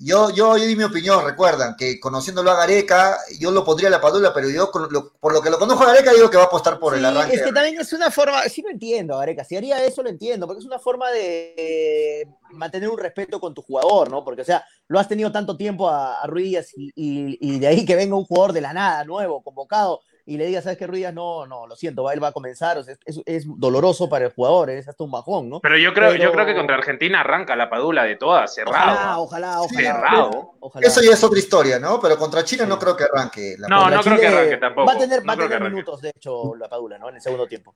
[0.00, 3.90] Yo, yo, yo di mi opinión, recuerdan, que conociéndolo a Gareca, yo lo pondría a
[3.92, 6.38] la Padula, pero yo con lo- por lo que lo conozco a Gareca digo que
[6.38, 7.36] va a apostar por el arranque.
[7.36, 10.46] es que también es una forma, sí lo entiendo, Gareca, si haría eso lo entiendo,
[10.46, 14.24] porque es una forma de eh, mantener un respeto con tu jugador, ¿no?
[14.24, 17.84] Porque, o sea, lo has tenido tanto tiempo a, a Ruiz y- y de ahí
[17.84, 21.12] que venga un jugador de la nada, nuevo, convocado, y le diga, ¿sabes qué, Ruiz?
[21.12, 24.26] No, no, lo siento, va- él va a comenzar, o sea, es, es doloroso para
[24.26, 25.60] el jugador, es hasta un bajón, ¿no?
[25.60, 28.92] Pero yo creo, yo creo que contra Argentina arranca la Padula de todas, cerrado.
[28.92, 29.80] Ojalá, ojalá, ojalá.
[29.82, 30.52] Cerrado.
[30.60, 30.86] ojalá.
[30.86, 31.98] Eso ya es otra historia, ¿no?
[32.00, 32.56] Pero contra Sí.
[32.66, 33.54] no creo que arranque.
[33.58, 33.96] La No, Padula.
[33.96, 34.86] no creo que arranque tampoco.
[34.86, 37.08] Va a tener, No va a tener minutos, de hecho, la Padula, ¿no?
[37.08, 37.74] En el segundo tiempo.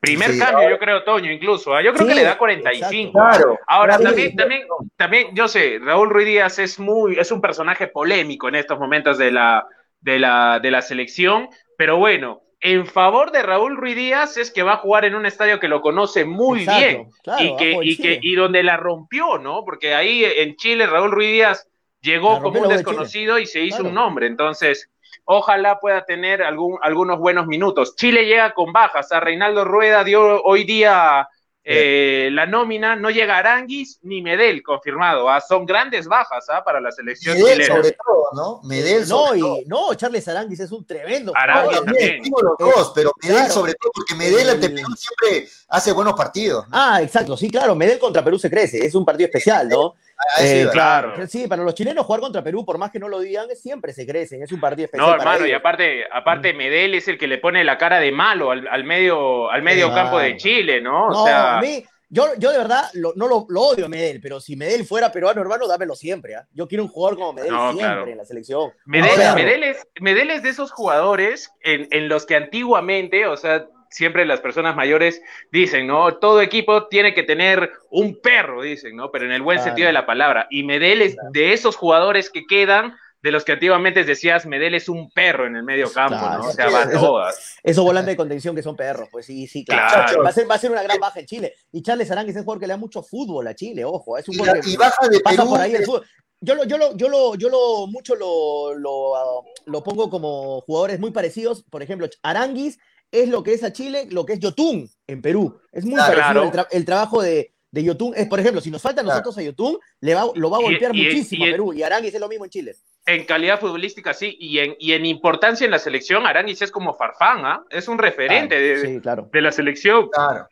[0.00, 1.74] Primer Sí, cambio, ahora- yo creo, Toño, incluso.
[1.74, 1.80] ¿ah?
[1.82, 3.12] Yo creo Sí, que le da 45.
[3.12, 3.58] Claro.
[3.68, 4.10] Ahora, claro.
[4.10, 4.62] también, también,
[4.96, 9.16] también, yo sé, Raúl Ruiz Díaz es muy, es un personaje polémico en estos momentos
[9.16, 9.64] de la,
[10.00, 14.62] de la, de la selección, pero bueno, en favor de Raúl Ruiz Díaz es que
[14.62, 17.78] va a jugar en un estadio que lo conoce muy Exacto, bien claro, y que,
[17.82, 19.64] y que, y donde la rompió, ¿no?
[19.64, 21.68] Porque ahí en Chile Raúl Ruiz Díaz
[22.00, 23.88] llegó como un desconocido y se hizo Claro.
[23.88, 24.88] un nombre, entonces
[25.24, 27.96] ojalá pueda tener algún, algunos buenos minutos.
[27.96, 31.28] Chile llega con bajas, a Reinaldo Rueda dio hoy día
[31.64, 35.40] eh, la nómina, no llega Aranguis ni Medel, confirmado, ¿ah?
[35.40, 36.64] son grandes bajas ¿ah?
[36.64, 37.74] para la selección Medel chilena.
[37.76, 38.60] sobre todo, ¿no?
[38.68, 39.56] Medel No, sobre todo.
[39.60, 41.84] y, no, Charles Aranguis es un tremendo Aranguis jugador.
[41.84, 42.22] también.
[42.58, 43.54] Los dos, pero Medel Claro.
[43.54, 46.66] sobre todo, porque Medel ante Perú siempre hace buenos partidos.
[46.68, 46.76] ¿no?
[46.76, 49.94] Ah, exacto, sí, claro, Medel contra Perú se crece, es un partido especial, ¿no?
[50.40, 51.26] Eh, claro.
[51.26, 54.06] Sí, para los chilenos jugar contra Perú, por más que no lo digan, siempre se
[54.06, 55.10] crecen, es un partido especial.
[55.10, 58.12] No, para hermano, y aparte, aparte Medel es el que le pone la cara de
[58.12, 60.36] malo al, al medio, al medio campo de.
[60.36, 61.06] Chile, ¿no?
[61.08, 63.88] O No, sea, a mí, yo, yo de verdad lo- no lo, lo odio a
[63.88, 66.34] Medel, pero si Medel fuera peruano, hermano, dámelo siempre.
[66.36, 66.46] ¿ah?
[66.52, 68.06] Yo quiero un jugador como Medel No, siempre claro.
[68.06, 68.72] en la selección.
[68.86, 69.34] Medel.
[69.34, 74.24] Medel es, Medel es de esos jugadores en, en los que antiguamente, o sea, siempre
[74.26, 76.16] las personas mayores dicen, ¿no?
[76.16, 79.10] Todo equipo tiene que tener un perro, dicen, ¿no?
[79.10, 79.68] Pero en el buen Claro.
[79.70, 80.46] sentido de la palabra.
[80.50, 84.88] Y Medel es de esos jugadores que quedan, de los que antiguamente decías, Medel es
[84.88, 86.48] un perro en el medio campo, Claro, ¿no?
[86.48, 87.56] O sea, va eso- todas.
[87.62, 89.88] Esos volantes de contención que son perros, pues sí, sí, claro.
[90.06, 90.22] Claro.
[90.24, 91.54] Va, a ser, va a ser una gran baja en Chile.
[91.70, 94.18] Y Charles Aranguis es un jugador que le da mucho fútbol a Chile, ojo.
[94.18, 95.50] Es un Y, jugador que y baja de pasa Perú.
[95.50, 96.04] por ahí el fútbol.
[96.44, 100.60] Yo lo, yo lo, yo lo, yo lo mucho lo, lo, ah, lo pongo como
[100.62, 101.62] jugadores muy parecidos.
[101.70, 102.80] Por ejemplo, Aranguis
[103.12, 105.60] es lo que es a Chile, lo que es Yotun en Perú.
[105.70, 106.14] Es muy Claro.
[106.14, 106.44] parecido Claro.
[106.44, 108.14] el, tra- el trabajo de, de Yotun.
[108.16, 109.18] Es, por ejemplo, si nos falta a Claro.
[109.20, 111.72] nosotros a Yotun, le va, lo va a Y- golpear y- muchísimo y- a Perú.
[111.74, 112.76] Y Aranguis es lo mismo en Chile.
[113.04, 116.94] En calidad futbolística, sí, y en, y en importancia en la selección, Aranguis es como
[116.94, 117.64] Farfán, ¿ah?
[117.70, 119.28] Es un referente Claro, de, sí, claro.
[119.32, 120.08] de la selección.
[120.08, 120.48] Claro.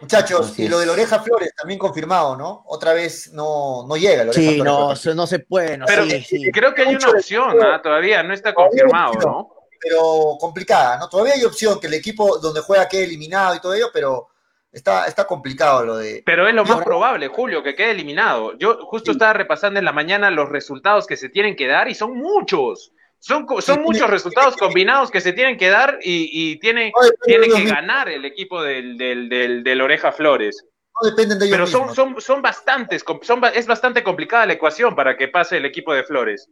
[0.00, 2.62] Muchachos, Así y lo de la oreja Flores también confirmado, ¿no?
[2.66, 5.06] Otra vez no, no llega la oreja Sí, Flores.
[5.06, 5.78] no, no se puede.
[5.78, 6.50] No, Pero sí, sí.
[6.52, 7.80] creo que hay una opción, ¿ah?
[7.82, 9.55] Todavía no está confirmado, no.
[9.88, 11.08] Pero complicada, ¿no?
[11.08, 14.28] Todavía hay opción que el equipo donde juega quede eliminado y todo ello, pero
[14.72, 16.22] Está, está complicado lo de.
[16.26, 18.58] Pero es lo más probable, Julio, que quede eliminado.
[18.58, 21.94] Yo justo estaba repasando en la mañana los resultados que se tienen que dar y
[21.94, 22.92] son muchos.
[23.18, 26.92] Son, son muchos resultados combinados que se tienen que dar y, y tiene,
[27.24, 30.66] tiene que ganar el equipo del, del, del, del Oreja Flores.
[31.00, 31.96] No dependen de ellos Pero son, mismos.
[31.96, 36.04] son, son bastantes, son, es bastante complicada la ecuación para que pase el equipo de
[36.04, 36.50] Flores.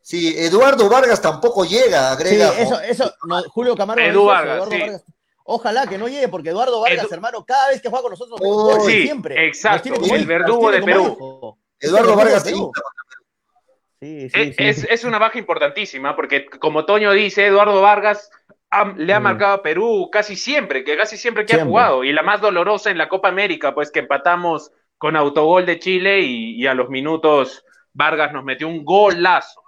[0.00, 2.58] Sí, Eduardo Vargas tampoco llega, Sí, agrega.
[2.58, 4.00] eso, eso, no, Julio Camargo.
[4.02, 4.80] Edu dice eso, Vargas, Eduardo sí.
[4.80, 5.04] Vargas.
[5.50, 8.40] Ojalá que no llegue, porque Eduardo Vargas, Edu- hermano, cada vez que juega con nosotros,
[8.40, 9.46] nos Oh, sí, siempre.
[9.46, 11.16] exacto, Nos el verdugo de Perú.
[11.18, 11.58] hijo.
[11.80, 12.56] Eduardo Vargas de sí.
[12.56, 12.72] Perú.
[14.00, 14.64] Sí, sí, Es, sí.
[14.84, 18.30] es- es una baja importantísima porque, como Toño dice, Eduardo Vargas
[18.70, 19.22] ha- le ha Mm.
[19.24, 22.04] marcado a Perú casi siempre, que casi siempre que ha jugado.
[22.04, 26.20] Y la más dolorosa en la Copa América, pues que empatamos con autogol de Chile
[26.20, 29.62] y, y a los minutos Vargas nos metió un golazo.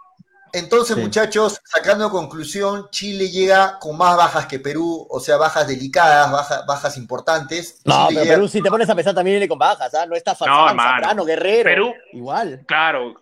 [0.52, 1.02] Entonces, Sí.
[1.02, 6.66] muchachos, sacando conclusión, Chile llega con más bajas que Perú, o sea, bajas delicadas, bajas,
[6.66, 7.80] bajas importantes.
[7.84, 10.06] No, Chile pero llega- Perú, si te pones a pensar, también viene con bajas, ¿ah?
[10.06, 10.90] No está No, Farfán, hermano.
[10.90, 11.64] Zambrano, Guerrero.
[11.64, 12.64] Perú, Igual.
[12.66, 13.14] claro,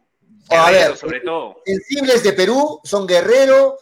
[0.51, 1.57] A ver, sobre todo.
[1.67, 3.77] sensibles de Perú son Guerrero,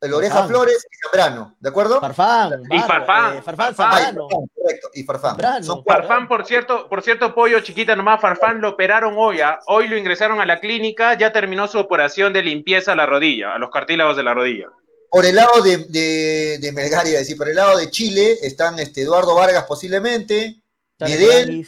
[0.00, 0.48] el Oreja Farfán.
[0.50, 2.00] Flores y Zambrano, ¿de acuerdo?
[2.00, 4.28] Farfán, Y Farfán, eh, Farfán, Zambrano.
[4.28, 5.64] Correcto, y Farfán.
[5.64, 5.82] Son.
[5.84, 9.58] Farfán, por cierto, por cierto, pollo chiquita nomás, Farfán lo operaron hoy, ¿ah?
[9.66, 13.54] hoy lo ingresaron a la clínica, ya terminó su operación de limpieza a la rodilla,
[13.54, 14.66] a los cartílagos de la rodilla.
[15.10, 18.36] Por el lado de, de, de Melgar, iba a decir, por el lado de Chile
[18.42, 20.60] están este, Eduardo Vargas posiblemente,
[20.98, 21.66] Medel.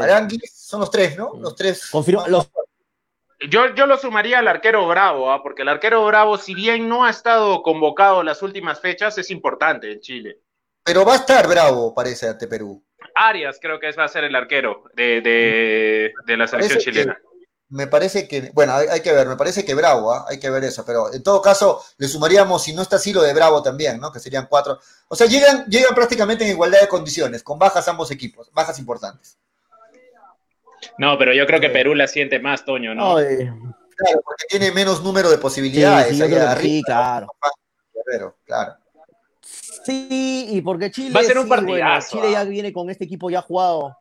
[0.00, 1.32] Aranguis, son los tres, ¿no?
[1.38, 1.90] Los tres.
[1.92, 2.48] Confirma- los-
[3.50, 5.42] Yo, yo lo sumaría al arquero Bravo, ¿ah?
[5.42, 9.92] porque el arquero Bravo, si bien no ha estado convocado las últimas fechas, es importante
[9.92, 10.40] en Chile.
[10.84, 12.82] Pero va a estar bravo, parece, ante Perú.
[13.14, 17.18] Arias creo que va a ser el arquero de, de, de la selección que- chilena.
[17.68, 20.24] Me parece que, bueno, hay, hay que ver, me parece que Bravo, ¿ah?
[20.28, 23.22] hay que ver eso, pero en todo caso le sumaríamos, si no está así, lo
[23.22, 24.12] de Bravo también, ¿no?
[24.12, 24.78] Que serían cuatro.
[25.08, 29.36] O sea, llegan, llegan prácticamente en igualdad de condiciones, con bajas ambos equipos, bajas importantes.
[30.98, 33.18] No, pero yo creo que Perú la siente más, Toño, ¿no?
[33.20, 33.52] eh,
[33.96, 36.08] Claro, porque tiene menos número de posibilidades.
[36.08, 37.26] sí, que arriba, sí, claro.
[37.94, 38.74] Guerrero, claro.
[39.40, 41.14] Sí, y porque Chile.
[41.14, 42.44] Va a ser un sí, partidazo, bueno, Chile ya ah.
[42.44, 43.96] viene con este equipo ya jugado.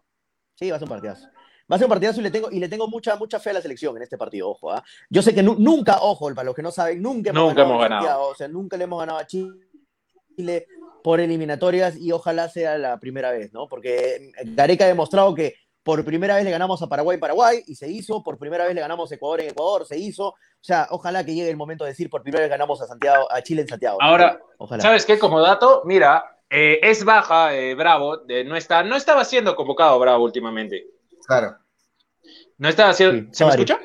[0.55, 1.27] Sí, va a ser un partidazo.
[1.71, 3.53] Va a ser un partidazo y le tengo, y le tengo mucha, mucha fe a
[3.53, 4.71] la selección en este partido, ojo.
[4.71, 4.83] ¿ah?
[5.09, 7.85] Yo sé que nu- nunca, ojo, para los que no saben, nunca hemos Nunca ganado.
[7.85, 8.27] hemos ganado.
[8.27, 10.67] O sea, nunca le hemos ganado a Chile
[11.03, 13.67] por eliminatorias y ojalá sea la primera vez, ¿no?
[13.67, 15.55] Porque Gareca ha demostrado que
[15.85, 18.73] por primera vez le ganamos a Paraguay en Paraguay y se hizo, por primera vez
[18.73, 20.29] le ganamos a Ecuador en Ecuador, se hizo.
[20.29, 23.31] O sea, ojalá que llegue el momento de decir por primera vez ganamos a Santiago,
[23.31, 23.99] a Chile en Santiago.
[24.01, 24.81] Ahora, ojalá.
[24.81, 25.19] ¿Sabes qué?
[25.19, 29.99] Como dato, mira, eh, es baja eh, Bravo, de- no, está, no estaba siendo convocado
[29.99, 30.87] Bravo últimamente.
[31.27, 31.55] Claro.
[32.57, 33.21] No estaba siendo...
[33.21, 33.79] Sí, ¿Se me escucha?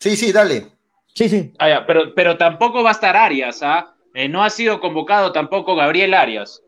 [0.00, 0.66] Sí, sí, dale.
[1.14, 1.52] Sí, sí.
[1.60, 3.94] Ah, ya, pero, pero tampoco va a estar Arias, ¿ah?
[4.14, 6.60] Eh, no ha sido convocado tampoco Gabriel Arias.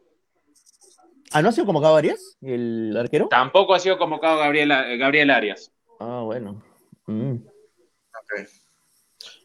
[1.33, 3.29] ¿Ah, no ha sido convocado Arias, el arquero?
[3.29, 5.71] Tampoco ha sido convocado Gabriel, Gabriel Arias.
[6.01, 6.63] Ah, bueno.
[7.07, 7.37] Mm.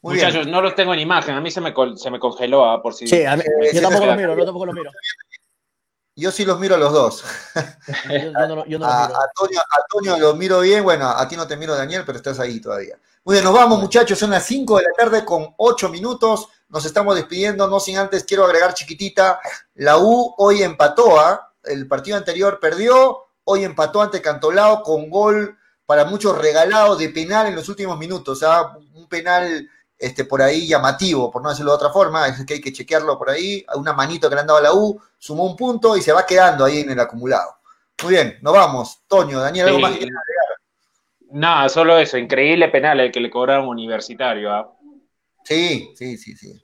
[0.02, 0.52] Muy Muchachos, bien.
[0.52, 1.36] no los tengo en imagen.
[1.36, 2.82] A mí se me, se me congeló, ¿ah?
[2.82, 3.08] por si.
[3.08, 4.18] Sí, a mí- sí, yo tampoco sí, lo sí.
[4.18, 4.92] miro, yo tampoco lo miro.
[6.16, 7.24] Yo sí los miro a los dos.
[8.10, 9.20] Yo, yo no, lo- yo no lo A, miro.
[9.20, 12.18] a Antonio, a Antonio lo miro bien, bueno, a ti no te miro, Daniel, pero
[12.18, 13.00] estás ahí todavía.
[13.24, 16.50] Muy bien, nos vamos, muchachos, son las 5 de la tarde con 8 minutos.
[16.68, 19.40] Nos estamos despidiendo, no sin antes quiero agregar chiquitita.
[19.76, 21.51] La U hoy empató, ¿ah?
[21.64, 27.48] El partido anterior perdió, hoy empató ante Cantolao con gol para muchos regalado de penal
[27.48, 28.44] en los últimos minutos.
[28.44, 28.78] ¿ah?
[28.94, 32.62] Un penal este, por ahí llamativo, por no decirlo de otra forma, es que hay
[32.62, 33.66] que chequearlo por ahí.
[33.76, 36.26] Una manito que le han dado a la U, sumó un punto y se va
[36.26, 37.58] quedando ahí en el acumulado.
[38.04, 39.04] Muy bien, nos vamos.
[39.08, 39.82] Toño, Daniel, algo Sí.
[39.84, 40.24] más que quieras
[41.34, 42.18] Nada, solo eso.
[42.18, 44.52] Increíble penal el que le cobraron universitario.
[44.52, 44.74] ¿ah?
[45.46, 46.62] Sí, sí, sí, sí.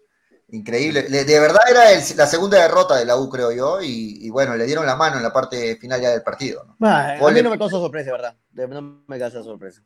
[0.49, 1.07] Increíble.
[1.09, 4.29] Le- De verdad era el- la segunda derrota de la U, creo yo, y, y
[4.29, 6.63] bueno, le dieron la mano en la parte final ya del partido.
[6.79, 6.87] ¿no?
[6.87, 8.35] A mí no me causa sorpresa, ¿verdad?
[8.53, 9.81] No me causa sorpresa.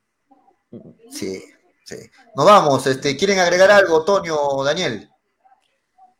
[1.09, 1.43] Sí,
[1.85, 1.97] sí.
[2.35, 2.85] Nos vamos.
[2.87, 5.09] Este, ¿Quieren agregar algo, Toño o Daniel?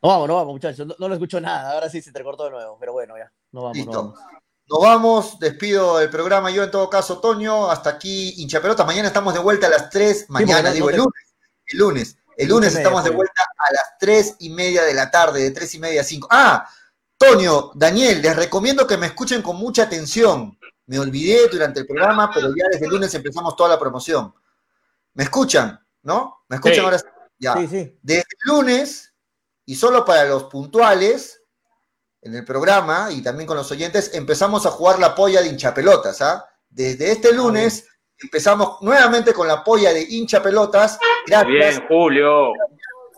[0.04, 0.88] No vamos, no vamos, muchachos.
[0.88, 1.74] No, no lo escucho nada.
[1.74, 2.78] Ahora sí se te cortó de nuevo.
[2.80, 3.32] Pero bueno, ya.
[3.52, 3.98] No vamos, no Listo.
[4.04, 4.20] vamos.
[4.68, 9.10] Nos vamos, despido el programa yo en todo caso, Toño, hasta aquí hincha pelota, mañana
[9.10, 11.36] estamos de vuelta a las 3, mañana, no- digo no el lunes,
[11.68, 15.42] el lunes, el lunes estamos de vuelta a las 3 y media de la tarde,
[15.42, 16.28] de 3 y media a 5.
[16.32, 16.68] Ah,
[17.18, 22.32] Toño, Daniel, les recomiendo que me escuchen con mucha atención, me olvidé durante el programa,
[22.34, 24.34] pero ya desde el lunes empezamos toda la promoción.
[25.14, 25.80] ¿Me escuchan?
[26.02, 26.44] ¿No?
[26.48, 26.82] ¿Me escuchan Sí.
[26.82, 27.02] ahora?
[27.38, 27.54] Ya.
[27.58, 28.00] Sí, sí.
[28.02, 29.14] Desde el lunes,
[29.66, 31.42] y solo para los puntuales,
[32.22, 36.22] en el programa y también con los oyentes, empezamos a jugar la polla de hinchapelotas.
[36.22, 36.46] ¿ah?
[36.70, 37.86] Desde este lunes
[38.22, 42.54] empezamos nuevamente con la polla de hinchapelotas, gracias Bien, Julio.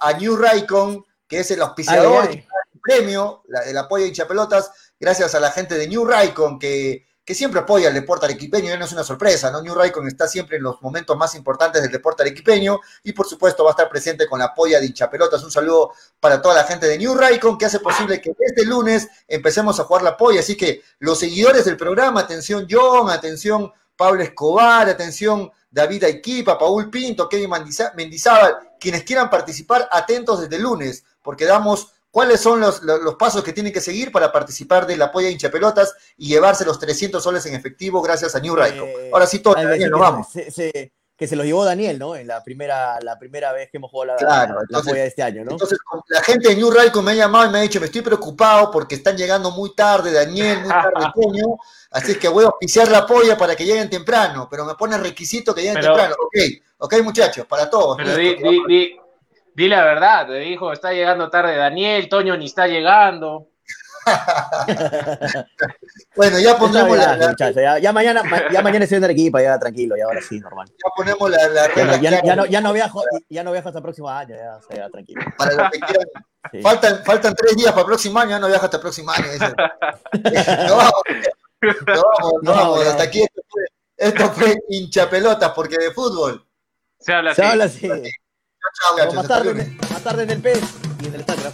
[0.02, 2.46] a New Raycon, que es el auspiciador del
[2.82, 7.06] premio la, de la polla de hinchapelotas, gracias a la gente de New Raycon que,
[7.26, 9.62] que siempre apoya al deporte arequipeño, ya no es una sorpresa, ¿no?
[9.62, 13.64] New Raycon está siempre en los momentos más importantes del deporte arequipeño y por supuesto
[13.64, 15.42] va a estar presente con la polla de hinchapelotas.
[15.44, 19.08] Un saludo para toda la gente de New Raycon que hace posible que este lunes
[19.28, 20.42] empecemos a jugar la polla.
[20.42, 23.72] Así que los seguidores del programa, atención John, atención
[24.04, 27.50] Pablo Escobar, atención David Aiquipa, Paul Pinto, Kevin
[27.96, 32.82] Mendizábal, quienes quieran participar, atentos desde el lunes, porque damos cuáles son los,
[33.18, 37.24] pasos que tienen que seguir para participar del apoyo de hinchapelotas y llevarse los 300
[37.24, 38.90] soles en efectivo gracias a New Raycon.
[38.90, 40.28] Eh, Ahora sí, todo, nos vamos.
[41.15, 42.15] Que se lo llevó Daniel, ¿no?
[42.15, 45.52] En la primera, la primera vez que hemos jugado la, la, de este año, ¿no?
[45.52, 45.77] Entonces,
[46.07, 48.72] la gente de New Raycon me ha llamado y me ha dicho, me estoy preocupado
[48.72, 51.57] porque están llegando muy tarde, Daniel, muy tarde, Toño,
[51.91, 55.53] así que voy a auspiciar la polla para que lleguen temprano, pero me pone requisito
[55.53, 56.15] que lleguen temprano.
[56.19, 56.35] Ok,
[56.80, 57.98] ok, muchachos, para todos.
[57.98, 58.98] Pero di,
[59.56, 63.49] Di la verdad, te dijo, está llegando tarde Daniel, Toño ni está llegando.
[66.16, 67.36] bueno, ya ponemos la,
[67.80, 70.68] ya, mañana, ya mañana estoy en el equipo, ya tranquilo, ya ahora sí, normal.
[70.70, 73.84] Ya ponemos la, la ya, ya, no, ya, no, viajo, ya no viajo hasta el
[73.84, 75.22] próximo año, ya, ya tranquilo.
[75.38, 76.08] Para los que quieran,
[76.64, 79.26] faltan, faltan tres días para el próximo año, ya no viajo hasta el próximo año.
[80.68, 81.04] no vamos,
[81.62, 83.64] no vamos, no, vamos, hasta aquí esto fue,
[83.98, 86.46] esto fue hincha pelotas, porque de fútbol.
[87.00, 87.42] Se habla así.
[87.42, 87.90] Se habla así.
[88.98, 90.62] Chao, Más tarde, más tarde en el PES
[91.02, 91.54] y en el Instagram.